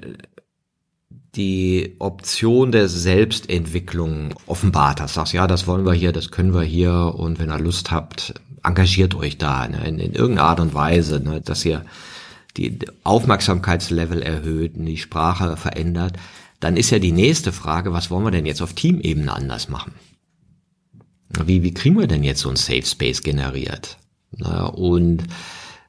die 1.35 1.97
Option 1.99 2.73
der 2.73 2.89
Selbstentwicklung 2.89 4.35
offenbart 4.47 5.01
hast. 5.01 5.15
Sagst, 5.15 5.33
ja, 5.33 5.47
das 5.47 5.67
wollen 5.67 5.87
wir 5.87 5.95
hier, 5.95 6.13
das 6.13 6.31
können 6.31 6.53
wir 6.53 6.63
hier 6.63 7.15
und 7.17 7.39
wenn 7.39 7.51
ihr 7.51 7.59
Lust 7.59 7.91
habt, 7.91 8.35
engagiert 8.63 9.15
euch 9.15 9.39
da 9.39 9.67
ne, 9.67 9.87
in, 9.87 9.99
in 9.99 10.13
irgendeiner 10.13 10.49
Art 10.49 10.61
und 10.61 10.75
Weise, 10.75 11.21
ne, 11.21 11.41
dass 11.41 11.65
ihr 11.65 11.85
die 12.57 12.79
Aufmerksamkeitslevel 13.03 14.21
erhöht 14.21 14.77
und 14.77 14.85
die 14.85 14.99
Sprache 14.99 15.57
verändert, 15.57 16.17
dann 16.61 16.77
ist 16.77 16.91
ja 16.91 16.99
die 16.99 17.13
nächste 17.13 17.51
Frage, 17.51 17.93
was 17.93 18.11
wollen 18.11 18.25
wir 18.25 18.31
denn 18.31 18.47
jetzt 18.47 18.63
auf 18.63 18.75
Teamebene 18.75 19.33
anders 19.33 19.69
machen? 19.69 19.95
Wie, 21.45 21.63
wie 21.63 21.73
kriegen 21.73 21.99
wir 21.99 22.07
denn 22.07 22.23
jetzt 22.23 22.41
so 22.41 22.51
ein 22.51 22.57
Safe 22.57 22.85
Space 22.85 23.23
generiert? 23.23 23.97
Und 24.75 25.25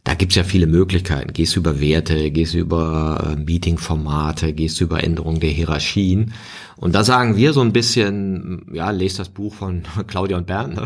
da 0.03 0.15
gibt's 0.15 0.35
ja 0.35 0.43
viele 0.43 0.67
Möglichkeiten. 0.67 1.31
Gehst 1.31 1.55
du 1.55 1.61
über 1.61 1.79
Werte, 1.79 2.29
gehst 2.31 2.53
du 2.53 2.57
über 2.57 3.35
äh, 3.37 3.39
Meeting-Formate, 3.39 4.53
gehst 4.53 4.79
du 4.79 4.85
über 4.85 5.03
Änderungen 5.03 5.39
der 5.39 5.49
Hierarchien. 5.49 6.33
Und 6.75 6.93
da 6.93 7.03
sagen 7.03 7.37
wir 7.37 7.53
so 7.53 7.61
ein 7.61 7.71
bisschen, 7.71 8.65
ja, 8.73 8.91
lest 8.91 9.19
das 9.19 9.29
Buch 9.29 9.53
von 9.53 9.83
Claudia 10.07 10.37
und 10.37 10.47
Bernd. 10.47 10.75
Ne? 10.75 10.83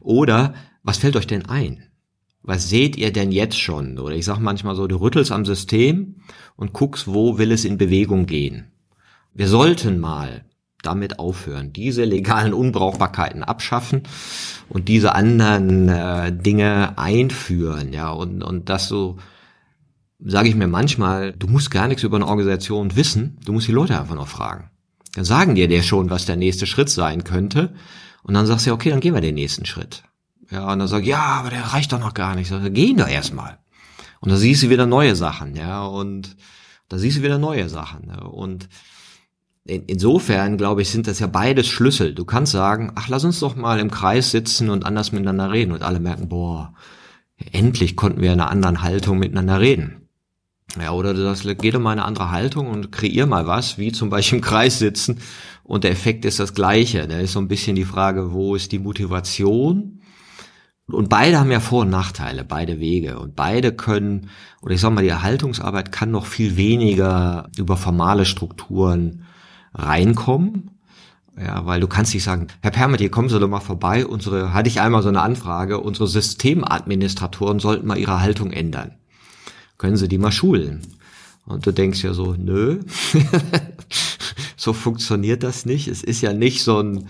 Oder 0.00 0.54
was 0.84 0.98
fällt 0.98 1.16
euch 1.16 1.26
denn 1.26 1.46
ein? 1.46 1.84
Was 2.42 2.68
seht 2.68 2.96
ihr 2.96 3.12
denn 3.12 3.32
jetzt 3.32 3.58
schon? 3.58 3.98
Oder 3.98 4.14
ich 4.14 4.24
sag 4.24 4.38
manchmal 4.38 4.76
so, 4.76 4.86
du 4.86 4.96
rüttelst 4.96 5.32
am 5.32 5.44
System 5.44 6.16
und 6.56 6.72
guckst, 6.72 7.08
wo 7.08 7.38
will 7.38 7.52
es 7.52 7.64
in 7.64 7.78
Bewegung 7.78 8.26
gehen. 8.26 8.72
Wir 9.32 9.48
sollten 9.48 9.98
mal 9.98 10.44
damit 10.82 11.18
aufhören, 11.18 11.72
diese 11.72 12.04
legalen 12.04 12.52
Unbrauchbarkeiten 12.52 13.42
abschaffen 13.42 14.02
und 14.68 14.88
diese 14.88 15.14
anderen 15.14 15.88
äh, 15.88 16.32
Dinge 16.32 16.98
einführen, 16.98 17.92
ja, 17.92 18.10
und, 18.10 18.42
und 18.42 18.68
das 18.68 18.88
so, 18.88 19.16
sage 20.18 20.48
ich 20.48 20.54
mir 20.54 20.68
manchmal, 20.68 21.32
du 21.32 21.46
musst 21.46 21.70
gar 21.70 21.88
nichts 21.88 22.02
über 22.02 22.16
eine 22.16 22.26
Organisation 22.26 22.96
wissen, 22.96 23.38
du 23.44 23.52
musst 23.52 23.68
die 23.68 23.72
Leute 23.72 23.98
einfach 23.98 24.14
noch 24.14 24.28
fragen. 24.28 24.70
Dann 25.14 25.24
sagen 25.24 25.54
dir 25.54 25.68
der 25.68 25.82
schon, 25.82 26.10
was 26.10 26.26
der 26.26 26.36
nächste 26.36 26.66
Schritt 26.66 26.90
sein 26.90 27.24
könnte, 27.24 27.74
und 28.22 28.34
dann 28.34 28.46
sagst 28.46 28.66
du, 28.66 28.72
okay, 28.72 28.90
dann 28.90 29.00
gehen 29.00 29.14
wir 29.14 29.20
den 29.20 29.34
nächsten 29.34 29.66
Schritt. 29.66 30.04
Ja, 30.50 30.70
und 30.70 30.78
dann 30.78 30.88
sag 30.88 31.02
ich, 31.02 31.08
ja, 31.08 31.22
aber 31.22 31.50
der 31.50 31.72
reicht 31.72 31.92
doch 31.92 31.98
noch 31.98 32.14
gar 32.14 32.34
nicht. 32.34 32.48
Sag, 32.48 32.72
gehen 32.74 32.96
doch 32.96 33.08
erstmal. 33.08 33.58
Und 34.20 34.30
da 34.30 34.36
siehst 34.36 34.62
du 34.62 34.70
wieder 34.70 34.86
neue 34.86 35.16
Sachen, 35.16 35.56
ja, 35.56 35.82
und 35.84 36.36
da 36.88 36.98
siehst 36.98 37.18
du 37.18 37.22
wieder 37.22 37.38
neue 37.38 37.68
Sachen. 37.68 38.08
Ja, 38.08 38.22
und 38.22 38.68
in, 39.64 39.84
insofern, 39.86 40.56
glaube 40.56 40.82
ich, 40.82 40.90
sind 40.90 41.06
das 41.06 41.20
ja 41.20 41.26
beides 41.26 41.66
Schlüssel. 41.68 42.14
Du 42.14 42.24
kannst 42.24 42.52
sagen, 42.52 42.92
ach, 42.94 43.08
lass 43.08 43.24
uns 43.24 43.40
doch 43.40 43.56
mal 43.56 43.78
im 43.78 43.90
Kreis 43.90 44.30
sitzen 44.30 44.70
und 44.70 44.84
anders 44.84 45.12
miteinander 45.12 45.52
reden. 45.52 45.72
Und 45.72 45.82
alle 45.82 46.00
merken, 46.00 46.28
boah, 46.28 46.74
endlich 47.52 47.96
konnten 47.96 48.20
wir 48.20 48.32
in 48.32 48.40
einer 48.40 48.50
anderen 48.50 48.82
Haltung 48.82 49.18
miteinander 49.18 49.60
reden. 49.60 50.08
Ja, 50.80 50.92
oder 50.92 51.12
du 51.12 51.22
sagst, 51.22 51.46
geh 51.58 51.70
doch 51.70 51.80
mal 51.80 51.92
in 51.92 51.98
eine 51.98 52.06
andere 52.06 52.30
Haltung 52.30 52.68
und 52.68 52.92
kreier 52.92 53.26
mal 53.26 53.46
was, 53.46 53.76
wie 53.78 53.92
zum 53.92 54.10
Beispiel 54.10 54.38
im 54.38 54.44
Kreis 54.44 54.78
sitzen. 54.78 55.20
Und 55.64 55.84
der 55.84 55.90
Effekt 55.90 56.24
ist 56.24 56.40
das 56.40 56.54
gleiche. 56.54 57.06
Da 57.06 57.18
ist 57.18 57.32
so 57.32 57.40
ein 57.40 57.48
bisschen 57.48 57.76
die 57.76 57.84
Frage, 57.84 58.32
wo 58.32 58.54
ist 58.54 58.72
die 58.72 58.78
Motivation? 58.78 60.00
Und 60.86 61.08
beide 61.08 61.38
haben 61.38 61.52
ja 61.52 61.60
Vor- 61.60 61.82
und 61.82 61.90
Nachteile, 61.90 62.44
beide 62.44 62.80
Wege. 62.80 63.18
Und 63.18 63.36
beide 63.36 63.72
können, 63.72 64.30
oder 64.62 64.74
ich 64.74 64.80
sag 64.80 64.92
mal, 64.92 65.02
die 65.02 65.08
Erhaltungsarbeit 65.08 65.92
kann 65.92 66.10
noch 66.10 66.26
viel 66.26 66.56
weniger 66.56 67.50
über 67.56 67.76
formale 67.76 68.24
Strukturen 68.24 69.26
reinkommen. 69.74 70.70
Ja, 71.38 71.64
weil 71.64 71.80
du 71.80 71.86
kannst 71.86 72.12
nicht 72.12 72.24
sagen, 72.24 72.48
Herr 72.60 72.70
Permet, 72.70 73.10
kommen 73.10 73.28
Sie 73.28 73.40
doch 73.40 73.48
mal 73.48 73.60
vorbei. 73.60 74.06
Unsere, 74.06 74.52
hatte 74.52 74.68
ich 74.68 74.80
einmal 74.80 75.02
so 75.02 75.08
eine 75.08 75.22
Anfrage, 75.22 75.80
unsere 75.80 76.06
Systemadministratoren 76.06 77.58
sollten 77.58 77.86
mal 77.86 77.98
ihre 77.98 78.20
Haltung 78.20 78.52
ändern. 78.52 78.96
Können 79.78 79.96
Sie 79.96 80.08
die 80.08 80.18
mal 80.18 80.32
schulen? 80.32 80.82
Und 81.46 81.66
du 81.66 81.72
denkst 81.72 82.04
ja 82.04 82.12
so, 82.12 82.34
nö, 82.38 82.80
so 84.56 84.72
funktioniert 84.72 85.42
das 85.42 85.64
nicht. 85.64 85.88
Es 85.88 86.02
ist 86.02 86.20
ja 86.20 86.32
nicht 86.32 86.62
so 86.62 86.80
ein 86.80 87.08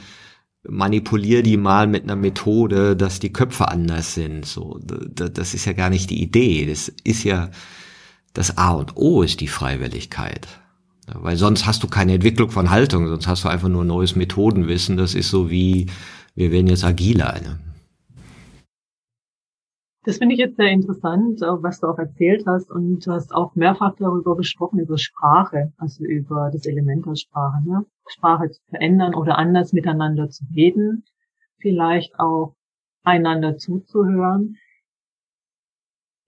manipulier 0.65 1.43
die 1.43 1.57
mal 1.57 1.87
mit 1.87 2.05
einer 2.05 2.17
Methode, 2.17 2.97
dass 2.97 3.19
die 3.19 3.33
Köpfe 3.33 3.69
anders 3.69 4.15
sind. 4.15 4.47
So, 4.47 4.79
das 4.81 5.55
ist 5.55 5.65
ja 5.65 5.73
gar 5.73 5.91
nicht 5.91 6.11
die 6.11 6.23
Idee. 6.23 6.67
Das 6.67 6.89
ist 6.89 7.25
ja 7.25 7.51
das 8.33 8.57
A 8.57 8.71
und 8.71 8.97
O 8.97 9.23
ist 9.23 9.41
die 9.41 9.49
Freiwilligkeit. 9.49 10.47
Weil 11.15 11.37
sonst 11.37 11.67
hast 11.67 11.83
du 11.83 11.89
keine 11.89 12.15
Entwicklung 12.15 12.51
von 12.51 12.71
Haltung, 12.71 13.09
sonst 13.09 13.27
hast 13.27 13.45
du 13.45 13.49
einfach 13.49 13.69
nur 13.69 13.85
neues 13.85 14.17
Methodenwissen. 14.17 14.97
Das 14.97 15.15
ist 15.15 15.31
so 15.31 15.51
wie, 15.51 15.87
wir 16.35 16.51
werden 16.51 16.67
jetzt 16.67 16.85
agiler. 16.85 17.35
Ne? 17.43 17.59
Das 20.05 20.19
finde 20.19 20.35
ich 20.35 20.41
jetzt 20.41 20.57
sehr 20.57 20.71
interessant, 20.71 21.41
was 21.41 21.79
du 21.79 21.87
auch 21.87 21.99
erzählt 21.99 22.45
hast. 22.47 22.71
Und 22.71 23.07
du 23.07 23.13
hast 23.13 23.33
auch 23.33 23.55
mehrfach 23.55 23.95
darüber 23.99 24.37
gesprochen, 24.37 24.81
über 24.81 24.99
Sprache, 24.99 25.73
also 25.77 26.05
über 26.05 26.51
das 26.53 26.67
Element 26.67 27.07
der 27.07 27.15
Sprache. 27.15 27.63
Ne? 27.65 27.85
Sprache 28.09 28.51
zu 28.51 28.61
verändern 28.69 29.15
oder 29.15 29.39
anders 29.39 29.73
miteinander 29.73 30.29
zu 30.29 30.45
reden, 30.55 31.05
vielleicht 31.61 32.19
auch 32.19 32.57
einander 33.05 33.57
zuzuhören. 33.59 34.57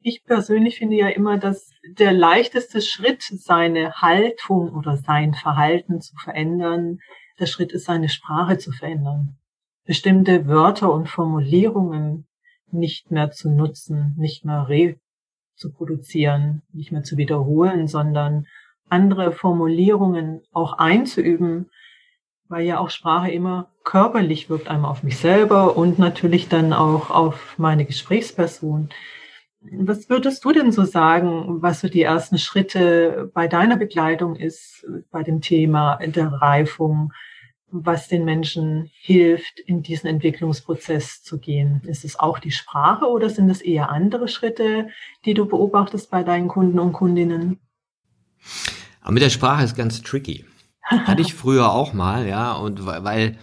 Ich 0.07 0.23
persönlich 0.23 0.77
finde 0.77 0.97
ja 0.97 1.09
immer, 1.09 1.39
dass 1.39 1.71
der 1.89 2.13
leichteste 2.13 2.83
Schritt, 2.83 3.23
seine 3.23 3.95
Haltung 4.03 4.75
oder 4.75 4.99
sein 4.99 5.33
Verhalten 5.33 6.03
zu 6.03 6.15
verändern, 6.17 6.99
der 7.41 7.47
Schritt 7.47 7.73
ist, 7.73 7.87
seine 7.87 8.11
Sprache 8.11 8.59
zu 8.59 8.71
verändern. 8.71 9.39
Bestimmte 9.87 10.47
Wörter 10.47 10.93
und 10.93 11.09
Formulierungen 11.09 12.27
nicht 12.71 13.11
mehr 13.11 13.31
zu 13.31 13.49
nutzen, 13.49 14.15
nicht 14.19 14.45
mehr 14.45 14.69
re 14.69 14.97
zu 15.57 15.73
produzieren, 15.73 16.61
nicht 16.75 16.93
mehr 16.93 17.03
zu 17.03 17.17
wiederholen, 17.17 17.89
sondern 17.89 18.47
andere 18.91 19.33
Formulierungen 19.33 20.43
auch 20.53 20.75
einzuüben, 20.75 21.71
weil 22.49 22.67
ja 22.67 22.79
auch 22.79 22.91
Sprache 22.91 23.31
immer 23.31 23.71
körperlich 23.85 24.51
wirkt, 24.51 24.69
einmal 24.69 24.91
auf 24.91 25.03
mich 25.03 25.17
selber 25.17 25.79
und 25.79 25.99
natürlich 25.99 26.51
dann 26.51 26.75
auch 26.75 27.09
auf 27.09 27.55
meine 27.57 27.87
Gesprächsperson. 27.87 28.91
Was 29.73 30.11
würdest 30.11 30.45
du 30.45 30.53
denn 30.53 30.73
so 30.73 30.85
sagen, 30.85 31.63
was 31.63 31.81
so 31.81 31.89
die 31.89 32.03
ersten 32.03 32.39
Schritte 32.39 33.31
bei 33.33 33.49
deiner 33.49 33.77
Begleitung 33.77 34.37
ist, 34.37 34.85
bei 35.11 35.23
dem 35.23 35.41
Thema 35.41 35.97
der 35.97 36.29
Reifung, 36.29 37.13
was 37.71 38.09
den 38.09 38.25
Menschen 38.25 38.91
hilft, 38.93 39.59
in 39.61 39.83
diesen 39.83 40.07
Entwicklungsprozess 40.09 41.23
zu 41.23 41.39
gehen? 41.39 41.81
Ist 41.87 42.05
es 42.05 42.19
auch 42.19 42.39
die 42.39 42.51
Sprache 42.51 43.07
oder 43.07 43.31
sind 43.31 43.49
es 43.49 43.63
eher 43.63 43.91
andere 43.91 44.29
Schritte, 44.29 44.89
die 45.25 45.35
du 45.35 45.47
beobachtest 45.47 46.11
bei 46.11 46.23
deinen 46.23 46.49
Kunden 46.49 46.79
und 46.79 46.93
Kundinnen? 46.93 47.59
Aber 49.01 49.13
mit 49.13 49.23
der 49.23 49.31
Sprache 49.31 49.65
ist 49.65 49.77
ganz 49.77 50.03
tricky. 50.03 50.45
Hatte 50.83 51.23
ich 51.23 51.33
früher 51.33 51.73
auch 51.73 51.95
mal, 51.95 52.29
ja, 52.29 52.53
und 52.53 52.85
weil 52.85 53.39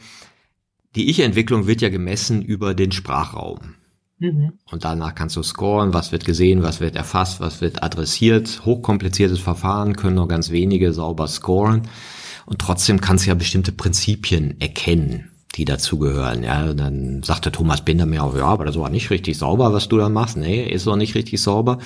die 0.95 1.09
Ich-Entwicklung 1.09 1.65
wird 1.65 1.81
ja 1.81 1.89
gemessen 1.89 2.43
über 2.43 2.75
den 2.75 2.91
Sprachraum. 2.91 3.75
Mhm. 4.21 4.53
Und 4.69 4.85
danach 4.85 5.15
kannst 5.15 5.35
du 5.35 5.41
scoren, 5.41 5.95
was 5.95 6.11
wird 6.11 6.25
gesehen, 6.25 6.61
was 6.61 6.79
wird 6.79 6.95
erfasst, 6.95 7.39
was 7.39 7.59
wird 7.59 7.81
adressiert. 7.81 8.61
Hochkompliziertes 8.65 9.39
Verfahren 9.39 9.95
können 9.95 10.15
nur 10.15 10.27
ganz 10.27 10.51
wenige 10.51 10.93
sauber 10.93 11.27
scoren. 11.27 11.87
Und 12.45 12.59
trotzdem 12.59 13.01
kannst 13.01 13.25
du 13.25 13.29
ja 13.29 13.33
bestimmte 13.33 13.71
Prinzipien 13.71 14.61
erkennen, 14.61 15.31
die 15.55 15.65
dazugehören. 15.65 16.43
Ja, 16.43 16.71
dann 16.75 17.23
sagte 17.23 17.51
Thomas 17.51 17.83
Binder 17.83 18.05
mir 18.05 18.23
auch, 18.23 18.37
ja, 18.37 18.45
aber 18.45 18.65
das 18.65 18.77
war 18.77 18.91
nicht 18.91 19.09
richtig 19.09 19.39
sauber, 19.39 19.73
was 19.73 19.87
du 19.87 19.97
da 19.97 20.07
machst. 20.07 20.37
Nee, 20.37 20.65
ist 20.65 20.85
doch 20.85 20.97
nicht 20.97 21.15
richtig 21.15 21.41
sauber. 21.41 21.79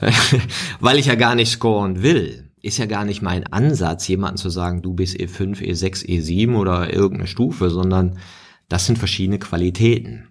Weil 0.80 0.98
ich 0.98 1.06
ja 1.06 1.14
gar 1.14 1.34
nicht 1.34 1.50
scoren 1.50 2.02
will. 2.02 2.48
Ist 2.62 2.78
ja 2.78 2.86
gar 2.86 3.04
nicht 3.04 3.20
mein 3.20 3.46
Ansatz, 3.46 4.08
jemanden 4.08 4.38
zu 4.38 4.48
sagen, 4.48 4.80
du 4.80 4.94
bist 4.94 5.18
E5, 5.18 5.60
E6, 5.60 6.06
E7 6.06 6.56
oder 6.56 6.92
irgendeine 6.92 7.26
Stufe, 7.26 7.68
sondern 7.68 8.16
das 8.70 8.86
sind 8.86 8.98
verschiedene 8.98 9.38
Qualitäten. 9.38 10.29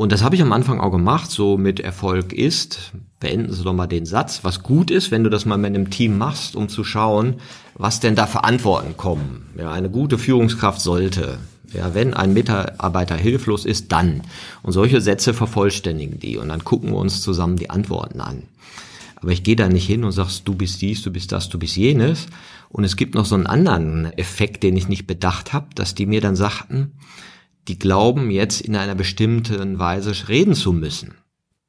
Und 0.00 0.12
das 0.12 0.22
habe 0.22 0.34
ich 0.34 0.40
am 0.40 0.54
Anfang 0.54 0.80
auch 0.80 0.92
gemacht, 0.92 1.30
so 1.30 1.58
mit 1.58 1.78
Erfolg 1.78 2.32
ist, 2.32 2.92
beenden 3.20 3.52
Sie 3.52 3.62
doch 3.62 3.74
mal 3.74 3.86
den 3.86 4.06
Satz, 4.06 4.40
was 4.44 4.62
gut 4.62 4.90
ist, 4.90 5.10
wenn 5.10 5.24
du 5.24 5.28
das 5.28 5.44
mal 5.44 5.58
mit 5.58 5.74
einem 5.74 5.90
Team 5.90 6.16
machst, 6.16 6.56
um 6.56 6.70
zu 6.70 6.84
schauen, 6.84 7.34
was 7.74 8.00
denn 8.00 8.14
da 8.14 8.26
für 8.26 8.42
Antworten 8.42 8.96
kommen. 8.96 9.50
Ja, 9.58 9.70
eine 9.70 9.90
gute 9.90 10.16
Führungskraft 10.16 10.80
sollte, 10.80 11.36
ja, 11.74 11.92
wenn 11.92 12.14
ein 12.14 12.32
Mitarbeiter 12.32 13.14
hilflos 13.14 13.66
ist, 13.66 13.92
dann. 13.92 14.22
Und 14.62 14.72
solche 14.72 15.02
Sätze 15.02 15.34
vervollständigen 15.34 16.18
die 16.18 16.38
und 16.38 16.48
dann 16.48 16.64
gucken 16.64 16.92
wir 16.92 16.96
uns 16.96 17.20
zusammen 17.20 17.56
die 17.56 17.68
Antworten 17.68 18.22
an. 18.22 18.44
Aber 19.16 19.32
ich 19.32 19.42
gehe 19.42 19.56
da 19.56 19.68
nicht 19.68 19.86
hin 19.86 20.04
und 20.04 20.12
sagst, 20.12 20.48
du 20.48 20.54
bist 20.54 20.80
dies, 20.80 21.02
du 21.02 21.10
bist 21.10 21.30
das, 21.30 21.50
du 21.50 21.58
bist 21.58 21.76
jenes. 21.76 22.26
Und 22.70 22.84
es 22.84 22.96
gibt 22.96 23.14
noch 23.14 23.26
so 23.26 23.34
einen 23.34 23.46
anderen 23.46 24.16
Effekt, 24.16 24.62
den 24.62 24.78
ich 24.78 24.88
nicht 24.88 25.06
bedacht 25.06 25.52
habe, 25.52 25.66
dass 25.74 25.94
die 25.94 26.06
mir 26.06 26.22
dann 26.22 26.36
sagten, 26.36 26.92
die 27.68 27.78
glauben 27.78 28.30
jetzt 28.30 28.60
in 28.60 28.76
einer 28.76 28.94
bestimmten 28.94 29.78
Weise 29.78 30.28
reden 30.28 30.54
zu 30.54 30.72
müssen. 30.72 31.14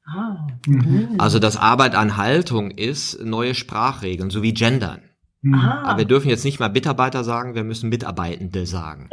Ah. 0.06 0.48
Mhm. 0.66 1.16
Also 1.18 1.40
dass 1.40 1.58
Arbeit 1.58 1.96
an 1.96 2.18
Haltung 2.18 2.72
ist 2.72 3.24
neue 3.24 3.56
Sprachregeln, 3.56 4.30
so 4.30 4.42
wie 4.42 4.54
Gendern. 4.54 5.02
Mhm. 5.42 5.56
Ah. 5.56 5.84
Aber 5.84 6.00
wir 6.00 6.06
dürfen 6.06 6.30
jetzt 6.30 6.46
nicht 6.46 6.60
mal 6.60 6.70
Mitarbeiter 6.70 7.24
sagen, 7.24 7.56
wir 7.56 7.64
müssen 7.64 7.90
Mitarbeitende 7.90 8.66
sagen. 8.66 9.10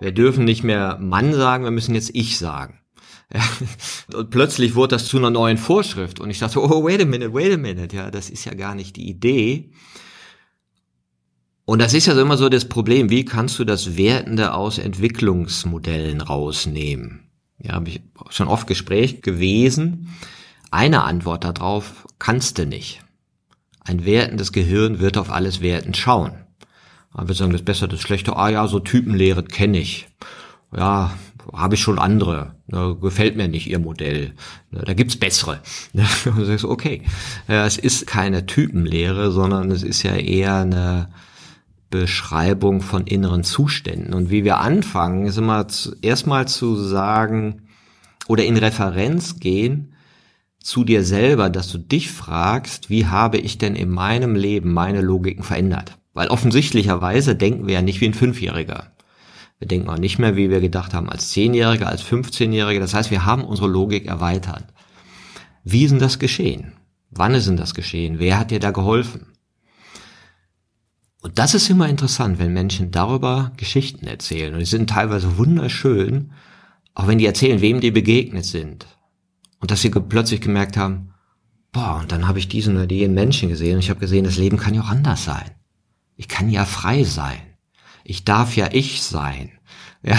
Wir 0.00 0.12
dürfen 0.12 0.44
nicht 0.44 0.62
mehr 0.62 0.98
Mann 1.00 1.32
sagen, 1.32 1.64
wir 1.64 1.70
müssen 1.70 1.94
jetzt 1.94 2.10
ich 2.14 2.38
sagen. 2.38 2.80
Ja. 3.32 3.40
Und 4.16 4.30
plötzlich 4.30 4.74
wurde 4.74 4.96
das 4.96 5.06
zu 5.06 5.18
einer 5.18 5.30
neuen 5.30 5.58
Vorschrift 5.58 6.18
und 6.18 6.30
ich 6.30 6.38
dachte, 6.38 6.62
oh, 6.62 6.84
wait 6.84 7.02
a 7.02 7.04
minute, 7.04 7.34
wait 7.34 7.52
a 7.52 7.58
minute, 7.58 7.94
ja, 7.94 8.10
das 8.10 8.30
ist 8.30 8.46
ja 8.46 8.54
gar 8.54 8.74
nicht 8.74 8.96
die 8.96 9.06
Idee. 9.06 9.70
Und 11.68 11.82
das 11.82 11.92
ist 11.92 12.06
ja 12.06 12.14
so 12.14 12.22
immer 12.22 12.38
so 12.38 12.48
das 12.48 12.64
Problem, 12.64 13.10
wie 13.10 13.26
kannst 13.26 13.58
du 13.58 13.64
das 13.66 13.98
Wertende 13.98 14.54
aus 14.54 14.78
Entwicklungsmodellen 14.78 16.22
rausnehmen? 16.22 17.28
Ja, 17.58 17.74
habe 17.74 17.90
ich 17.90 18.00
schon 18.30 18.48
oft 18.48 18.66
Gespräch 18.66 19.20
gewesen. 19.20 20.08
Eine 20.70 21.02
Antwort 21.02 21.44
darauf 21.44 22.06
kannst 22.18 22.56
du 22.56 22.64
nicht. 22.64 23.02
Ein 23.84 24.06
wertendes 24.06 24.52
Gehirn 24.52 24.98
wird 24.98 25.18
auf 25.18 25.30
alles 25.30 25.60
wertend 25.60 25.98
schauen. 25.98 26.32
Man 27.12 27.28
wird 27.28 27.36
sagen, 27.36 27.52
das 27.52 27.60
Beste, 27.60 27.86
das 27.86 28.00
Schlechte, 28.00 28.34
ah 28.34 28.48
ja, 28.48 28.66
so 28.66 28.80
Typenlehre 28.80 29.44
kenne 29.44 29.78
ich. 29.78 30.08
Ja, 30.74 31.18
habe 31.52 31.74
ich 31.74 31.82
schon 31.82 31.98
andere. 31.98 32.54
Gefällt 33.02 33.36
mir 33.36 33.46
nicht 33.48 33.68
ihr 33.68 33.78
Modell. 33.78 34.32
Da 34.70 34.94
gibt's 34.94 35.16
bessere. 35.16 35.60
Und 36.24 36.38
du 36.38 36.46
sagst, 36.46 36.64
okay, 36.64 37.02
es 37.46 37.76
ist 37.76 38.06
keine 38.06 38.46
Typenlehre, 38.46 39.30
sondern 39.32 39.70
es 39.70 39.82
ist 39.82 40.02
ja 40.02 40.14
eher 40.14 40.54
eine 40.54 41.10
Beschreibung 41.90 42.80
von 42.80 43.06
inneren 43.06 43.44
Zuständen. 43.44 44.14
Und 44.14 44.30
wie 44.30 44.44
wir 44.44 44.58
anfangen, 44.58 45.26
ist 45.26 45.38
immer 45.38 45.66
erstmal 46.02 46.46
zu 46.48 46.76
sagen 46.76 47.62
oder 48.26 48.44
in 48.44 48.56
Referenz 48.56 49.40
gehen 49.40 49.94
zu 50.60 50.84
dir 50.84 51.02
selber, 51.02 51.48
dass 51.48 51.70
du 51.70 51.78
dich 51.78 52.10
fragst, 52.10 52.90
wie 52.90 53.06
habe 53.06 53.38
ich 53.38 53.58
denn 53.58 53.74
in 53.74 53.90
meinem 53.90 54.34
Leben 54.34 54.72
meine 54.72 55.00
Logiken 55.00 55.44
verändert? 55.44 55.96
Weil 56.12 56.28
offensichtlicherweise 56.28 57.36
denken 57.36 57.66
wir 57.66 57.74
ja 57.74 57.82
nicht 57.82 58.00
wie 58.00 58.06
ein 58.06 58.14
Fünfjähriger. 58.14 58.92
Wir 59.58 59.68
denken 59.68 59.88
auch 59.88 59.98
nicht 59.98 60.18
mehr, 60.18 60.36
wie 60.36 60.50
wir 60.50 60.60
gedacht 60.60 60.94
haben, 60.94 61.08
als 61.08 61.30
Zehnjährige, 61.30 61.86
als 61.86 62.04
15-Jährige. 62.04 62.80
Das 62.80 62.94
heißt, 62.94 63.10
wir 63.10 63.24
haben 63.24 63.44
unsere 63.44 63.68
Logik 63.68 64.06
erweitert. 64.06 64.64
Wie 65.64 65.84
ist 65.84 65.90
denn 65.90 65.98
das 65.98 66.18
geschehen? 66.18 66.72
Wann 67.10 67.34
ist 67.34 67.48
denn 67.48 67.56
das 67.56 67.74
geschehen? 67.74 68.18
Wer 68.18 68.38
hat 68.38 68.50
dir 68.50 68.60
da 68.60 68.70
geholfen? 68.70 69.26
Und 71.20 71.38
das 71.38 71.54
ist 71.54 71.68
immer 71.68 71.88
interessant, 71.88 72.38
wenn 72.38 72.52
Menschen 72.52 72.90
darüber 72.90 73.52
Geschichten 73.56 74.06
erzählen. 74.06 74.54
Und 74.54 74.60
die 74.60 74.66
sind 74.66 74.90
teilweise 74.90 75.36
wunderschön, 75.36 76.32
auch 76.94 77.06
wenn 77.06 77.18
die 77.18 77.26
erzählen, 77.26 77.60
wem 77.60 77.80
die 77.80 77.90
begegnet 77.90 78.44
sind. 78.44 78.86
Und 79.60 79.70
dass 79.70 79.82
sie 79.82 79.90
plötzlich 79.90 80.40
gemerkt 80.40 80.76
haben, 80.76 81.14
boah, 81.72 81.98
und 82.00 82.12
dann 82.12 82.28
habe 82.28 82.38
ich 82.38 82.48
diesen 82.48 82.76
oder 82.76 82.90
jenen 82.90 83.14
Menschen 83.14 83.48
gesehen 83.48 83.74
und 83.74 83.80
ich 83.80 83.90
habe 83.90 84.00
gesehen, 84.00 84.24
das 84.24 84.38
Leben 84.38 84.56
kann 84.56 84.74
ja 84.74 84.82
auch 84.82 84.88
anders 84.88 85.24
sein. 85.24 85.50
Ich 86.16 86.28
kann 86.28 86.48
ja 86.48 86.64
frei 86.64 87.04
sein 87.04 87.40
ich 88.08 88.24
darf 88.24 88.56
ja 88.56 88.70
ich 88.72 89.02
sein. 89.02 89.50
Ja, 90.02 90.16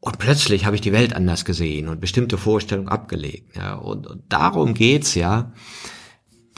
und 0.00 0.18
plötzlich 0.18 0.64
habe 0.64 0.76
ich 0.76 0.80
die 0.80 0.92
Welt 0.92 1.14
anders 1.14 1.44
gesehen 1.44 1.88
und 1.88 2.00
bestimmte 2.00 2.38
Vorstellungen 2.38 2.88
abgelegt. 2.88 3.56
Ja, 3.56 3.74
und, 3.74 4.06
und 4.06 4.22
darum 4.28 4.72
geht's 4.72 5.16
ja, 5.16 5.52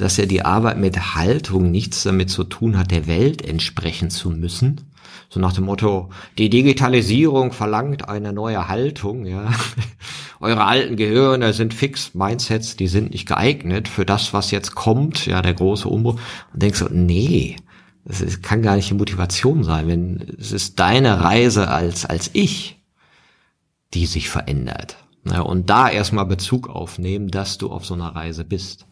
dass 0.01 0.17
ja 0.17 0.27
die 0.27 0.43
Arbeit 0.43 0.79
mit 0.79 1.15
Haltung 1.15 1.71
nichts 1.71 2.03
damit 2.03 2.31
zu 2.31 2.45
tun 2.45 2.79
hat, 2.79 2.91
der 2.91 3.07
Welt 3.07 3.43
entsprechen 3.43 4.11
zu 4.11 4.31
müssen. 4.31 4.81
So 5.29 5.39
nach 5.41 5.53
dem 5.53 5.65
Motto, 5.65 6.11
die 6.39 6.51
Digitalisierung 6.51 7.53
verlangt 7.53 8.09
eine 8.09 8.33
neue 8.33 8.69
Haltung, 8.69 9.27
ja. 9.27 9.51
Eure 10.41 10.65
alten 10.65 10.97
Gehirne 10.97 11.53
sind 11.53 11.75
fix 11.75 12.15
Mindsets, 12.15 12.77
die 12.77 12.89
sind 12.89 13.11
nicht 13.11 13.29
geeignet 13.29 13.89
für 13.89 14.07
das, 14.07 14.33
was 14.33 14.51
jetzt 14.51 14.75
kommt, 14.75 15.27
ja, 15.27 15.43
der 15.43 15.53
große 15.53 15.87
Umbruch. 15.87 16.19
Und 16.53 16.63
denkst 16.63 16.81
du, 16.81 16.89
nee, 16.91 17.57
es 18.07 18.41
kann 18.41 18.63
gar 18.63 18.77
nicht 18.77 18.89
die 18.89 18.95
Motivation 18.95 19.63
sein, 19.63 19.87
wenn 19.87 20.37
es 20.39 20.51
ist 20.51 20.81
deine 20.81 21.23
Reise 21.23 21.69
als, 21.69 22.07
als 22.07 22.31
ich, 22.33 22.81
die 23.93 24.07
sich 24.07 24.31
verändert. 24.31 24.97
Ja, 25.31 25.43
und 25.43 25.69
da 25.69 25.91
erstmal 25.91 26.25
Bezug 26.25 26.71
aufnehmen, 26.71 27.29
dass 27.29 27.59
du 27.59 27.71
auf 27.71 27.85
so 27.85 27.93
einer 27.93 28.17
Reise 28.17 28.45
bist. 28.45 28.87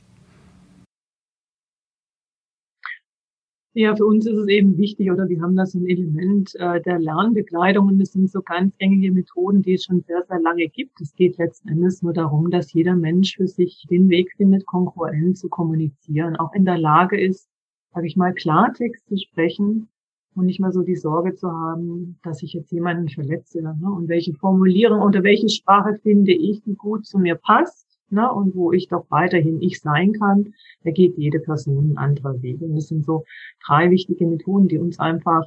Ja, 3.74 3.94
für 3.94 4.06
uns 4.06 4.26
ist 4.26 4.36
es 4.36 4.48
eben 4.48 4.78
wichtig, 4.78 5.10
oder 5.10 5.28
wir 5.28 5.40
haben 5.42 5.54
da 5.54 5.66
so 5.66 5.78
ein 5.78 5.86
Element 5.86 6.54
äh, 6.56 6.80
der 6.80 6.98
Lernbekleidung 6.98 7.86
und 7.86 7.98
das 7.98 8.12
sind 8.12 8.30
so 8.30 8.40
ganz 8.40 8.76
gängige 8.78 9.12
Methoden, 9.12 9.62
die 9.62 9.74
es 9.74 9.84
schon 9.84 10.00
sehr, 10.00 10.24
sehr 10.26 10.40
lange 10.40 10.68
gibt. 10.68 11.00
Es 11.00 11.14
geht 11.14 11.36
letzten 11.36 11.68
Endes 11.68 12.02
nur 12.02 12.14
darum, 12.14 12.50
dass 12.50 12.72
jeder 12.72 12.96
Mensch 12.96 13.36
für 13.36 13.46
sich 13.46 13.86
den 13.90 14.08
Weg 14.08 14.32
findet, 14.36 14.66
kongruent 14.66 15.36
zu 15.36 15.48
kommunizieren, 15.48 16.36
auch 16.36 16.54
in 16.54 16.64
der 16.64 16.78
Lage 16.78 17.20
ist, 17.20 17.48
sage 17.92 18.06
ich 18.06 18.16
mal, 18.16 18.32
Klartext 18.32 19.06
zu 19.06 19.16
sprechen 19.18 19.88
und 20.34 20.46
nicht 20.46 20.60
mal 20.60 20.72
so 20.72 20.82
die 20.82 20.96
Sorge 20.96 21.34
zu 21.34 21.50
haben, 21.50 22.18
dass 22.22 22.42
ich 22.42 22.54
jetzt 22.54 22.72
jemanden 22.72 23.08
verletze. 23.08 23.60
Ne? 23.62 23.76
Und 23.94 24.08
welche 24.08 24.34
Formulierung 24.34 25.02
oder 25.02 25.22
welche 25.22 25.48
Sprache 25.48 25.98
finde 26.02 26.32
ich, 26.32 26.62
die 26.62 26.74
gut 26.74 27.06
zu 27.06 27.18
mir 27.18 27.34
passt 27.34 27.98
ne? 28.10 28.32
und 28.32 28.54
wo 28.54 28.72
ich 28.72 28.88
doch 28.88 29.06
weiterhin 29.10 29.60
ich 29.60 29.80
sein 29.80 30.12
kann, 30.12 30.54
da 30.84 30.90
geht 30.90 31.16
jede 31.16 31.40
Person 31.40 31.92
ein 31.92 31.98
anderer 31.98 32.40
Weg. 32.42 32.60
Und 32.60 32.76
das 32.76 32.88
sind 32.88 33.04
so 33.04 33.24
drei 33.66 33.90
wichtige 33.90 34.26
Methoden, 34.26 34.68
die 34.68 34.78
uns 34.78 34.98
einfach 34.98 35.44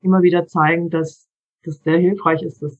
immer 0.00 0.22
wieder 0.22 0.46
zeigen, 0.46 0.90
dass 0.90 1.28
das 1.64 1.82
sehr 1.82 1.98
hilfreich 1.98 2.42
ist, 2.42 2.62
das 2.62 2.78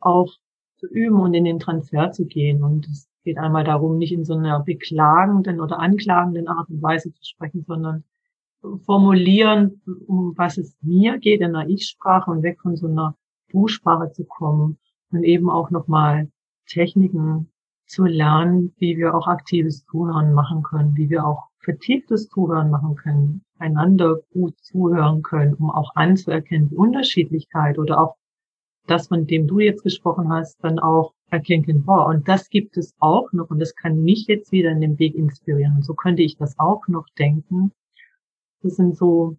auch 0.00 0.32
zu 0.76 0.86
üben 0.86 1.20
und 1.20 1.34
in 1.34 1.44
den 1.44 1.58
Transfer 1.58 2.10
zu 2.12 2.26
gehen. 2.26 2.62
Und 2.62 2.86
es 2.88 3.08
geht 3.24 3.38
einmal 3.38 3.64
darum, 3.64 3.98
nicht 3.98 4.12
in 4.12 4.24
so 4.24 4.34
einer 4.34 4.60
beklagenden 4.60 5.60
oder 5.60 5.78
anklagenden 5.78 6.48
Art 6.48 6.68
und 6.68 6.82
Weise 6.82 7.12
zu 7.12 7.24
sprechen, 7.24 7.64
sondern 7.66 8.04
formulieren, 8.84 9.82
um 10.06 10.32
was 10.36 10.58
es 10.58 10.76
mir 10.80 11.18
geht 11.18 11.40
in 11.40 11.52
der 11.52 11.68
Ich-Sprache 11.68 12.30
und 12.30 12.42
weg 12.42 12.60
von 12.60 12.76
so 12.76 12.86
einer 12.86 13.16
Du-Sprache 13.50 14.10
zu 14.12 14.24
kommen 14.24 14.78
und 15.10 15.22
eben 15.22 15.50
auch 15.50 15.70
nochmal 15.70 16.30
Techniken 16.66 17.50
zu 17.86 18.04
lernen, 18.04 18.74
wie 18.78 18.96
wir 18.96 19.14
auch 19.14 19.26
aktives 19.26 19.84
Zuhören 19.84 20.32
machen 20.32 20.62
können, 20.62 20.96
wie 20.96 21.10
wir 21.10 21.26
auch 21.26 21.48
vertieftes 21.60 22.28
Zuhören 22.28 22.70
machen 22.70 22.96
können, 22.96 23.44
einander 23.58 24.20
gut 24.32 24.58
zuhören 24.60 25.22
können, 25.22 25.54
um 25.54 25.70
auch 25.70 25.94
anzuerkennen, 25.94 26.68
die 26.68 26.76
Unterschiedlichkeit 26.76 27.78
oder 27.78 28.00
auch 28.00 28.16
das, 28.86 29.08
von 29.08 29.26
dem 29.26 29.46
du 29.46 29.60
jetzt 29.60 29.82
gesprochen 29.82 30.30
hast, 30.30 30.62
dann 30.62 30.78
auch 30.78 31.14
erkennen 31.30 31.64
können, 31.64 31.84
boah, 31.84 32.06
und 32.06 32.28
das 32.28 32.50
gibt 32.50 32.76
es 32.76 32.94
auch 32.98 33.32
noch 33.32 33.50
und 33.50 33.58
das 33.58 33.74
kann 33.74 34.02
mich 34.02 34.26
jetzt 34.26 34.52
wieder 34.52 34.70
in 34.70 34.80
dem 34.80 34.98
Weg 34.98 35.14
inspirieren. 35.14 35.76
Und 35.76 35.84
so 35.84 35.94
könnte 35.94 36.22
ich 36.22 36.36
das 36.36 36.58
auch 36.58 36.86
noch 36.88 37.06
denken 37.18 37.72
das 38.64 38.76
sind 38.76 38.96
so 38.96 39.36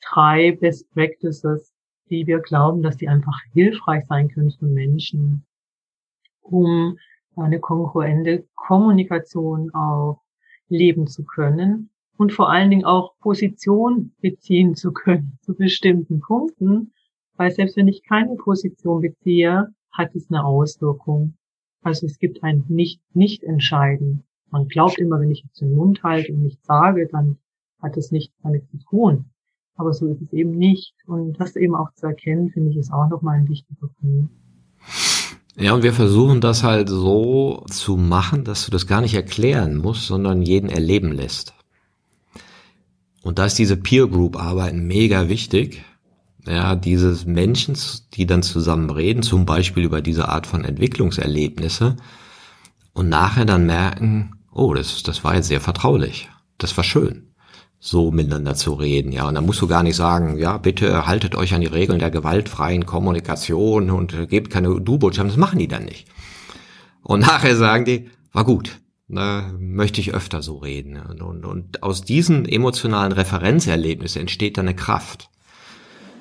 drei 0.00 0.52
Best 0.52 0.88
Practices, 0.94 1.74
die 2.08 2.26
wir 2.26 2.38
glauben, 2.38 2.82
dass 2.82 2.96
die 2.96 3.08
einfach 3.08 3.36
hilfreich 3.52 4.06
sein 4.06 4.28
können 4.28 4.52
für 4.52 4.66
Menschen, 4.66 5.44
um 6.40 6.96
eine 7.42 7.60
kongruente 7.60 8.46
Kommunikation 8.54 9.72
auch 9.74 10.22
leben 10.68 11.06
zu 11.06 11.24
können 11.24 11.90
und 12.16 12.32
vor 12.32 12.50
allen 12.50 12.70
Dingen 12.70 12.84
auch 12.84 13.16
Position 13.20 14.12
beziehen 14.20 14.74
zu 14.74 14.92
können 14.92 15.38
zu 15.42 15.54
bestimmten 15.54 16.20
Punkten, 16.20 16.92
weil 17.36 17.50
selbst 17.50 17.76
wenn 17.76 17.88
ich 17.88 18.02
keine 18.02 18.36
Position 18.36 19.00
beziehe, 19.00 19.68
hat 19.92 20.14
es 20.14 20.28
eine 20.28 20.44
Auswirkung. 20.44 21.34
Also 21.82 22.06
es 22.06 22.18
gibt 22.18 22.42
ein 22.42 22.64
Nicht-Nicht-Entscheiden. 22.68 24.24
Man 24.50 24.66
glaubt 24.68 24.98
immer, 24.98 25.20
wenn 25.20 25.30
ich 25.30 25.44
jetzt 25.44 25.60
den 25.60 25.74
Mund 25.74 26.02
halte 26.02 26.32
und 26.32 26.42
nichts 26.42 26.66
sage, 26.66 27.08
dann 27.10 27.38
hat 27.80 27.96
es 27.96 28.10
nichts 28.10 28.34
damit 28.42 28.68
zu 28.68 28.78
tun. 28.78 29.26
Aber 29.76 29.92
so 29.92 30.08
ist 30.08 30.20
es 30.20 30.32
eben 30.32 30.50
nicht. 30.50 30.94
Und 31.06 31.38
das 31.38 31.54
eben 31.54 31.76
auch 31.76 31.92
zu 31.94 32.06
erkennen, 32.06 32.50
finde 32.50 32.70
ich, 32.70 32.76
ist 32.76 32.92
auch 32.92 33.08
nochmal 33.08 33.38
ein 33.38 33.48
wichtiger 33.48 33.88
Punkt. 34.00 34.32
Ja, 35.60 35.72
und 35.72 35.82
wir 35.82 35.92
versuchen 35.92 36.40
das 36.40 36.62
halt 36.62 36.88
so 36.88 37.64
zu 37.68 37.96
machen, 37.96 38.44
dass 38.44 38.64
du 38.64 38.70
das 38.70 38.86
gar 38.86 39.00
nicht 39.00 39.14
erklären 39.14 39.76
musst, 39.76 40.06
sondern 40.06 40.40
jeden 40.42 40.70
erleben 40.70 41.10
lässt. 41.10 41.52
Und 43.22 43.40
da 43.40 43.46
ist 43.46 43.58
diese 43.58 43.76
Peer 43.76 44.06
Group 44.06 44.36
Arbeit 44.36 44.74
mega 44.74 45.28
wichtig. 45.28 45.84
Ja, 46.46 46.76
dieses 46.76 47.26
Menschen, 47.26 47.76
die 48.14 48.24
dann 48.24 48.44
zusammen 48.44 48.88
reden, 48.90 49.24
zum 49.24 49.46
Beispiel 49.46 49.82
über 49.82 50.00
diese 50.00 50.28
Art 50.28 50.46
von 50.46 50.64
Entwicklungserlebnisse 50.64 51.96
und 52.92 53.08
nachher 53.08 53.44
dann 53.44 53.66
merken, 53.66 54.36
oh, 54.52 54.74
das, 54.74 55.02
das 55.02 55.24
war 55.24 55.34
jetzt 55.34 55.48
sehr 55.48 55.60
vertraulich. 55.60 56.28
Das 56.58 56.76
war 56.76 56.84
schön 56.84 57.28
so 57.80 58.10
miteinander 58.10 58.54
zu 58.54 58.74
reden, 58.74 59.12
ja. 59.12 59.28
Und 59.28 59.34
da 59.34 59.40
musst 59.40 59.60
du 59.62 59.68
gar 59.68 59.82
nicht 59.82 59.96
sagen, 59.96 60.38
ja, 60.38 60.58
bitte 60.58 61.06
haltet 61.06 61.34
euch 61.36 61.54
an 61.54 61.60
die 61.60 61.68
Regeln 61.68 62.00
der 62.00 62.10
gewaltfreien 62.10 62.86
Kommunikation 62.86 63.90
und 63.90 64.28
gebt 64.28 64.50
keine 64.50 64.80
Du-Botschaften. 64.80 65.30
Das 65.30 65.36
machen 65.36 65.58
die 65.58 65.68
dann 65.68 65.84
nicht. 65.84 66.08
Und 67.02 67.20
nachher 67.26 67.56
sagen 67.56 67.84
die, 67.84 68.10
war 68.32 68.44
gut, 68.44 68.80
ne, 69.06 69.54
möchte 69.58 70.00
ich 70.00 70.14
öfter 70.14 70.42
so 70.42 70.58
reden. 70.58 71.00
Und, 71.00 71.44
und 71.44 71.82
aus 71.82 72.02
diesen 72.02 72.46
emotionalen 72.46 73.12
Referenzerlebnissen 73.12 74.22
entsteht 74.22 74.58
dann 74.58 74.66
eine 74.66 74.76
Kraft. 74.76 75.30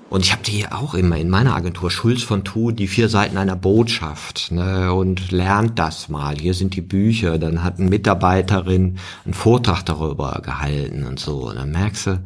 Und 0.09 0.23
ich 0.23 0.31
habe 0.31 0.43
die 0.43 0.65
auch 0.67 0.93
immer 0.93 1.17
in 1.17 1.29
meiner 1.29 1.55
Agentur, 1.55 1.91
Schulz 1.91 2.23
von 2.23 2.45
Thun, 2.45 2.75
die 2.75 2.87
vier 2.87 3.09
Seiten 3.09 3.37
einer 3.37 3.57
Botschaft. 3.57 4.51
Ne, 4.51 4.93
und 4.93 5.31
lernt 5.31 5.77
das 5.79 6.07
mal. 6.07 6.37
Hier 6.37 6.53
sind 6.53 6.75
die 6.75 6.81
Bücher. 6.81 7.37
Dann 7.37 7.63
hat 7.63 7.79
eine 7.79 7.89
Mitarbeiterin 7.89 8.99
einen 9.25 9.33
Vortrag 9.33 9.83
darüber 9.83 10.41
gehalten 10.43 11.05
und 11.05 11.19
so. 11.19 11.49
Und 11.49 11.57
dann 11.57 11.71
merkst 11.71 12.07
du, 12.07 12.23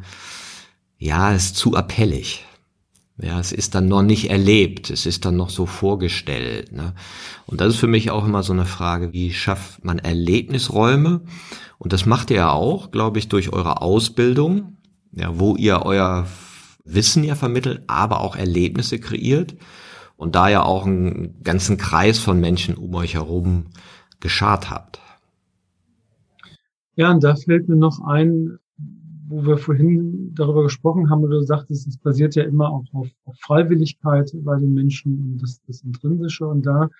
ja, 0.98 1.32
es 1.32 1.46
ist 1.46 1.56
zu 1.56 1.74
appellig. 1.74 2.44
Ja, 3.18 3.38
es 3.38 3.52
ist 3.52 3.74
dann 3.74 3.88
noch 3.88 4.02
nicht 4.02 4.30
erlebt, 4.30 4.88
es 4.90 5.04
ist 5.04 5.24
dann 5.24 5.36
noch 5.36 5.50
so 5.50 5.66
vorgestellt. 5.66 6.72
Ne? 6.72 6.94
Und 7.46 7.60
das 7.60 7.74
ist 7.74 7.80
für 7.80 7.86
mich 7.86 8.10
auch 8.10 8.24
immer 8.24 8.42
so 8.42 8.52
eine 8.52 8.64
Frage, 8.64 9.12
wie 9.12 9.32
schafft 9.32 9.84
man 9.84 9.98
Erlebnisräume? 9.98 11.20
Und 11.78 11.92
das 11.92 12.06
macht 12.06 12.30
ihr 12.30 12.36
ja 12.36 12.50
auch, 12.50 12.90
glaube 12.90 13.18
ich, 13.18 13.28
durch 13.28 13.52
eure 13.52 13.82
Ausbildung, 13.82 14.76
ja, 15.12 15.38
wo 15.38 15.56
ihr 15.56 15.82
euer 15.84 16.26
Wissen 16.84 17.24
ja 17.24 17.34
vermittelt, 17.34 17.82
aber 17.86 18.20
auch 18.20 18.36
Erlebnisse 18.36 18.98
kreiert 18.98 19.54
und 20.16 20.34
da 20.34 20.48
ja 20.48 20.62
auch 20.62 20.86
einen 20.86 21.42
ganzen 21.42 21.76
Kreis 21.76 22.18
von 22.18 22.40
Menschen 22.40 22.76
um 22.76 22.94
euch 22.94 23.14
herum 23.14 23.66
geschart 24.20 24.70
habt. 24.70 25.00
Ja, 26.94 27.10
und 27.10 27.24
da 27.24 27.34
fällt 27.34 27.68
mir 27.68 27.76
noch 27.76 28.00
ein, 28.04 28.58
wo 29.28 29.46
wir 29.46 29.56
vorhin 29.56 30.34
darüber 30.34 30.62
gesprochen 30.62 31.08
haben, 31.08 31.22
oder 31.22 31.38
du 31.38 31.44
sagtest, 31.44 31.88
es 31.88 31.96
basiert 31.96 32.34
ja 32.34 32.44
immer 32.44 32.68
auch 32.68 32.84
auf, 32.92 33.08
auf 33.24 33.34
Freiwilligkeit 33.40 34.30
bei 34.44 34.58
den 34.58 34.74
Menschen 34.74 35.18
und 35.18 35.42
das, 35.42 35.60
das 35.66 35.82
Intrinsische. 35.82 36.46
Und 36.46 36.66
da 36.66 36.90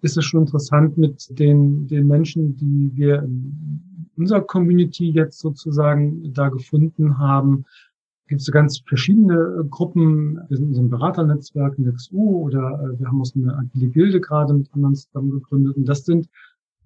ist 0.00 0.16
es 0.16 0.24
schon 0.24 0.40
interessant 0.40 0.98
mit 0.98 1.38
den, 1.38 1.86
den 1.86 2.08
Menschen, 2.08 2.56
die 2.56 2.90
wir 2.94 3.22
in 3.22 4.08
unserer 4.16 4.40
Community 4.40 5.10
jetzt 5.10 5.38
sozusagen 5.38 6.32
da 6.32 6.48
gefunden 6.48 7.18
haben. 7.18 7.64
Gibt 8.28 8.40
es 8.40 8.50
ganz 8.50 8.78
verschiedene 8.86 9.66
Gruppen. 9.68 10.40
Wir 10.48 10.56
sind 10.56 10.68
in 10.68 10.74
so 10.74 10.80
einem 10.80 10.90
Beraternetzwerk 10.90 11.76
in 11.76 11.84
der 11.84 11.94
XU 11.94 12.44
oder 12.44 12.80
äh, 12.80 12.98
wir 12.98 13.06
haben 13.06 13.18
uns 13.18 13.34
eine 13.34 13.56
agile 13.56 13.88
Gilde 13.88 14.20
gerade 14.20 14.54
mit 14.54 14.72
anderen 14.72 14.94
zusammen 14.94 15.30
gegründet. 15.30 15.76
Und 15.76 15.86
das 15.86 16.04
sind 16.04 16.28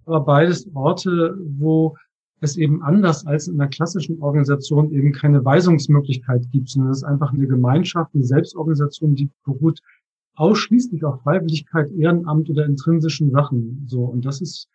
aber 0.07 0.21
beides 0.21 0.67
Orte, 0.75 1.37
wo 1.59 1.97
es 2.41 2.57
eben 2.57 2.83
anders 2.83 3.27
als 3.27 3.49
in 3.49 3.61
einer 3.61 3.71
klassischen 3.71 4.21
Organisation 4.21 4.93
eben 4.93 5.13
keine 5.13 5.45
Weisungsmöglichkeit 5.45 6.51
gibt, 6.51 6.69
sondern 6.69 6.93
es 6.93 6.99
ist 6.99 7.05
einfach 7.05 7.33
eine 7.33 7.47
Gemeinschaft, 7.47 8.15
eine 8.15 8.25
Selbstorganisation, 8.25 9.15
die 9.15 9.31
beruht 9.45 9.81
ausschließlich 10.37 11.03
auf 11.05 11.23
Freiwilligkeit, 11.23 11.91
Ehrenamt 11.93 12.51
oder 12.51 12.67
intrinsischen 12.67 13.31
Sachen. 13.31 13.85
So. 13.89 14.05
Und 14.05 14.25
das 14.25 14.41
ist 14.41 14.69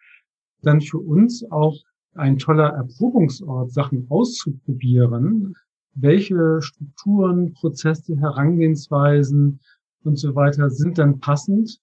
dann 0.64 0.82
für 0.82 0.98
uns 0.98 1.44
auch 1.52 1.78
ein 2.16 2.38
toller 2.38 2.70
Erprobungsort, 2.70 3.72
Sachen 3.72 4.08
auszuprobieren. 4.10 5.56
Welche 5.94 6.62
Strukturen, 6.62 7.54
Prozesse, 7.54 8.18
Herangehensweisen 8.18 9.60
und 10.04 10.18
so 10.18 10.36
weiter 10.36 10.70
sind 10.70 10.98
dann 10.98 11.20
passend 11.20 11.80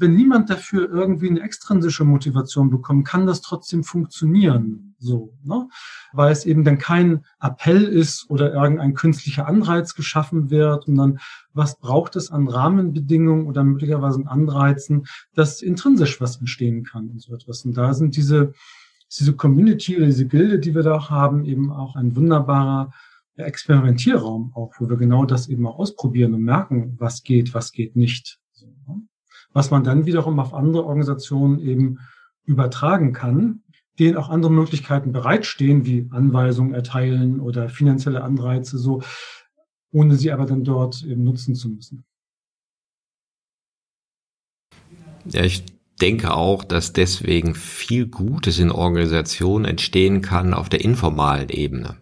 wenn 0.00 0.14
niemand 0.14 0.50
dafür 0.50 0.88
irgendwie 0.88 1.28
eine 1.28 1.40
extrinsische 1.40 2.04
Motivation 2.04 2.70
bekommt, 2.70 3.06
kann 3.06 3.26
das 3.26 3.40
trotzdem 3.40 3.84
funktionieren. 3.84 4.94
So, 4.98 5.34
ne? 5.44 5.68
Weil 6.12 6.32
es 6.32 6.44
eben 6.44 6.64
dann 6.64 6.78
kein 6.78 7.24
Appell 7.40 7.84
ist 7.84 8.28
oder 8.30 8.52
irgendein 8.52 8.94
künstlicher 8.94 9.46
Anreiz 9.46 9.94
geschaffen 9.94 10.50
wird 10.50 10.88
und 10.88 10.96
dann, 10.96 11.18
was 11.52 11.78
braucht 11.78 12.16
es 12.16 12.30
an 12.30 12.48
Rahmenbedingungen 12.48 13.46
oder 13.46 13.64
möglicherweise 13.64 14.20
an 14.20 14.26
Anreizen, 14.26 15.06
dass 15.34 15.62
intrinsisch 15.62 16.20
was 16.20 16.38
entstehen 16.38 16.84
kann 16.84 17.10
und 17.10 17.20
so 17.22 17.34
etwas. 17.34 17.64
Und 17.64 17.76
da 17.76 17.94
sind 17.94 18.16
diese, 18.16 18.52
diese 19.16 19.34
Community 19.34 19.96
oder 19.96 20.06
diese 20.06 20.26
Gilde, 20.26 20.58
die 20.58 20.74
wir 20.74 20.82
da 20.82 21.10
haben, 21.10 21.44
eben 21.44 21.72
auch 21.72 21.96
ein 21.96 22.16
wunderbarer 22.16 22.92
Experimentierraum 23.46 24.52
auch, 24.54 24.72
wo 24.78 24.88
wir 24.88 24.96
genau 24.96 25.24
das 25.24 25.48
eben 25.48 25.66
auch 25.66 25.78
ausprobieren 25.78 26.34
und 26.34 26.42
merken, 26.42 26.96
was 26.98 27.22
geht, 27.22 27.54
was 27.54 27.72
geht 27.72 27.96
nicht 27.96 28.38
was 29.52 29.70
man 29.70 29.84
dann 29.84 30.06
wiederum 30.06 30.38
auf 30.38 30.54
andere 30.54 30.84
Organisationen 30.84 31.58
eben 31.60 31.98
übertragen 32.44 33.12
kann, 33.12 33.62
denen 33.98 34.16
auch 34.16 34.28
andere 34.28 34.52
Möglichkeiten 34.52 35.12
bereitstehen, 35.12 35.84
wie 35.84 36.08
Anweisungen 36.10 36.74
erteilen 36.74 37.40
oder 37.40 37.68
finanzielle 37.68 38.22
Anreize, 38.22 38.78
so, 38.78 39.02
ohne 39.90 40.16
sie 40.16 40.30
aber 40.30 40.46
dann 40.46 40.64
dort 40.64 41.02
eben 41.02 41.24
nutzen 41.24 41.54
zu 41.54 41.70
müssen. 41.70 42.04
Ja, 45.24 45.42
ich 45.42 45.64
denke 46.00 46.32
auch, 46.34 46.62
dass 46.62 46.92
deswegen 46.92 47.54
viel 47.54 48.06
Gutes 48.06 48.58
in 48.60 48.70
Organisationen 48.70 49.64
entstehen 49.64 50.22
kann 50.22 50.54
auf 50.54 50.68
der 50.68 50.82
informalen 50.82 51.48
Ebene. 51.48 51.96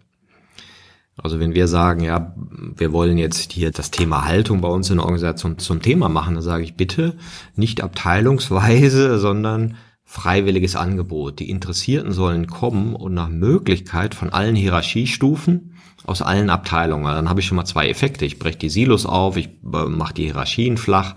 Also 1.17 1.39
wenn 1.39 1.55
wir 1.55 1.67
sagen, 1.67 2.03
ja, 2.03 2.35
wir 2.37 2.93
wollen 2.93 3.17
jetzt 3.17 3.51
hier 3.51 3.71
das 3.71 3.89
Thema 3.89 4.25
Haltung 4.25 4.61
bei 4.61 4.67
uns 4.67 4.89
in 4.89 4.97
der 4.97 5.05
Organisation 5.05 5.57
zum 5.57 5.81
Thema 5.81 6.09
machen, 6.09 6.35
dann 6.35 6.43
sage 6.43 6.63
ich 6.63 6.75
bitte 6.75 7.17
nicht 7.55 7.81
abteilungsweise, 7.81 9.17
sondern 9.19 9.75
freiwilliges 10.03 10.75
Angebot. 10.75 11.39
Die 11.39 11.49
Interessierten 11.49 12.13
sollen 12.13 12.47
kommen 12.47 12.95
und 12.95 13.13
nach 13.13 13.29
Möglichkeit 13.29 14.15
von 14.15 14.29
allen 14.29 14.55
Hierarchiestufen 14.55 15.73
aus 16.05 16.21
allen 16.21 16.49
Abteilungen. 16.49 17.05
Dann 17.05 17.29
habe 17.29 17.41
ich 17.41 17.45
schon 17.45 17.57
mal 17.57 17.65
zwei 17.65 17.89
Effekte. 17.89 18.25
Ich 18.25 18.39
breche 18.39 18.57
die 18.57 18.69
Silos 18.69 19.05
auf, 19.05 19.35
ich 19.35 19.47
äh, 19.47 19.85
mache 19.85 20.13
die 20.13 20.23
Hierarchien 20.25 20.77
flach 20.77 21.15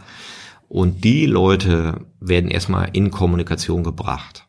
und 0.68 1.04
die 1.04 1.26
Leute 1.26 2.06
werden 2.20 2.50
erstmal 2.50 2.90
in 2.92 3.10
Kommunikation 3.10 3.84
gebracht. 3.84 4.46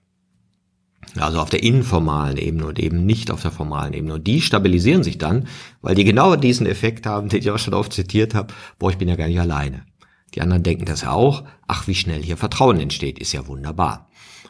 Also 1.17 1.39
auf 1.39 1.49
der 1.49 1.63
informalen 1.63 2.37
Ebene 2.37 2.65
und 2.65 2.79
eben 2.79 3.05
nicht 3.05 3.31
auf 3.31 3.41
der 3.41 3.51
formalen 3.51 3.93
Ebene. 3.93 4.13
Und 4.13 4.27
die 4.27 4.41
stabilisieren 4.41 5.03
sich 5.03 5.17
dann, 5.17 5.47
weil 5.81 5.95
die 5.95 6.05
genau 6.05 6.35
diesen 6.35 6.65
Effekt 6.65 7.05
haben, 7.05 7.29
den 7.29 7.39
ich 7.39 7.51
auch 7.51 7.59
schon 7.59 7.73
oft 7.73 7.91
zitiert 7.91 8.33
habe, 8.33 8.53
boah, 8.79 8.91
ich 8.91 8.97
bin 8.97 9.09
ja 9.09 9.15
gar 9.15 9.27
nicht 9.27 9.39
alleine. 9.39 9.85
Die 10.33 10.41
anderen 10.41 10.63
denken 10.63 10.85
das 10.85 11.01
ja 11.01 11.11
auch, 11.11 11.43
ach, 11.67 11.87
wie 11.87 11.95
schnell 11.95 12.23
hier 12.23 12.37
Vertrauen 12.37 12.79
entsteht, 12.79 13.19
ist 13.19 13.33
ja 13.33 13.47
wunderbar. 13.47 14.09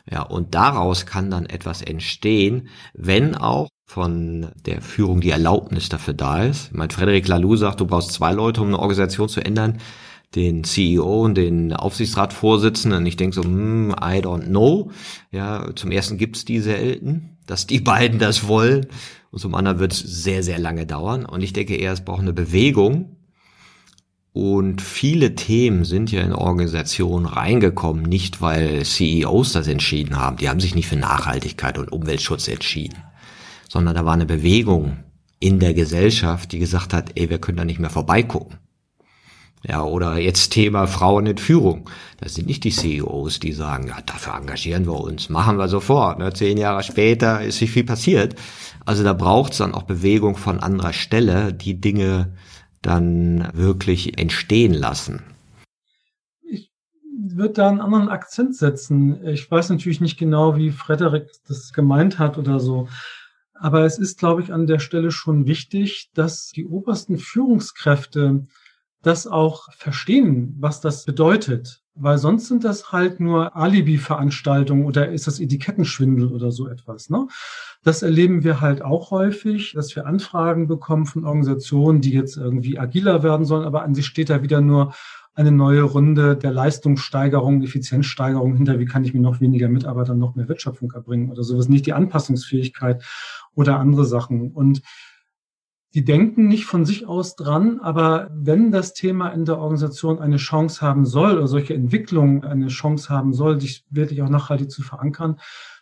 Ja, 0.10 0.22
und 0.24 0.56
daraus 0.56 1.06
kann 1.06 1.32
dann 1.32 1.46
etwas 1.46 1.82
entstehen, 1.82 2.70
wenn 2.94 3.36
auch 3.36 3.70
von 3.86 4.52
der 4.66 4.82
Führung 4.82 5.22
die 5.22 5.32
Erlaubnis 5.32 5.90
dafür 5.90 6.14
da 6.14 6.44
ist. 6.44 6.74
Mein 6.74 6.90
Frederik 6.90 7.28
Laloux 7.28 7.58
sagt, 7.58 7.82
du 7.82 7.86
brauchst 7.86 8.14
zwei 8.14 8.32
Leute, 8.32 8.62
um 8.62 8.68
eine 8.68 8.80
Organisation 8.80 9.30
zu 9.30 9.42
ändern 9.44 9.80
den 10.36 10.64
CEO 10.64 11.26
und 11.26 11.36
den 11.36 11.74
Aufsichtsratsvorsitzenden. 11.74 13.06
Ich 13.06 13.18
denke 13.18 13.36
so, 13.36 13.44
hm, 13.44 13.92
I 13.92 14.22
don't 14.22 14.46
know. 14.46 14.92
Ja, 15.32 15.70
zum 15.76 15.92
ersten 15.92 16.18
gibt's 16.18 16.46
die 16.46 16.60
selten, 16.60 17.38
dass 17.46 17.68
die 17.68 17.80
beiden 17.82 18.20
das 18.20 18.48
wollen. 18.48 18.88
Und 19.32 19.40
zum 19.40 19.56
anderen 19.56 19.80
wird 19.80 19.94
es 19.94 20.00
sehr, 20.00 20.44
sehr 20.44 20.60
lange 20.60 20.86
dauern. 20.86 21.26
Und 21.26 21.42
ich 21.42 21.54
denke 21.54 21.76
eher, 21.76 21.94
es 21.94 22.04
braucht 22.04 22.22
eine 22.22 22.34
Bewegung. 22.34 23.18
Und 24.34 24.82
viele 24.82 25.36
Themen 25.36 25.84
sind 25.84 26.12
ja 26.12 26.22
in 26.22 26.32
Organisationen 26.34 27.26
reingekommen, 27.26 28.04
nicht 28.04 28.42
weil 28.42 28.86
CEOs 28.86 29.52
das 29.52 29.68
entschieden 29.68 30.18
haben. 30.18 30.38
Die 30.38 30.48
haben 30.48 30.62
sich 30.62 30.74
nicht 30.74 30.88
für 30.88 30.96
Nachhaltigkeit 30.96 31.78
und 31.78 31.92
Umweltschutz 31.92 32.48
entschieden, 32.48 33.04
sondern 33.68 33.94
da 33.94 34.06
war 34.06 34.14
eine 34.14 34.26
Bewegung 34.26 35.00
in 35.42 35.60
der 35.60 35.74
Gesellschaft, 35.74 36.54
die 36.54 36.60
gesagt 36.60 36.94
hat, 36.94 37.12
ey, 37.16 37.30
wir 37.30 37.40
können 37.40 37.58
da 37.58 37.66
nicht 37.66 37.80
mehr 37.80 37.90
vorbeigucken. 37.90 38.61
Ja, 39.64 39.84
oder 39.84 40.18
jetzt 40.18 40.50
Thema 40.50 40.88
Frauen 40.88 41.28
in 41.28 41.38
Führung. 41.38 41.88
Das 42.18 42.34
sind 42.34 42.48
nicht 42.48 42.64
die 42.64 42.72
CEOs, 42.72 43.40
die 43.40 43.54
sagen, 43.54 43.88
ja, 43.88 44.02
dafür 44.06 44.34
engagieren 44.36 44.88
wir 44.88 45.00
uns, 45.00 45.30
machen 45.30 45.58
wir 45.58 45.68
sofort. 45.68 46.18
Ne? 46.18 46.34
Zehn 46.34 46.58
Jahre 46.58 46.82
später 46.82 47.44
ist 47.44 47.62
nicht 47.62 47.72
viel 47.72 47.84
passiert. 47.84 48.36
Also 48.86 49.04
da 49.04 49.14
braucht 49.14 49.52
es 49.52 49.60
dann 49.60 49.76
auch 49.76 49.84
Bewegung 49.84 50.36
von 50.36 50.60
anderer 50.60 50.94
Stelle, 50.94 51.54
die 51.54 51.80
Dinge 51.80 52.36
dann 52.82 53.50
wirklich 53.54 54.18
entstehen 54.18 54.74
lassen. 54.74 55.22
Ich 56.44 56.72
würde 57.14 57.54
da 57.54 57.70
einen 57.70 57.82
anderen 57.82 58.10
Akzent 58.10 58.56
setzen. 58.56 59.24
Ich 59.28 59.50
weiß 59.50 59.70
natürlich 59.70 60.02
nicht 60.02 60.18
genau, 60.18 60.58
wie 60.58 60.72
Frederik 60.72 61.30
das 61.48 61.72
gemeint 61.72 62.18
hat 62.18 62.40
oder 62.40 62.60
so. 62.60 62.88
Aber 63.54 63.86
es 63.86 64.00
ist, 64.00 64.18
glaube 64.18 64.42
ich, 64.42 64.52
an 64.52 64.66
der 64.66 64.80
Stelle 64.80 65.12
schon 65.12 65.46
wichtig, 65.46 66.10
dass 66.16 66.50
die 66.50 66.66
obersten 66.66 67.20
Führungskräfte 67.20 68.48
das 69.02 69.28
auch 69.28 69.72
verstehen, 69.74 70.56
was 70.60 70.82
das 70.82 71.06
bedeutet. 71.06 71.82
Weil 71.94 72.18
sonst 72.18 72.48
sind 72.48 72.64
das 72.64 72.94
halt 72.94 73.20
nur 73.20 73.56
Alibi-Veranstaltungen 73.56 74.86
oder 74.86 75.12
ist 75.12 75.28
das 75.28 75.42
Etikettenschwindel 75.42 76.32
oder 76.32 76.52
so 76.52 76.70
etwas. 76.70 77.10
Ne? 77.10 77.28
Das 77.84 78.02
erleben 78.02 78.46
wir 78.46 78.62
halt 78.62 78.82
auch 78.82 79.12
häufig, 79.12 79.74
dass 79.74 79.94
wir 79.96 80.06
Anfragen 80.06 80.68
bekommen 80.68 81.06
von 81.06 81.26
Organisationen, 81.26 82.00
die 82.00 82.14
jetzt 82.14 82.38
irgendwie 82.38 82.80
agiler 82.80 83.24
werden 83.24 83.46
sollen, 83.46 83.66
aber 83.66 83.84
an 83.84 83.94
sich 83.94 84.06
steht 84.06 84.30
da 84.30 84.42
wieder 84.42 84.62
nur 84.62 84.94
eine 85.34 85.52
neue 85.52 85.84
Runde 85.84 86.36
der 86.38 86.52
Leistungssteigerung, 86.52 87.62
Effizienzsteigerung 87.62 88.56
hinter, 88.56 88.80
wie 88.80 88.86
kann 88.86 89.04
ich 89.04 89.14
mir 89.14 89.22
noch 89.22 89.40
weniger 89.40 89.70
Mitarbeiter, 89.70 90.14
noch 90.14 90.36
mehr 90.36 90.48
Wertschöpfung 90.48 90.92
erbringen 90.92 91.30
oder 91.30 91.44
sowas, 91.44 91.70
nicht 91.70 91.86
die 91.86 91.94
Anpassungsfähigkeit 91.94 93.04
oder 93.56 93.80
andere 93.80 94.06
Sachen. 94.06 94.52
Und 94.52 94.82
die 95.94 96.06
denken 96.06 96.48
nicht 96.48 96.66
von 96.66 96.86
sich 96.86 97.06
aus 97.06 97.36
dran, 97.36 97.80
aber 97.82 98.30
wenn 98.34 98.72
das 98.72 98.94
Thema 98.94 99.30
in 99.30 99.44
der 99.44 99.58
Organisation 99.58 100.20
eine 100.20 100.38
Chance 100.38 100.82
haben 100.82 101.06
soll 101.06 101.38
oder 101.38 101.48
solche 101.48 101.74
Entwicklung 101.74 102.44
eine 102.46 102.68
Chance 102.68 103.10
haben 103.10 103.34
soll, 103.34 103.60
sich 103.60 103.86
wirklich 103.90 104.22
auch 104.22 104.30
nachhaltig 104.30 104.72
zu 104.72 104.84
verankern, 104.84 105.38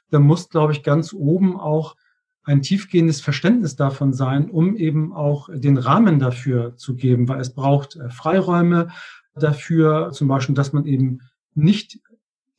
dann 0.10 0.24
muss, 0.24 0.50
glaube 0.50 0.74
ich, 0.74 0.82
ganz 0.82 1.14
oben 1.14 1.60
auch 1.60 1.96
ein 2.44 2.64
tiefgehendes 2.64 3.22
Verständnis 3.22 3.76
davon 3.76 4.14
sein, 4.14 4.50
um 4.50 4.76
eben 4.76 5.14
auch 5.14 5.50
den 5.54 5.78
Rahmen 5.78 6.18
dafür 6.18 6.76
zu 6.76 6.96
geben, 6.96 7.28
weil 7.28 7.40
es 7.40 7.54
braucht 7.54 7.96
äh, 7.96 8.10
Freiräume 8.10 8.88
dafür, 9.36 10.10
zum 10.12 10.28
Beispiel, 10.28 10.56
dass 10.56 10.74
man 10.74 10.86
eben 10.86 11.20
nicht 11.54 12.00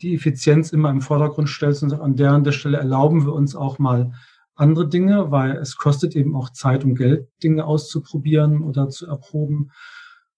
die 0.00 0.14
Effizienz 0.14 0.72
immer 0.72 0.90
im 0.90 1.00
Vordergrund 1.00 1.48
stellt, 1.48 1.76
sondern 1.76 2.00
an 2.00 2.44
der 2.44 2.52
Stelle 2.52 2.78
erlauben 2.78 3.26
wir 3.26 3.34
uns 3.34 3.56
auch 3.56 3.78
mal 3.78 4.12
andere 4.60 4.88
Dinge, 4.88 5.30
weil 5.30 5.56
es 5.56 5.76
kostet 5.76 6.14
eben 6.14 6.36
auch 6.36 6.50
Zeit 6.50 6.84
und 6.84 6.94
Geld, 6.94 7.28
Dinge 7.42 7.64
auszuprobieren 7.64 8.62
oder 8.62 8.88
zu 8.88 9.06
erproben. 9.06 9.70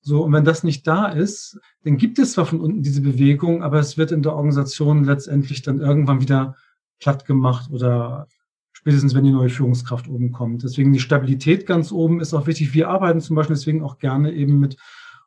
So, 0.01 0.25
und 0.25 0.33
wenn 0.33 0.45
das 0.45 0.65
nicht 0.65 0.87
da 0.87 1.07
ist, 1.07 1.59
dann 1.85 1.97
gibt 1.97 2.19
es 2.19 2.33
zwar 2.33 2.47
von 2.47 2.61
unten 2.61 2.83
diese 2.83 3.03
Bewegung, 3.03 3.63
aber 3.63 3.79
es 3.79 3.97
wird 3.97 4.13
in 4.13 4.23
der 4.23 4.35
Organisation 4.35 5.05
letztendlich 5.05 5.63
dann 5.63 5.81
irgendwann 5.81 6.21
wieder 6.21 6.57
platt 6.99 7.25
gemacht 7.25 7.71
oder 7.71 8.27
spätestens, 8.73 9.15
wenn 9.15 9.25
die 9.25 9.31
neue 9.31 9.49
Führungskraft 9.49 10.09
oben 10.09 10.33
kommt. 10.33 10.63
Deswegen 10.63 10.93
die 10.93 11.01
Stabilität 11.01 11.67
ganz 11.67 11.93
oben 11.93 12.21
ist 12.21 12.35
auch 12.35 12.47
wichtig. 12.47 12.75
Wir 12.75 12.89
arbeiten 12.89 13.21
zum 13.21 13.37
Beispiel 13.37 13.55
deswegen 13.55 13.83
auch 13.83 13.99
gerne 13.99 14.33
eben 14.33 14.59
mit 14.59 14.77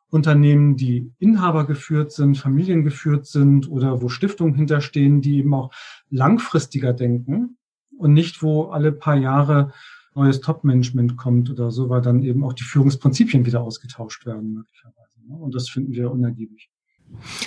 Unternehmen, 0.08 0.76
die 0.76 1.10
Inhaber 1.18 1.66
geführt 1.66 2.12
sind, 2.12 2.36
Familien 2.38 2.84
geführt 2.84 3.26
sind 3.26 3.68
oder 3.68 4.02
wo 4.02 4.08
Stiftungen 4.08 4.54
hinterstehen, 4.54 5.20
die 5.20 5.38
eben 5.38 5.54
auch 5.54 5.70
langfristiger 6.10 6.92
denken 6.92 7.56
und 7.98 8.12
nicht, 8.12 8.42
wo 8.42 8.64
alle 8.64 8.92
paar 8.92 9.16
Jahre 9.16 9.72
neues 10.14 10.40
Top-Management 10.40 11.16
kommt 11.16 11.50
oder 11.50 11.70
so, 11.70 11.88
weil 11.88 12.00
dann 12.00 12.22
eben 12.22 12.42
auch 12.42 12.54
die 12.54 12.64
Führungsprinzipien 12.64 13.44
wieder 13.44 13.60
ausgetauscht 13.60 14.26
werden 14.26 14.54
möglicherweise. 14.54 15.20
Ne? 15.28 15.36
Und 15.36 15.54
das 15.54 15.68
finden 15.68 15.92
wir 15.92 16.10
unergiebig. 16.10 16.70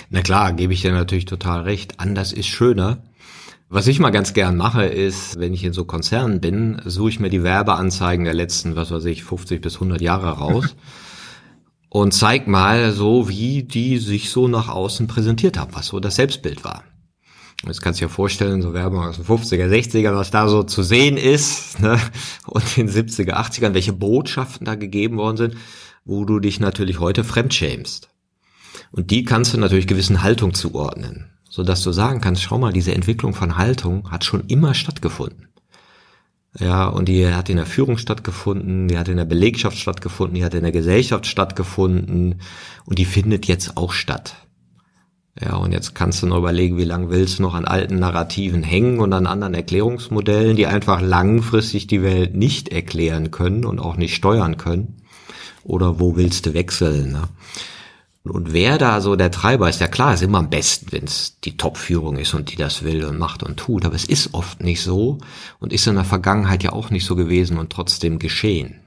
Na 0.08 0.22
klar, 0.22 0.52
gebe 0.52 0.72
ich 0.72 0.82
dir 0.82 0.92
natürlich 0.92 1.24
total 1.26 1.62
recht. 1.62 2.00
Anders 2.00 2.32
ist 2.32 2.46
schöner. 2.46 3.02
Was 3.68 3.86
ich 3.86 4.00
mal 4.00 4.10
ganz 4.10 4.32
gern 4.32 4.56
mache, 4.56 4.84
ist, 4.84 5.38
wenn 5.38 5.54
ich 5.54 5.62
in 5.62 5.72
so 5.72 5.84
Konzernen 5.84 6.40
bin, 6.40 6.80
suche 6.84 7.10
ich 7.10 7.20
mir 7.20 7.30
die 7.30 7.44
Werbeanzeigen 7.44 8.24
der 8.24 8.34
letzten, 8.34 8.74
was 8.74 8.90
weiß 8.90 9.04
ich, 9.04 9.22
50 9.22 9.60
bis 9.60 9.74
100 9.74 10.00
Jahre 10.00 10.30
raus 10.38 10.74
und 11.88 12.12
zeig 12.12 12.48
mal 12.48 12.92
so, 12.92 13.28
wie 13.28 13.62
die 13.62 13.98
sich 13.98 14.30
so 14.30 14.48
nach 14.48 14.68
außen 14.68 15.06
präsentiert 15.06 15.56
haben, 15.56 15.74
was 15.74 15.86
so 15.86 16.00
das 16.00 16.16
Selbstbild 16.16 16.64
war. 16.64 16.82
Jetzt 17.66 17.82
kannst 17.82 18.00
du 18.00 18.06
dir 18.06 18.10
vorstellen, 18.10 18.62
so 18.62 18.72
Werbung 18.72 19.04
aus 19.04 19.16
den 19.16 19.26
50er, 19.26 19.68
60er, 19.68 20.14
was 20.14 20.30
da 20.30 20.48
so 20.48 20.62
zu 20.62 20.82
sehen 20.82 21.16
ist, 21.16 21.78
ne? 21.80 22.00
und 22.46 22.76
den 22.76 22.88
70er, 22.88 23.34
80ern, 23.34 23.74
welche 23.74 23.92
Botschaften 23.92 24.64
da 24.64 24.76
gegeben 24.76 25.18
worden 25.18 25.36
sind, 25.36 25.56
wo 26.04 26.24
du 26.24 26.40
dich 26.40 26.58
natürlich 26.58 27.00
heute 27.00 27.22
fremdschämst. 27.22 28.08
Und 28.92 29.10
die 29.10 29.24
kannst 29.24 29.52
du 29.52 29.58
natürlich 29.58 29.86
gewissen 29.86 30.22
Haltung 30.22 30.54
zuordnen 30.54 31.30
so 31.50 31.64
dass 31.64 31.82
du 31.82 31.90
sagen 31.90 32.20
kannst, 32.20 32.42
schau 32.42 32.58
mal, 32.58 32.72
diese 32.72 32.94
Entwicklung 32.94 33.34
von 33.34 33.58
Haltung 33.58 34.10
hat 34.10 34.24
schon 34.24 34.46
immer 34.46 34.72
stattgefunden. 34.72 35.48
Ja, 36.58 36.86
und 36.86 37.08
die 37.08 37.28
hat 37.28 37.48
in 37.48 37.56
der 37.56 37.66
Führung 37.66 37.98
stattgefunden, 37.98 38.88
die 38.88 38.96
hat 38.96 39.08
in 39.08 39.16
der 39.16 39.24
Belegschaft 39.24 39.76
stattgefunden, 39.76 40.36
die 40.36 40.44
hat 40.44 40.54
in 40.54 40.62
der 40.62 40.72
Gesellschaft 40.72 41.26
stattgefunden 41.26 42.40
und 42.84 42.98
die 42.98 43.04
findet 43.04 43.46
jetzt 43.46 43.76
auch 43.76 43.92
statt. 43.92 44.34
Ja, 45.42 45.56
und 45.56 45.72
jetzt 45.72 45.94
kannst 45.94 46.22
du 46.22 46.26
nur 46.26 46.38
überlegen, 46.38 46.76
wie 46.76 46.84
lange 46.84 47.08
willst 47.08 47.38
du 47.38 47.42
noch 47.42 47.54
an 47.54 47.64
alten 47.64 47.98
Narrativen 47.98 48.62
hängen 48.62 49.00
und 49.00 49.12
an 49.12 49.26
anderen 49.26 49.54
Erklärungsmodellen, 49.54 50.54
die 50.54 50.66
einfach 50.66 51.00
langfristig 51.00 51.86
die 51.86 52.02
Welt 52.02 52.34
nicht 52.34 52.68
erklären 52.68 53.30
können 53.30 53.64
und 53.64 53.78
auch 53.78 53.96
nicht 53.96 54.14
steuern 54.14 54.58
können. 54.58 55.02
Oder 55.64 55.98
wo 55.98 56.16
willst 56.16 56.44
du 56.44 56.52
wechseln? 56.52 57.12
Ne? 57.12 57.22
Und 58.22 58.52
wer 58.52 58.76
da 58.76 59.00
so 59.00 59.16
der 59.16 59.30
Treiber 59.30 59.70
ist, 59.70 59.80
ja 59.80 59.88
klar, 59.88 60.12
ist 60.12 60.22
immer 60.22 60.38
am 60.38 60.50
besten, 60.50 60.92
wenn 60.92 61.04
es 61.04 61.40
die 61.40 61.56
Top-Führung 61.56 62.18
ist 62.18 62.34
und 62.34 62.52
die 62.52 62.56
das 62.56 62.82
will 62.82 63.04
und 63.06 63.18
macht 63.18 63.42
und 63.42 63.56
tut. 63.56 63.86
Aber 63.86 63.94
es 63.94 64.04
ist 64.04 64.34
oft 64.34 64.62
nicht 64.62 64.82
so 64.82 65.18
und 65.58 65.72
ist 65.72 65.86
in 65.86 65.94
der 65.94 66.04
Vergangenheit 66.04 66.62
ja 66.62 66.72
auch 66.72 66.90
nicht 66.90 67.06
so 67.06 67.16
gewesen 67.16 67.56
und 67.56 67.72
trotzdem 67.72 68.18
geschehen. 68.18 68.80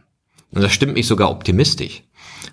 Und 0.52 0.62
das 0.62 0.72
stimmt 0.72 0.94
mich 0.94 1.08
sogar 1.08 1.32
optimistisch. 1.32 2.04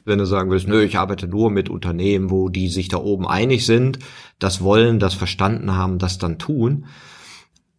Wenn 0.04 0.18
du 0.18 0.26
sagen 0.26 0.50
willst, 0.50 0.68
nö, 0.68 0.82
ich 0.82 0.98
arbeite 0.98 1.28
nur 1.28 1.50
mit 1.50 1.68
Unternehmen, 1.68 2.30
wo 2.30 2.48
die 2.48 2.68
sich 2.68 2.88
da 2.88 2.98
oben 2.98 3.26
einig 3.26 3.66
sind, 3.66 3.98
das 4.38 4.60
wollen, 4.62 4.98
das 4.98 5.14
verstanden 5.14 5.74
haben, 5.74 5.98
das 5.98 6.18
dann 6.18 6.38
tun, 6.38 6.86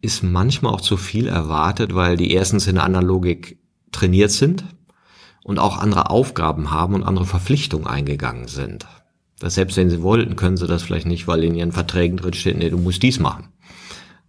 ist 0.00 0.22
manchmal 0.22 0.72
auch 0.72 0.80
zu 0.80 0.96
viel 0.96 1.28
erwartet, 1.28 1.94
weil 1.94 2.16
die 2.16 2.32
erstens 2.32 2.66
in 2.66 2.76
einer 2.76 2.84
anderen 2.84 3.06
Logik 3.06 3.58
trainiert 3.92 4.30
sind, 4.30 4.64
und 5.44 5.58
auch 5.58 5.78
andere 5.78 6.10
Aufgaben 6.10 6.70
haben 6.70 6.94
und 6.94 7.02
andere 7.02 7.26
Verpflichtungen 7.26 7.86
eingegangen 7.86 8.48
sind. 8.48 8.86
Das 9.40 9.54
selbst 9.54 9.76
wenn 9.76 9.90
sie 9.90 10.02
wollten, 10.02 10.36
können 10.36 10.56
sie 10.56 10.66
das 10.66 10.82
vielleicht 10.82 11.06
nicht, 11.06 11.26
weil 11.26 11.42
in 11.42 11.54
ihren 11.54 11.72
Verträgen 11.72 12.16
drin 12.16 12.32
steht, 12.32 12.58
nee, 12.58 12.70
du 12.70 12.78
musst 12.78 13.02
dies 13.02 13.18
machen. 13.18 13.48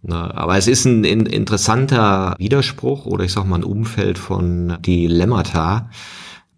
Na, 0.02 0.34
aber 0.34 0.58
es 0.58 0.66
ist 0.66 0.84
ein, 0.84 1.04
ein 1.04 1.26
interessanter 1.26 2.34
Widerspruch 2.38 3.06
oder 3.06 3.24
ich 3.24 3.32
sag 3.32 3.46
mal 3.46 3.56
ein 3.56 3.64
Umfeld 3.64 4.18
von 4.18 4.76
Dilemmata, 4.82 5.88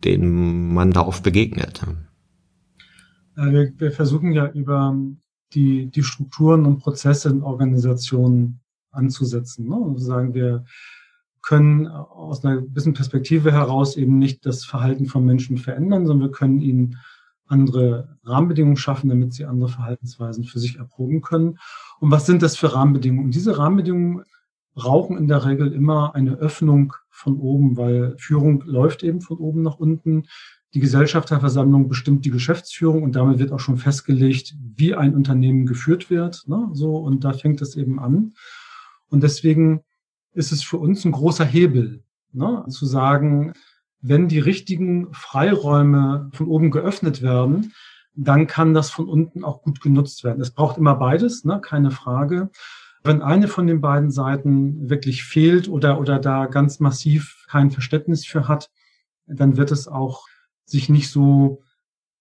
den 0.04 0.74
man 0.74 0.90
da 0.90 1.02
oft 1.02 1.22
begegnet. 1.22 1.82
Wir, 3.36 3.72
wir 3.76 3.92
versuchen 3.92 4.32
ja 4.32 4.48
über 4.50 4.96
die, 5.52 5.86
die 5.90 6.02
Strukturen 6.02 6.66
und 6.66 6.78
Prozesse 6.78 7.28
in 7.28 7.42
Organisationen 7.42 8.60
anzusetzen. 8.90 9.68
Ne? 9.68 9.76
Und 9.76 9.98
sagen 9.98 10.34
wir, 10.34 10.64
können 11.42 11.86
aus 11.86 12.44
einer 12.44 12.62
gewissen 12.62 12.94
Perspektive 12.94 13.52
heraus 13.52 13.96
eben 13.96 14.18
nicht 14.18 14.44
das 14.46 14.64
Verhalten 14.64 15.06
von 15.06 15.24
Menschen 15.24 15.58
verändern, 15.58 16.06
sondern 16.06 16.28
wir 16.28 16.32
können 16.32 16.60
ihnen 16.60 16.96
andere 17.46 18.18
Rahmenbedingungen 18.24 18.76
schaffen, 18.76 19.08
damit 19.08 19.32
sie 19.32 19.44
andere 19.44 19.68
Verhaltensweisen 19.68 20.42
für 20.42 20.58
sich 20.58 20.78
erproben 20.78 21.20
können. 21.20 21.58
Und 22.00 22.10
was 22.10 22.26
sind 22.26 22.42
das 22.42 22.56
für 22.56 22.74
Rahmenbedingungen? 22.74 23.30
Diese 23.30 23.58
Rahmenbedingungen 23.58 24.24
brauchen 24.74 25.16
in 25.16 25.28
der 25.28 25.44
Regel 25.44 25.72
immer 25.72 26.16
eine 26.16 26.34
Öffnung 26.34 26.94
von 27.16 27.38
oben, 27.38 27.76
weil 27.76 28.14
Führung 28.18 28.62
läuft 28.66 29.02
eben 29.02 29.22
von 29.22 29.38
oben 29.38 29.62
nach 29.62 29.78
unten. 29.78 30.24
Die 30.74 30.80
Gesellschafterversammlung 30.80 31.88
bestimmt 31.88 32.26
die 32.26 32.30
Geschäftsführung 32.30 33.02
und 33.02 33.16
damit 33.16 33.38
wird 33.38 33.52
auch 33.52 33.60
schon 33.60 33.78
festgelegt, 33.78 34.54
wie 34.60 34.94
ein 34.94 35.14
Unternehmen 35.14 35.64
geführt 35.64 36.10
wird. 36.10 36.44
Ne? 36.46 36.68
So, 36.72 36.96
und 36.96 37.24
da 37.24 37.32
fängt 37.32 37.62
es 37.62 37.74
eben 37.74 37.98
an. 37.98 38.34
Und 39.08 39.22
deswegen 39.22 39.80
ist 40.32 40.52
es 40.52 40.62
für 40.62 40.76
uns 40.76 41.06
ein 41.06 41.12
großer 41.12 41.46
Hebel, 41.46 42.04
ne? 42.32 42.64
zu 42.68 42.84
sagen, 42.84 43.54
wenn 44.02 44.28
die 44.28 44.38
richtigen 44.38 45.12
Freiräume 45.14 46.28
von 46.34 46.46
oben 46.48 46.70
geöffnet 46.70 47.22
werden, 47.22 47.72
dann 48.14 48.46
kann 48.46 48.74
das 48.74 48.90
von 48.90 49.08
unten 49.08 49.42
auch 49.42 49.62
gut 49.62 49.80
genutzt 49.80 50.22
werden. 50.22 50.42
Es 50.42 50.50
braucht 50.50 50.76
immer 50.76 50.96
beides, 50.96 51.44
ne? 51.44 51.60
keine 51.62 51.90
Frage. 51.90 52.50
Wenn 53.06 53.22
eine 53.22 53.48
von 53.48 53.66
den 53.66 53.80
beiden 53.80 54.10
Seiten 54.10 54.90
wirklich 54.90 55.24
fehlt 55.24 55.68
oder, 55.68 56.00
oder 56.00 56.18
da 56.18 56.46
ganz 56.46 56.80
massiv 56.80 57.44
kein 57.48 57.70
Verständnis 57.70 58.26
für 58.26 58.48
hat, 58.48 58.70
dann 59.26 59.56
wird 59.56 59.70
es 59.70 59.88
auch 59.88 60.26
sich 60.64 60.88
nicht 60.88 61.10
so 61.10 61.62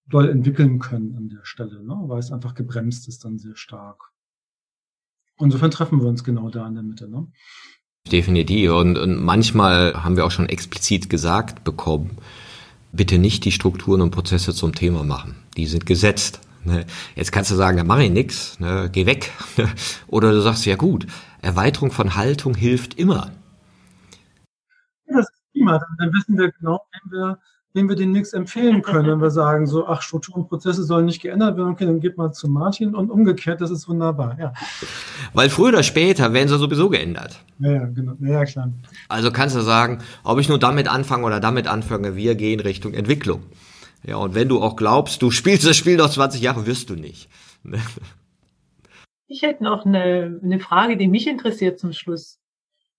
doll 0.08 0.30
entwickeln 0.30 0.80
können 0.80 1.16
an 1.18 1.30
der 1.30 1.44
Stelle, 1.44 1.84
ne? 1.84 1.96
weil 2.06 2.20
es 2.20 2.32
einfach 2.32 2.54
gebremst 2.54 3.08
ist 3.08 3.26
dann 3.26 3.40
sehr 3.40 3.56
stark. 3.56 4.12
Insofern 5.40 5.72
treffen 5.72 6.00
wir 6.00 6.08
uns 6.08 6.24
genau 6.24 6.50
da 6.50 6.68
in 6.68 6.76
der 6.76 6.84
Mitte. 6.84 7.10
Ne? 7.10 7.28
Definitiv. 8.12 8.72
Und, 8.72 8.98
und 8.98 9.22
manchmal 9.22 10.04
haben 10.04 10.16
wir 10.16 10.26
auch 10.26 10.32
schon 10.32 10.48
explizit 10.48 11.10
gesagt 11.10 11.64
bekommen, 11.64 12.18
bitte 12.92 13.18
nicht 13.18 13.44
die 13.46 13.52
Strukturen 13.52 14.02
und 14.02 14.12
Prozesse 14.12 14.54
zum 14.54 14.74
Thema 14.74 15.04
machen. 15.04 15.36
Die 15.58 15.66
sind 15.66 15.86
gesetzt. 15.86 16.40
Ne? 16.66 16.86
Jetzt 17.16 17.32
kannst 17.32 17.52
du 17.52 17.56
sagen, 17.56 17.78
da 17.78 17.84
mache 17.84 18.04
ich 18.04 18.12
nix, 18.12 18.60
ne? 18.60 18.90
geh 18.92 19.06
weg. 19.06 19.32
Oder 20.08 20.32
du 20.32 20.42
sagst, 20.42 20.66
ja 20.66 20.76
gut, 20.76 21.08
Erweiterung 21.42 21.92
von 21.92 22.16
Haltung 22.16 22.56
hilft 22.56 23.00
immer. 23.00 23.32
Das 25.08 25.30
ist 25.30 25.34
prima. 25.54 25.80
Dann 26.00 26.14
wissen 26.14 26.38
wir 26.38 26.52
genau, 26.52 26.82
wenn 26.92 27.12
wir 27.12 27.40
wem 27.76 27.90
wir 27.90 27.96
den 27.98 28.12
nichts 28.12 28.32
empfehlen 28.32 28.82
können, 28.82 29.06
wenn 29.06 29.22
wir 29.22 29.30
sagen, 29.30 29.68
so, 29.68 29.86
ach, 29.86 30.02
Strukturen 30.02 30.44
und 30.44 30.48
Prozesse 30.48 30.86
sollen 30.86 31.06
nicht 31.06 31.22
geändert 31.22 31.58
werden, 31.58 31.74
okay, 31.74 31.86
dann 31.86 32.00
geht 32.00 32.18
mal 32.18 32.32
zu 32.32 32.48
Martin 32.48 32.96
und 32.96 33.12
umgekehrt, 33.12 33.60
das 33.60 33.70
ist 33.70 33.90
wunderbar, 33.90 34.38
ja. 34.40 34.54
Weil 35.34 35.50
früher 35.50 35.68
oder 35.68 35.84
später 35.84 36.32
werden 36.32 36.48
sie 36.48 36.58
sowieso 36.58 36.90
geändert. 36.90 37.38
Ja, 37.60 37.72
ja, 37.72 37.86
genau, 37.86 38.14
ja, 38.22 38.46
klar. 38.46 38.72
Also 39.10 39.30
kannst 39.30 39.58
du 39.58 39.62
sagen, 39.62 40.00
ob 40.24 40.40
ich 40.40 40.48
nur 40.48 40.58
damit 40.58 40.88
anfange 40.88 41.26
oder 41.26 41.42
damit 41.42 41.68
anfange, 41.68 42.16
wir 42.16 42.36
gehen 42.36 42.62
Richtung 42.62 42.94
Entwicklung. 42.94 43.44
Ja, 44.06 44.18
und 44.18 44.36
wenn 44.36 44.50
du 44.50 44.62
auch 44.62 44.76
glaubst, 44.76 45.22
du 45.22 45.32
spielst 45.32 45.66
das 45.66 45.78
Spiel 45.78 45.98
noch 45.98 46.10
20 46.10 46.42
Jahre, 46.42 46.68
wirst 46.68 46.90
du 46.90 46.96
nicht. 46.96 47.30
Ich 49.28 49.42
hätte 49.42 49.64
noch 49.64 49.86
eine, 49.86 50.40
eine 50.44 50.60
Frage, 50.60 50.98
die 50.98 51.08
mich 51.08 51.26
interessiert 51.28 51.80
zum 51.80 51.94
Schluss. 51.94 52.40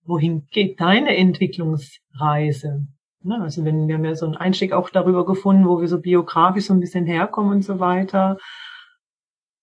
Wohin 0.03 0.45
geht 0.51 0.81
deine 0.81 1.15
Entwicklungsreise? 1.15 2.85
Ne? 3.23 3.41
Also 3.41 3.63
wenn 3.63 3.87
wir 3.87 3.95
haben 3.95 4.03
ja 4.03 4.15
so 4.15 4.25
einen 4.25 4.35
Einstieg 4.35 4.73
auch 4.73 4.89
darüber 4.89 5.25
gefunden, 5.25 5.65
wo 5.65 5.79
wir 5.79 5.87
so 5.87 6.01
biografisch 6.01 6.65
so 6.65 6.73
ein 6.73 6.81
bisschen 6.81 7.05
herkommen 7.05 7.51
und 7.51 7.61
so 7.61 7.79
weiter. 7.79 8.37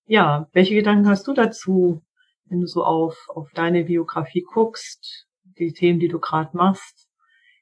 Ja, 0.07 0.49
welche 0.53 0.75
Gedanken 0.75 1.09
hast 1.09 1.27
du 1.27 1.35
dazu, 1.35 2.03
wenn 2.47 2.63
du 2.63 2.67
so 2.67 2.83
auf, 2.83 3.27
auf 3.29 3.51
deine 3.53 3.85
Biografie 3.85 4.43
guckst, 4.43 5.27
die 5.59 5.73
Themen, 5.75 6.01
die 6.01 6.09
du 6.09 6.19
gerade 6.19 6.57
machst? 6.57 7.09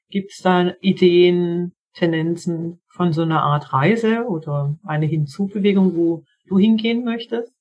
Gibt 0.09 0.31
es 0.31 0.37
da 0.37 0.73
Ideen, 0.79 1.73
Tendenzen 1.93 2.82
von 2.93 3.11
so 3.11 3.23
einer 3.23 3.41
Art 3.41 3.73
Reise 3.73 4.25
oder 4.27 4.75
eine 4.85 5.07
Hinzubewegung, 5.07 5.95
wo 5.95 6.23
du 6.47 6.57
hingehen 6.57 7.03
möchtest? 7.03 7.51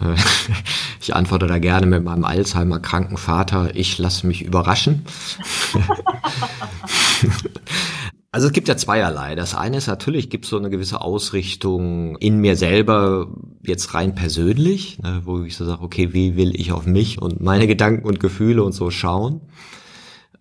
Ich 1.00 1.16
antworte 1.16 1.48
da 1.48 1.58
gerne 1.58 1.86
mit 1.86 2.04
meinem 2.04 2.22
Alzheimer-kranken 2.22 3.16
Vater, 3.16 3.74
ich 3.74 3.98
lasse 3.98 4.24
mich 4.24 4.42
überraschen. 4.42 5.04
Also 8.34 8.46
es 8.46 8.54
gibt 8.54 8.66
ja 8.66 8.78
zweierlei. 8.78 9.34
Das 9.34 9.54
eine 9.54 9.76
ist 9.76 9.88
natürlich, 9.88 10.30
gibt 10.30 10.46
es 10.46 10.50
so 10.50 10.56
eine 10.56 10.70
gewisse 10.70 11.02
Ausrichtung 11.02 12.16
in 12.16 12.38
mir 12.38 12.56
selber, 12.56 13.28
jetzt 13.60 13.92
rein 13.92 14.14
persönlich, 14.14 14.98
ne, 15.00 15.20
wo 15.26 15.42
ich 15.42 15.54
so 15.54 15.66
sage, 15.66 15.82
okay, 15.82 16.14
wie 16.14 16.34
will 16.34 16.58
ich 16.58 16.72
auf 16.72 16.86
mich 16.86 17.20
und 17.20 17.42
meine 17.42 17.66
Gedanken 17.66 18.06
und 18.06 18.20
Gefühle 18.20 18.64
und 18.64 18.72
so 18.72 18.90
schauen. 18.90 19.42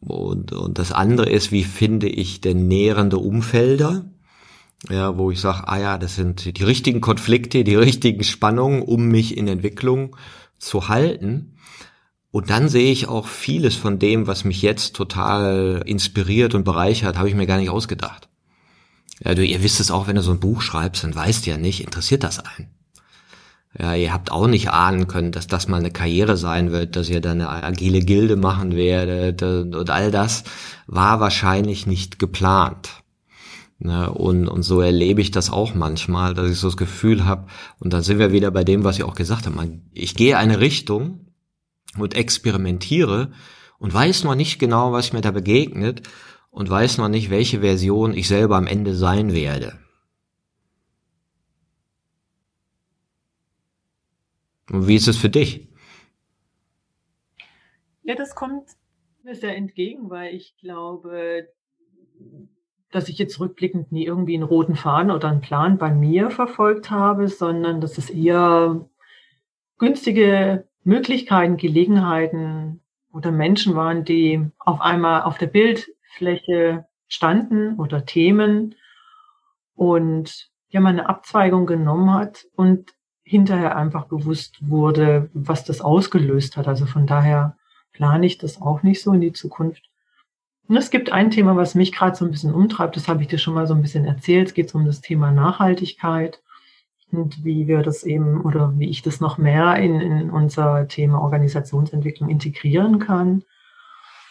Und, 0.01 0.51
und 0.51 0.79
das 0.79 0.91
andere 0.91 1.29
ist, 1.29 1.51
wie 1.51 1.63
finde 1.63 2.09
ich 2.09 2.41
denn 2.41 2.67
nährende 2.67 3.17
Umfelder, 3.17 4.05
ja, 4.89 5.15
wo 5.17 5.29
ich 5.29 5.39
sage, 5.39 5.67
ah 5.67 5.79
ja, 5.79 5.97
das 5.99 6.15
sind 6.15 6.57
die 6.57 6.63
richtigen 6.63 7.01
Konflikte, 7.01 7.63
die 7.63 7.75
richtigen 7.75 8.23
Spannungen, 8.23 8.81
um 8.81 9.07
mich 9.07 9.37
in 9.37 9.47
Entwicklung 9.47 10.15
zu 10.57 10.89
halten. 10.89 11.55
Und 12.31 12.49
dann 12.49 12.67
sehe 12.67 12.91
ich 12.91 13.07
auch 13.07 13.27
vieles 13.27 13.75
von 13.75 13.99
dem, 13.99 14.25
was 14.25 14.43
mich 14.43 14.63
jetzt 14.63 14.95
total 14.95 15.83
inspiriert 15.85 16.55
und 16.55 16.63
bereichert, 16.63 17.17
habe 17.17 17.29
ich 17.29 17.35
mir 17.35 17.45
gar 17.45 17.57
nicht 17.57 17.69
ausgedacht. 17.69 18.27
Ja, 19.23 19.35
du, 19.35 19.45
ihr 19.45 19.61
wisst 19.61 19.79
es 19.79 19.91
auch, 19.91 20.07
wenn 20.07 20.15
du 20.15 20.23
so 20.23 20.31
ein 20.31 20.39
Buch 20.39 20.61
schreibst, 20.61 21.03
dann 21.03 21.13
weißt 21.13 21.45
du 21.45 21.51
ja 21.51 21.57
nicht, 21.57 21.81
interessiert 21.81 22.23
das 22.23 22.39
einen. 22.39 22.69
Ja, 23.77 23.95
ihr 23.95 24.11
habt 24.11 24.31
auch 24.31 24.47
nicht 24.47 24.69
ahnen 24.69 25.07
können, 25.07 25.31
dass 25.31 25.47
das 25.47 25.67
mal 25.67 25.77
eine 25.77 25.91
Karriere 25.91 26.35
sein 26.35 26.71
wird, 26.71 26.95
dass 26.95 27.09
ihr 27.09 27.21
dann 27.21 27.39
eine 27.41 27.63
agile 27.63 28.01
Gilde 28.01 28.35
machen 28.35 28.75
werdet 28.75 29.41
und 29.43 29.89
all 29.89 30.11
das 30.11 30.43
war 30.87 31.21
wahrscheinlich 31.21 31.87
nicht 31.87 32.19
geplant. 32.19 33.01
Ne, 33.83 34.11
und, 34.11 34.47
und 34.47 34.61
so 34.61 34.81
erlebe 34.81 35.21
ich 35.21 35.31
das 35.31 35.49
auch 35.49 35.73
manchmal, 35.73 36.35
dass 36.35 36.51
ich 36.51 36.59
so 36.59 36.67
das 36.67 36.77
Gefühl 36.77 37.25
habe, 37.25 37.47
und 37.79 37.93
dann 37.93 38.03
sind 38.03 38.19
wir 38.19 38.31
wieder 38.31 38.51
bei 38.51 38.63
dem, 38.63 38.83
was 38.83 38.97
ich 38.97 39.03
auch 39.03 39.15
gesagt 39.15 39.47
habe, 39.47 39.79
ich 39.91 40.13
gehe 40.13 40.37
eine 40.37 40.59
Richtung 40.59 41.31
und 41.97 42.13
experimentiere 42.13 43.31
und 43.79 43.91
weiß 43.91 44.23
noch 44.25 44.35
nicht 44.35 44.59
genau, 44.59 44.91
was 44.91 45.13
mir 45.13 45.21
da 45.21 45.31
begegnet 45.31 46.03
und 46.51 46.69
weiß 46.69 46.99
noch 46.99 47.09
nicht, 47.09 47.31
welche 47.31 47.61
Version 47.61 48.13
ich 48.13 48.27
selber 48.27 48.57
am 48.57 48.67
Ende 48.67 48.93
sein 48.95 49.33
werde. 49.33 49.79
Wie 54.71 54.95
ist 54.95 55.07
es 55.07 55.17
für 55.17 55.29
dich? 55.29 55.67
Ja, 58.03 58.15
das 58.15 58.35
kommt 58.35 58.69
mir 59.23 59.35
sehr 59.35 59.55
entgegen, 59.55 60.09
weil 60.09 60.33
ich 60.33 60.55
glaube, 60.57 61.47
dass 62.91 63.09
ich 63.09 63.17
jetzt 63.17 63.39
rückblickend 63.39 63.91
nie 63.91 64.05
irgendwie 64.05 64.33
einen 64.33 64.43
roten 64.43 64.75
Faden 64.75 65.11
oder 65.11 65.29
einen 65.29 65.41
Plan 65.41 65.77
bei 65.77 65.91
mir 65.91 66.31
verfolgt 66.31 66.89
habe, 66.89 67.27
sondern 67.27 67.81
dass 67.81 67.97
es 67.97 68.09
eher 68.09 68.89
günstige 69.77 70.67
Möglichkeiten, 70.83 71.57
Gelegenheiten 71.57 72.81
oder 73.13 73.31
Menschen 73.31 73.75
waren, 73.75 74.03
die 74.03 74.45
auf 74.57 74.81
einmal 74.81 75.23
auf 75.23 75.37
der 75.37 75.47
Bildfläche 75.47 76.85
standen 77.07 77.77
oder 77.77 78.05
Themen 78.05 78.75
und 79.75 80.49
ja 80.69 80.79
man 80.79 80.97
eine 80.97 81.09
Abzweigung 81.09 81.65
genommen 81.65 82.13
hat 82.13 82.45
und 82.55 82.93
hinterher 83.31 83.77
einfach 83.77 84.07
bewusst 84.07 84.57
wurde, 84.59 85.29
was 85.33 85.63
das 85.63 85.79
ausgelöst 85.79 86.57
hat. 86.57 86.67
Also 86.67 86.85
von 86.85 87.07
daher 87.07 87.55
plane 87.93 88.25
ich 88.25 88.37
das 88.37 88.61
auch 88.61 88.83
nicht 88.83 89.01
so 89.01 89.13
in 89.13 89.21
die 89.21 89.31
Zukunft. 89.31 89.89
Und 90.67 90.75
es 90.75 90.91
gibt 90.91 91.13
ein 91.13 91.31
Thema, 91.31 91.55
was 91.55 91.73
mich 91.73 91.93
gerade 91.93 92.13
so 92.13 92.25
ein 92.25 92.31
bisschen 92.31 92.53
umtreibt, 92.53 92.97
das 92.97 93.07
habe 93.07 93.21
ich 93.21 93.29
dir 93.29 93.37
schon 93.37 93.53
mal 93.53 93.67
so 93.67 93.73
ein 93.73 93.81
bisschen 93.81 94.03
erzählt. 94.03 94.49
Es 94.49 94.53
geht 94.53 94.75
um 94.75 94.85
das 94.85 94.99
Thema 94.99 95.31
Nachhaltigkeit 95.31 96.41
und 97.09 97.45
wie 97.45 97.67
wir 97.67 97.83
das 97.83 98.03
eben 98.03 98.41
oder 98.41 98.77
wie 98.77 98.89
ich 98.89 99.01
das 99.01 99.21
noch 99.21 99.37
mehr 99.37 99.77
in, 99.77 100.01
in 100.01 100.29
unser 100.29 100.89
Thema 100.89 101.21
Organisationsentwicklung 101.21 102.27
integrieren 102.27 102.99
kann. 102.99 103.43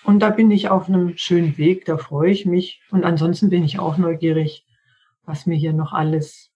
Und 0.05 0.20
da 0.20 0.28
bin 0.28 0.51
ich 0.51 0.68
auf 0.68 0.88
einem 0.88 1.16
schönen 1.16 1.57
Weg, 1.57 1.86
da 1.86 1.96
freue 1.96 2.30
ich 2.30 2.44
mich. 2.44 2.82
Und 2.90 3.05
ansonsten 3.05 3.48
bin 3.48 3.64
ich 3.64 3.78
auch 3.78 3.96
neugierig, 3.96 4.66
was 5.24 5.46
mir 5.46 5.57
hier 5.57 5.72
noch 5.72 5.94
alles 5.94 6.49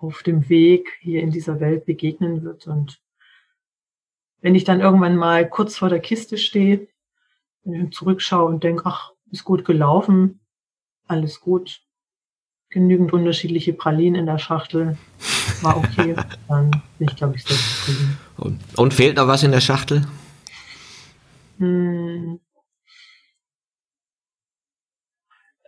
auf 0.00 0.22
dem 0.22 0.48
Weg 0.48 0.98
hier 1.00 1.22
in 1.22 1.30
dieser 1.30 1.60
Welt 1.60 1.84
begegnen 1.84 2.42
wird. 2.42 2.66
Und 2.66 3.00
wenn 4.40 4.54
ich 4.54 4.64
dann 4.64 4.80
irgendwann 4.80 5.16
mal 5.16 5.48
kurz 5.48 5.76
vor 5.76 5.88
der 5.88 6.00
Kiste 6.00 6.38
stehe, 6.38 6.88
zurückschaue 7.90 8.46
und 8.46 8.64
denke, 8.64 8.84
ach, 8.86 9.12
ist 9.30 9.44
gut 9.44 9.64
gelaufen, 9.64 10.40
alles 11.06 11.40
gut, 11.40 11.82
genügend 12.70 13.12
unterschiedliche 13.12 13.74
Pralinen 13.74 14.20
in 14.20 14.26
der 14.26 14.38
Schachtel, 14.38 14.96
war 15.60 15.76
okay, 15.76 16.16
dann 16.48 16.70
bin 16.98 17.08
ich, 17.08 17.16
glaube 17.16 17.36
ich, 17.36 17.44
sehr 17.44 17.56
zufrieden. 17.56 18.18
Und, 18.38 18.60
und 18.78 18.94
fehlt 18.94 19.16
noch 19.16 19.28
was 19.28 19.42
in 19.42 19.52
der 19.52 19.60
Schachtel? 19.60 20.06
Hm. 21.58 22.40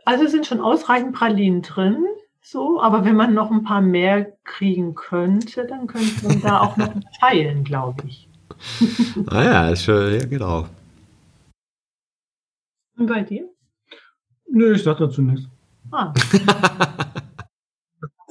Also 0.05 0.27
sind 0.27 0.47
schon 0.47 0.61
ausreichend 0.61 1.15
Pralinen 1.15 1.63
drin. 1.63 2.05
So, 2.53 2.83
aber 2.83 3.07
wenn 3.07 3.17
man 3.17 3.33
noch 3.33 3.51
ein 3.51 3.63
paar 3.63 3.81
mehr 3.81 4.37
kriegen 4.45 4.95
könnte, 4.95 5.67
dann 5.67 5.87
könnte 5.87 6.23
man 6.23 6.43
da 6.43 6.61
auch 6.61 6.77
noch 6.77 6.93
teilen, 7.19 7.65
glaube 7.65 8.03
ich. 8.07 8.29
ah 9.29 9.43
ja, 9.43 9.69
ist 9.71 9.85
schon, 9.85 10.13
ja, 10.13 10.27
genau. 10.27 10.69
Und 12.99 13.07
bei 13.07 13.23
dir? 13.23 13.49
Nö, 14.51 14.75
ich 14.75 14.83
sag 14.83 14.99
dazu 14.99 15.23
nichts. 15.23 15.49
Ah. 15.93 16.13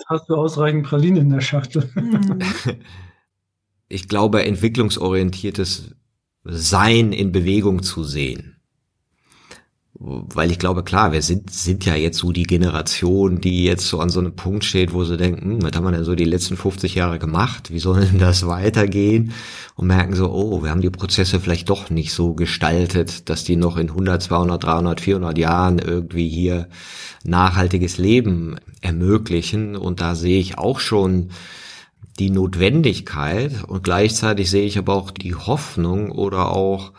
hast 0.06 0.30
du 0.30 0.36
ausreichend 0.36 0.86
Pralinen 0.86 1.24
in 1.24 1.30
der 1.32 1.42
Schachtel. 1.42 1.90
Ich 3.94 4.08
glaube, 4.08 4.46
entwicklungsorientiertes 4.46 5.96
Sein 6.46 7.12
in 7.12 7.34
Bewegung 7.34 7.84
zu 7.84 8.06
sehen 8.06 8.51
weil 10.04 10.50
ich 10.50 10.58
glaube, 10.58 10.84
klar, 10.84 11.12
wir 11.12 11.22
sind, 11.22 11.52
sind 11.52 11.86
ja 11.86 11.94
jetzt 11.96 12.18
so 12.18 12.32
die 12.32 12.44
Generation, 12.44 13.40
die 13.40 13.64
jetzt 13.64 13.88
so 13.88 14.00
an 14.00 14.10
so 14.10 14.20
einem 14.20 14.36
Punkt 14.36 14.66
steht, 14.66 14.94
wo 14.94 15.04
sie 15.04 15.16
denken, 15.16 15.52
hm, 15.52 15.64
was 15.64 15.74
haben 15.74 15.84
wir 15.84 15.92
denn 15.92 16.04
so 16.04 16.16
die 16.16 16.26
letzten 16.26 16.58
50 16.58 16.96
Jahre 16.96 17.20
gemacht? 17.20 17.72
Wie 17.72 17.80
soll 17.80 18.02
denn 18.02 18.18
das 18.18 18.48
weitergehen? 18.48 19.34
Und 19.76 19.88
merken 19.88 20.16
so, 20.16 20.32
oh, 20.32 20.64
wir 20.64 20.72
haben 20.72 20.82
die 20.82 20.90
Prozesse 20.90 21.40
vielleicht 21.40 21.70
doch 21.70 21.92
nicht 21.92 22.14
so 22.14 22.34
gestaltet, 22.34 23.30
dass 23.30 23.44
die 23.44 23.56
noch 23.56 23.78
in 23.78 23.90
100, 23.90 24.24
200, 24.24 24.64
300, 24.64 25.02
400 25.02 25.38
Jahren 25.38 25.78
irgendwie 25.78 26.30
hier 26.30 26.68
nachhaltiges 27.24 28.00
Leben 28.00 28.56
ermöglichen. 28.82 29.76
Und 29.76 30.02
da 30.02 30.16
sehe 30.16 30.40
ich 30.40 30.58
auch 30.58 30.80
schon 30.80 31.30
die 32.18 32.32
Notwendigkeit 32.32 33.64
und 33.68 33.84
gleichzeitig 33.84 34.50
sehe 34.50 34.66
ich 34.66 34.78
aber 34.78 34.96
auch 34.96 35.12
die 35.12 35.36
Hoffnung 35.36 36.12
oder 36.12 36.52
auch 36.52 36.92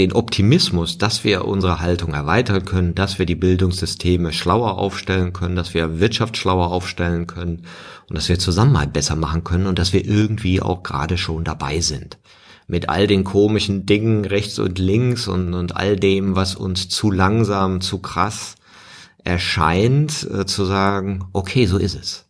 den 0.00 0.14
Optimismus, 0.14 0.96
dass 0.96 1.24
wir 1.24 1.44
unsere 1.44 1.80
Haltung 1.80 2.14
erweitern 2.14 2.64
können, 2.64 2.94
dass 2.94 3.18
wir 3.18 3.26
die 3.26 3.34
Bildungssysteme 3.34 4.32
schlauer 4.32 4.78
aufstellen 4.78 5.34
können, 5.34 5.56
dass 5.56 5.74
wir 5.74 6.00
Wirtschaft 6.00 6.38
schlauer 6.38 6.72
aufstellen 6.72 7.26
können 7.26 7.66
und 8.08 8.16
dass 8.16 8.30
wir 8.30 8.38
Zusammenhalt 8.38 8.94
besser 8.94 9.14
machen 9.14 9.44
können 9.44 9.66
und 9.66 9.78
dass 9.78 9.92
wir 9.92 10.04
irgendwie 10.04 10.62
auch 10.62 10.82
gerade 10.82 11.18
schon 11.18 11.44
dabei 11.44 11.80
sind. 11.80 12.18
Mit 12.66 12.88
all 12.88 13.06
den 13.06 13.24
komischen 13.24 13.84
Dingen 13.84 14.24
rechts 14.24 14.58
und 14.58 14.78
links 14.78 15.28
und, 15.28 15.52
und 15.52 15.76
all 15.76 15.96
dem, 15.96 16.34
was 16.34 16.54
uns 16.54 16.88
zu 16.88 17.10
langsam, 17.10 17.82
zu 17.82 17.98
krass 17.98 18.54
erscheint, 19.22 20.26
äh, 20.32 20.46
zu 20.46 20.64
sagen, 20.64 21.26
okay, 21.34 21.66
so 21.66 21.76
ist 21.76 21.94
es. 21.94 22.29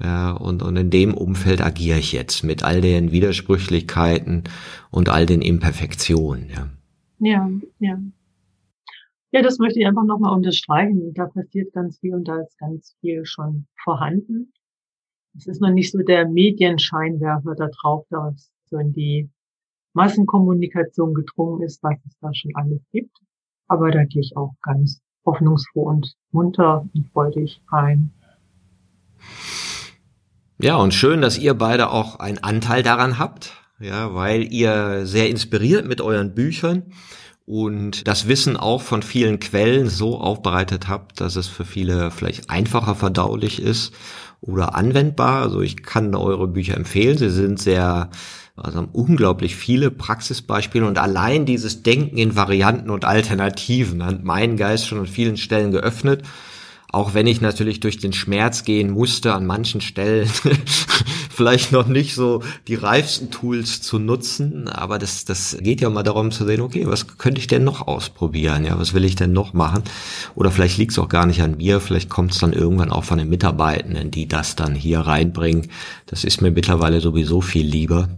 Ja, 0.00 0.32
und, 0.32 0.62
und 0.62 0.76
in 0.76 0.90
dem 0.90 1.14
Umfeld 1.14 1.60
agiere 1.60 1.98
ich 1.98 2.12
jetzt 2.12 2.42
mit 2.42 2.62
all 2.62 2.80
den 2.80 3.12
Widersprüchlichkeiten 3.12 4.44
und 4.90 5.08
all 5.08 5.26
den 5.26 5.42
Imperfektionen. 5.42 6.50
Ja, 6.50 6.68
ja. 7.18 7.50
Ja, 7.78 7.98
ja 9.30 9.42
das 9.42 9.58
möchte 9.58 9.78
ich 9.78 9.86
einfach 9.86 10.04
nochmal 10.04 10.34
unterstreichen. 10.34 11.14
Da 11.14 11.26
passiert 11.26 11.72
ganz 11.72 11.98
viel 12.00 12.14
und 12.14 12.26
da 12.26 12.40
ist 12.40 12.58
ganz 12.58 12.96
viel 13.00 13.24
schon 13.24 13.66
vorhanden. 13.84 14.52
Es 15.36 15.46
ist 15.46 15.60
noch 15.60 15.70
nicht 15.70 15.92
so 15.92 15.98
der 15.98 16.28
Medienscheinwerfer 16.28 17.54
da 17.54 17.68
drauf, 17.68 18.06
da 18.10 18.34
so 18.66 18.78
in 18.78 18.92
die 18.92 19.30
Massenkommunikation 19.94 21.14
gedrungen 21.14 21.62
ist, 21.62 21.82
was 21.82 21.96
es 22.06 22.18
da 22.20 22.34
schon 22.34 22.50
alles 22.54 22.80
gibt. 22.90 23.16
Aber 23.68 23.90
da 23.90 24.04
gehe 24.04 24.20
ich 24.20 24.36
auch 24.36 24.54
ganz 24.62 25.00
hoffnungsfroh 25.24 25.88
und 25.88 26.14
munter 26.32 26.88
und 26.94 27.08
freudig 27.12 27.62
rein. 27.70 28.12
Ja, 30.62 30.76
und 30.76 30.94
schön, 30.94 31.20
dass 31.20 31.38
ihr 31.38 31.54
beide 31.54 31.90
auch 31.90 32.20
einen 32.20 32.38
Anteil 32.38 32.84
daran 32.84 33.18
habt, 33.18 33.54
ja, 33.80 34.14
weil 34.14 34.52
ihr 34.52 35.06
sehr 35.06 35.28
inspiriert 35.28 35.88
mit 35.88 36.00
euren 36.00 36.36
Büchern 36.36 36.84
und 37.46 38.06
das 38.06 38.28
Wissen 38.28 38.56
auch 38.56 38.80
von 38.80 39.02
vielen 39.02 39.40
Quellen 39.40 39.88
so 39.88 40.20
aufbereitet 40.20 40.86
habt, 40.86 41.20
dass 41.20 41.34
es 41.34 41.48
für 41.48 41.64
viele 41.64 42.12
vielleicht 42.12 42.48
einfacher 42.48 42.94
verdaulich 42.94 43.60
ist 43.60 43.92
oder 44.40 44.76
anwendbar. 44.76 45.42
Also 45.42 45.62
ich 45.62 45.82
kann 45.82 46.14
eure 46.14 46.46
Bücher 46.46 46.76
empfehlen. 46.76 47.18
Sie 47.18 47.30
sind 47.30 47.58
sehr, 47.58 48.10
also 48.54 48.78
haben 48.78 48.90
unglaublich 48.92 49.56
viele 49.56 49.90
Praxisbeispiele 49.90 50.86
und 50.86 50.96
allein 50.96 51.44
dieses 51.44 51.82
Denken 51.82 52.18
in 52.18 52.36
Varianten 52.36 52.88
und 52.88 53.04
Alternativen 53.04 54.06
hat 54.06 54.22
meinen 54.22 54.56
Geist 54.56 54.86
schon 54.86 55.00
an 55.00 55.06
vielen 55.08 55.38
Stellen 55.38 55.72
geöffnet 55.72 56.22
auch 56.92 57.14
wenn 57.14 57.26
ich 57.26 57.40
natürlich 57.40 57.80
durch 57.80 57.96
den 57.96 58.12
Schmerz 58.12 58.64
gehen 58.64 58.90
musste, 58.90 59.32
an 59.32 59.46
manchen 59.46 59.80
Stellen 59.80 60.28
vielleicht 61.30 61.72
noch 61.72 61.86
nicht 61.86 62.14
so 62.14 62.42
die 62.68 62.74
reifsten 62.74 63.30
Tools 63.30 63.80
zu 63.80 63.98
nutzen, 63.98 64.68
aber 64.68 64.98
das, 64.98 65.24
das 65.24 65.56
geht 65.60 65.80
ja 65.80 65.88
mal 65.88 66.02
darum 66.02 66.30
zu 66.30 66.44
sehen, 66.44 66.60
okay, 66.60 66.86
was 66.86 67.16
könnte 67.16 67.40
ich 67.40 67.46
denn 67.46 67.64
noch 67.64 67.88
ausprobieren? 67.88 68.64
Ja, 68.66 68.78
was 68.78 68.92
will 68.92 69.06
ich 69.06 69.16
denn 69.16 69.32
noch 69.32 69.54
machen? 69.54 69.82
Oder 70.34 70.50
vielleicht 70.50 70.76
liegt 70.76 70.92
es 70.92 70.98
auch 70.98 71.08
gar 71.08 71.26
nicht 71.26 71.40
an 71.40 71.56
mir, 71.56 71.80
vielleicht 71.80 72.10
kommt 72.10 72.32
es 72.32 72.38
dann 72.38 72.52
irgendwann 72.52 72.92
auch 72.92 73.04
von 73.04 73.18
den 73.18 73.30
Mitarbeitenden, 73.30 74.10
die 74.10 74.28
das 74.28 74.54
dann 74.54 74.74
hier 74.74 75.00
reinbringen. 75.00 75.68
Das 76.04 76.24
ist 76.24 76.42
mir 76.42 76.50
mittlerweile 76.50 77.00
sowieso 77.00 77.40
viel 77.40 77.66
lieber, 77.66 78.10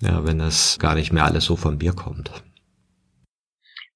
ja, 0.00 0.24
wenn 0.24 0.38
das 0.38 0.78
gar 0.78 0.94
nicht 0.94 1.12
mehr 1.12 1.26
alles 1.26 1.44
so 1.44 1.56
von 1.56 1.76
mir 1.76 1.92
kommt. 1.92 2.30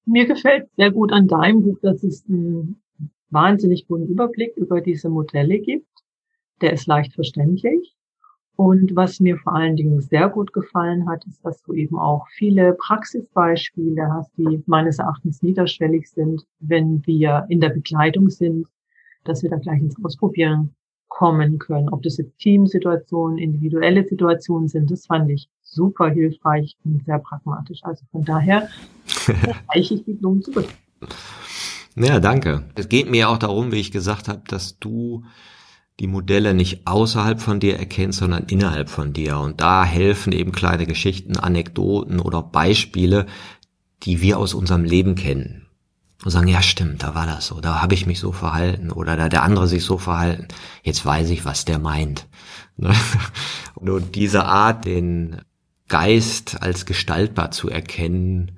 Mir 0.05 0.27
gefällt 0.27 0.67
sehr 0.77 0.91
gut 0.91 1.11
an 1.11 1.27
deinem 1.27 1.63
Buch, 1.63 1.79
dass 1.81 2.03
es 2.03 2.27
ein 2.27 2.82
wahnsinnig 3.33 3.87
guten 3.87 4.07
Überblick 4.07 4.55
über 4.57 4.81
diese 4.81 5.09
Modelle 5.09 5.59
gibt. 5.59 5.87
Der 6.61 6.73
ist 6.73 6.87
leicht 6.87 7.13
verständlich. 7.13 7.95
Und 8.55 8.95
was 8.95 9.19
mir 9.19 9.37
vor 9.37 9.55
allen 9.55 9.75
Dingen 9.75 9.99
sehr 9.99 10.29
gut 10.29 10.53
gefallen 10.53 11.09
hat, 11.09 11.25
ist, 11.25 11.43
dass 11.43 11.61
du 11.63 11.73
eben 11.73 11.97
auch 11.97 12.27
viele 12.29 12.73
Praxisbeispiele 12.73 14.13
hast, 14.13 14.31
die 14.37 14.61
meines 14.67 14.99
Erachtens 14.99 15.41
niederschwellig 15.41 16.09
sind, 16.09 16.45
wenn 16.59 17.05
wir 17.07 17.45
in 17.49 17.59
der 17.59 17.69
Begleitung 17.69 18.29
sind, 18.29 18.67
dass 19.23 19.41
wir 19.41 19.49
da 19.49 19.57
gleich 19.57 19.81
ins 19.81 19.95
Ausprobieren 20.03 20.75
kommen 21.07 21.57
können. 21.57 21.89
Ob 21.89 22.03
das 22.03 22.17
jetzt 22.17 22.37
Teamsituationen, 22.39 23.39
individuelle 23.39 24.03
Situationen 24.03 24.67
sind, 24.67 24.91
das 24.91 25.07
fand 25.07 25.31
ich 25.31 25.49
super 25.61 26.09
hilfreich 26.09 26.77
und 26.85 27.03
sehr 27.05 27.19
pragmatisch. 27.19 27.79
Also 27.83 28.05
von 28.11 28.23
daher 28.23 28.69
reiche 29.73 29.95
ich 29.95 30.03
die 30.03 30.13
Blumen 30.13 30.41
zurück. 30.43 30.67
Ja, 31.95 32.19
danke. 32.19 32.63
Es 32.75 32.89
geht 32.89 33.09
mir 33.09 33.29
auch 33.29 33.37
darum, 33.37 33.71
wie 33.71 33.79
ich 33.79 33.91
gesagt 33.91 34.27
habe, 34.27 34.41
dass 34.47 34.79
du 34.79 35.23
die 35.99 36.07
Modelle 36.07 36.53
nicht 36.53 36.87
außerhalb 36.87 37.39
von 37.39 37.59
dir 37.59 37.77
erkennst, 37.77 38.19
sondern 38.19 38.45
innerhalb 38.45 38.89
von 38.89 39.13
dir. 39.13 39.37
Und 39.37 39.61
da 39.61 39.85
helfen 39.85 40.33
eben 40.33 40.51
kleine 40.51 40.87
Geschichten, 40.87 41.37
Anekdoten 41.37 42.19
oder 42.19 42.41
Beispiele, 42.41 43.27
die 44.03 44.21
wir 44.21 44.39
aus 44.39 44.53
unserem 44.53 44.83
Leben 44.83 45.15
kennen. 45.15 45.67
Und 46.23 46.31
sagen, 46.31 46.47
ja 46.47 46.61
stimmt, 46.61 47.03
da 47.03 47.15
war 47.15 47.27
das 47.27 47.47
so, 47.47 47.59
da 47.59 47.81
habe 47.81 47.93
ich 47.95 48.05
mich 48.05 48.19
so 48.19 48.31
verhalten 48.31 48.91
oder 48.91 49.17
da 49.17 49.27
der 49.27 49.43
andere 49.43 49.67
sich 49.67 49.83
so 49.83 49.97
verhalten. 49.97 50.47
Jetzt 50.81 51.05
weiß 51.05 51.29
ich, 51.29 51.45
was 51.45 51.65
der 51.65 51.79
meint. 51.79 52.27
Ne? 52.75 52.91
Und 53.75 54.15
diese 54.15 54.45
Art, 54.45 54.85
den 54.85 55.41
Geist 55.89 56.59
als 56.63 56.87
gestaltbar 56.87 57.51
zu 57.51 57.69
erkennen, 57.69 58.57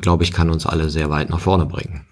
glaube 0.00 0.22
ich, 0.22 0.30
kann 0.30 0.48
uns 0.48 0.64
alle 0.64 0.90
sehr 0.90 1.10
weit 1.10 1.28
nach 1.28 1.40
vorne 1.40 1.66
bringen. 1.66 2.07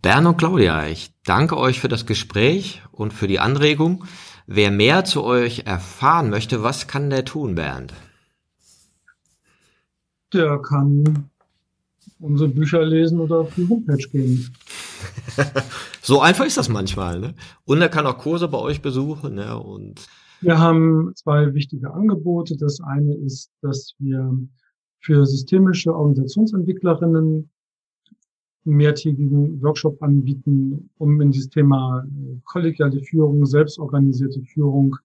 Bernd 0.00 0.28
und 0.28 0.36
Claudia, 0.36 0.86
ich 0.86 1.12
danke 1.24 1.56
euch 1.56 1.80
für 1.80 1.88
das 1.88 2.06
Gespräch 2.06 2.82
und 2.92 3.12
für 3.12 3.26
die 3.26 3.40
Anregung. 3.40 4.04
Wer 4.46 4.70
mehr 4.70 5.04
zu 5.04 5.24
euch 5.24 5.66
erfahren 5.66 6.30
möchte, 6.30 6.62
was 6.62 6.86
kann 6.86 7.10
der 7.10 7.24
tun, 7.24 7.56
Bernd? 7.56 7.92
Der 10.32 10.58
kann 10.58 11.30
unsere 12.20 12.48
Bücher 12.48 12.84
lesen 12.84 13.18
oder 13.18 13.38
auf 13.38 13.54
die 13.56 13.68
Homepage 13.68 14.08
gehen. 14.08 14.54
so 16.02 16.20
einfach 16.20 16.44
ist 16.44 16.56
das 16.56 16.68
manchmal. 16.68 17.18
Ne? 17.18 17.34
Und 17.64 17.80
er 17.80 17.88
kann 17.88 18.06
auch 18.06 18.18
Kurse 18.18 18.46
bei 18.46 18.58
euch 18.58 18.80
besuchen. 18.80 19.34
Ne? 19.34 19.58
Und 19.58 20.06
wir 20.40 20.58
haben 20.58 21.12
zwei 21.16 21.54
wichtige 21.54 21.92
Angebote. 21.92 22.56
Das 22.56 22.80
eine 22.80 23.14
ist, 23.14 23.50
dass 23.62 23.94
wir 23.98 24.32
für 25.00 25.26
systemische 25.26 25.92
Organisationsentwicklerinnen 25.92 27.50
mehrtägigen 28.76 29.60
Workshop 29.62 30.02
anbieten, 30.02 30.90
um 30.98 31.20
in 31.20 31.30
dieses 31.30 31.48
Thema 31.48 32.04
äh, 32.04 32.40
kollegiale 32.44 33.00
Führung, 33.02 33.44
selbstorganisierte 33.46 34.42
Führung 34.42 34.96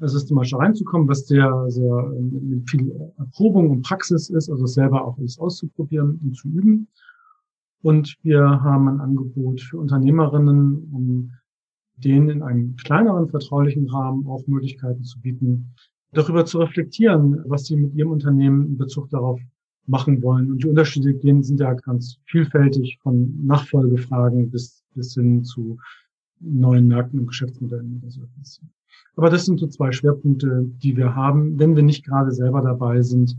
äh, 0.00 0.08
systematisch 0.08 0.54
reinzukommen, 0.54 1.08
was 1.08 1.26
sehr, 1.26 1.64
sehr 1.68 2.12
äh, 2.12 2.60
viel 2.68 3.12
Erprobung 3.18 3.70
und 3.70 3.82
Praxis 3.82 4.30
ist, 4.30 4.50
also 4.50 4.66
selber 4.66 5.04
auch 5.04 5.18
alles 5.18 5.38
auszuprobieren 5.38 6.20
und 6.22 6.36
zu 6.36 6.48
üben. 6.48 6.88
Und 7.82 8.16
wir 8.22 8.42
haben 8.42 8.88
ein 8.88 9.00
Angebot 9.00 9.60
für 9.60 9.78
Unternehmerinnen, 9.78 10.90
um 10.92 11.32
denen 11.96 12.28
in 12.28 12.42
einem 12.42 12.76
kleineren 12.76 13.28
vertraulichen 13.28 13.88
Rahmen 13.88 14.26
auch 14.26 14.46
Möglichkeiten 14.46 15.04
zu 15.04 15.20
bieten, 15.20 15.74
darüber 16.12 16.44
zu 16.44 16.58
reflektieren, 16.58 17.42
was 17.46 17.66
sie 17.66 17.76
mit 17.76 17.94
ihrem 17.94 18.10
Unternehmen 18.10 18.66
in 18.66 18.78
Bezug 18.78 19.08
darauf 19.10 19.40
machen 19.86 20.22
wollen. 20.22 20.50
Und 20.50 20.62
die 20.62 20.68
Unterschiede 20.68 21.14
gehen, 21.14 21.42
sind 21.42 21.60
ja 21.60 21.72
ganz 21.74 22.18
vielfältig 22.26 22.98
von 23.02 23.44
Nachfolgefragen 23.44 24.50
bis, 24.50 24.84
bis 24.94 25.14
hin 25.14 25.44
zu 25.44 25.78
neuen 26.40 26.88
Märkten 26.88 27.20
und 27.20 27.26
Geschäftsmodellen 27.26 28.00
oder 28.02 28.10
so 28.10 28.22
etwas. 28.22 28.60
Aber 29.16 29.30
das 29.30 29.46
sind 29.46 29.58
so 29.58 29.66
zwei 29.66 29.92
Schwerpunkte, 29.92 30.64
die 30.82 30.96
wir 30.96 31.14
haben, 31.14 31.58
wenn 31.58 31.74
wir 31.74 31.82
nicht 31.82 32.04
gerade 32.04 32.32
selber 32.32 32.60
dabei 32.62 33.02
sind, 33.02 33.36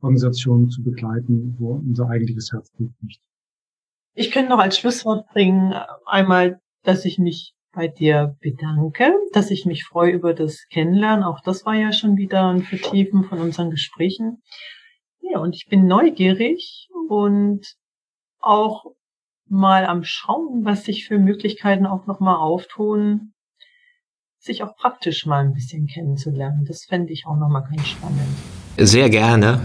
Organisationen 0.00 0.70
zu 0.70 0.82
begleiten, 0.82 1.56
wo 1.58 1.74
unser 1.74 2.08
eigentliches 2.08 2.52
Herzblut 2.52 2.92
liegt. 3.00 3.20
Ich 4.14 4.30
könnte 4.30 4.50
noch 4.50 4.58
als 4.58 4.78
Schlusswort 4.78 5.28
bringen, 5.28 5.74
einmal, 6.06 6.60
dass 6.82 7.04
ich 7.04 7.18
mich 7.18 7.54
bei 7.72 7.88
dir 7.88 8.36
bedanke, 8.40 9.12
dass 9.32 9.50
ich 9.50 9.66
mich 9.66 9.84
freue 9.84 10.12
über 10.12 10.32
das 10.32 10.66
Kennenlernen. 10.70 11.24
Auch 11.24 11.40
das 11.42 11.66
war 11.66 11.74
ja 11.74 11.92
schon 11.92 12.16
wieder 12.16 12.48
ein 12.48 12.62
Vertiefen 12.62 13.24
von 13.24 13.38
unseren 13.38 13.70
Gesprächen. 13.70 14.42
Ja, 15.32 15.40
und 15.40 15.56
ich 15.56 15.66
bin 15.66 15.86
neugierig 15.86 16.88
und 17.08 17.66
auch 18.40 18.84
mal 19.48 19.86
am 19.86 20.04
Schauen, 20.04 20.64
was 20.64 20.84
sich 20.84 21.06
für 21.06 21.18
Möglichkeiten 21.18 21.86
auch 21.86 22.06
nochmal 22.06 22.36
auftun, 22.36 23.32
sich 24.38 24.62
auch 24.62 24.76
praktisch 24.76 25.26
mal 25.26 25.44
ein 25.44 25.54
bisschen 25.54 25.86
kennenzulernen. 25.86 26.64
Das 26.66 26.84
fände 26.84 27.12
ich 27.12 27.26
auch 27.26 27.36
nochmal 27.36 27.64
ganz 27.68 27.88
spannend. 27.88 28.20
Sehr 28.76 29.10
gerne. 29.10 29.64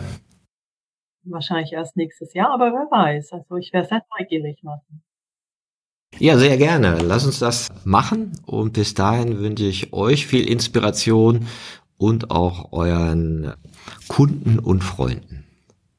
Wahrscheinlich 1.23 1.73
erst 1.73 1.97
nächstes 1.97 2.33
Jahr, 2.33 2.51
aber 2.51 2.71
wer 2.71 2.89
weiß. 2.89 3.33
Also 3.33 3.55
ich 3.57 3.71
wäre 3.73 3.85
sehr 3.85 4.03
neugierig, 4.17 4.63
Martin. 4.63 5.03
Ja, 6.17 6.37
sehr 6.37 6.57
gerne. 6.57 6.97
Lass 7.03 7.25
uns 7.25 7.39
das 7.39 7.69
machen. 7.85 8.33
Und 8.45 8.73
bis 8.73 8.95
dahin 8.95 9.39
wünsche 9.39 9.65
ich 9.65 9.93
euch 9.93 10.25
viel 10.25 10.49
Inspiration 10.49 11.47
und 11.97 12.31
auch 12.31 12.71
euren 12.71 13.53
Kunden 14.07 14.57
und 14.59 14.83
Freunden. 14.83 15.45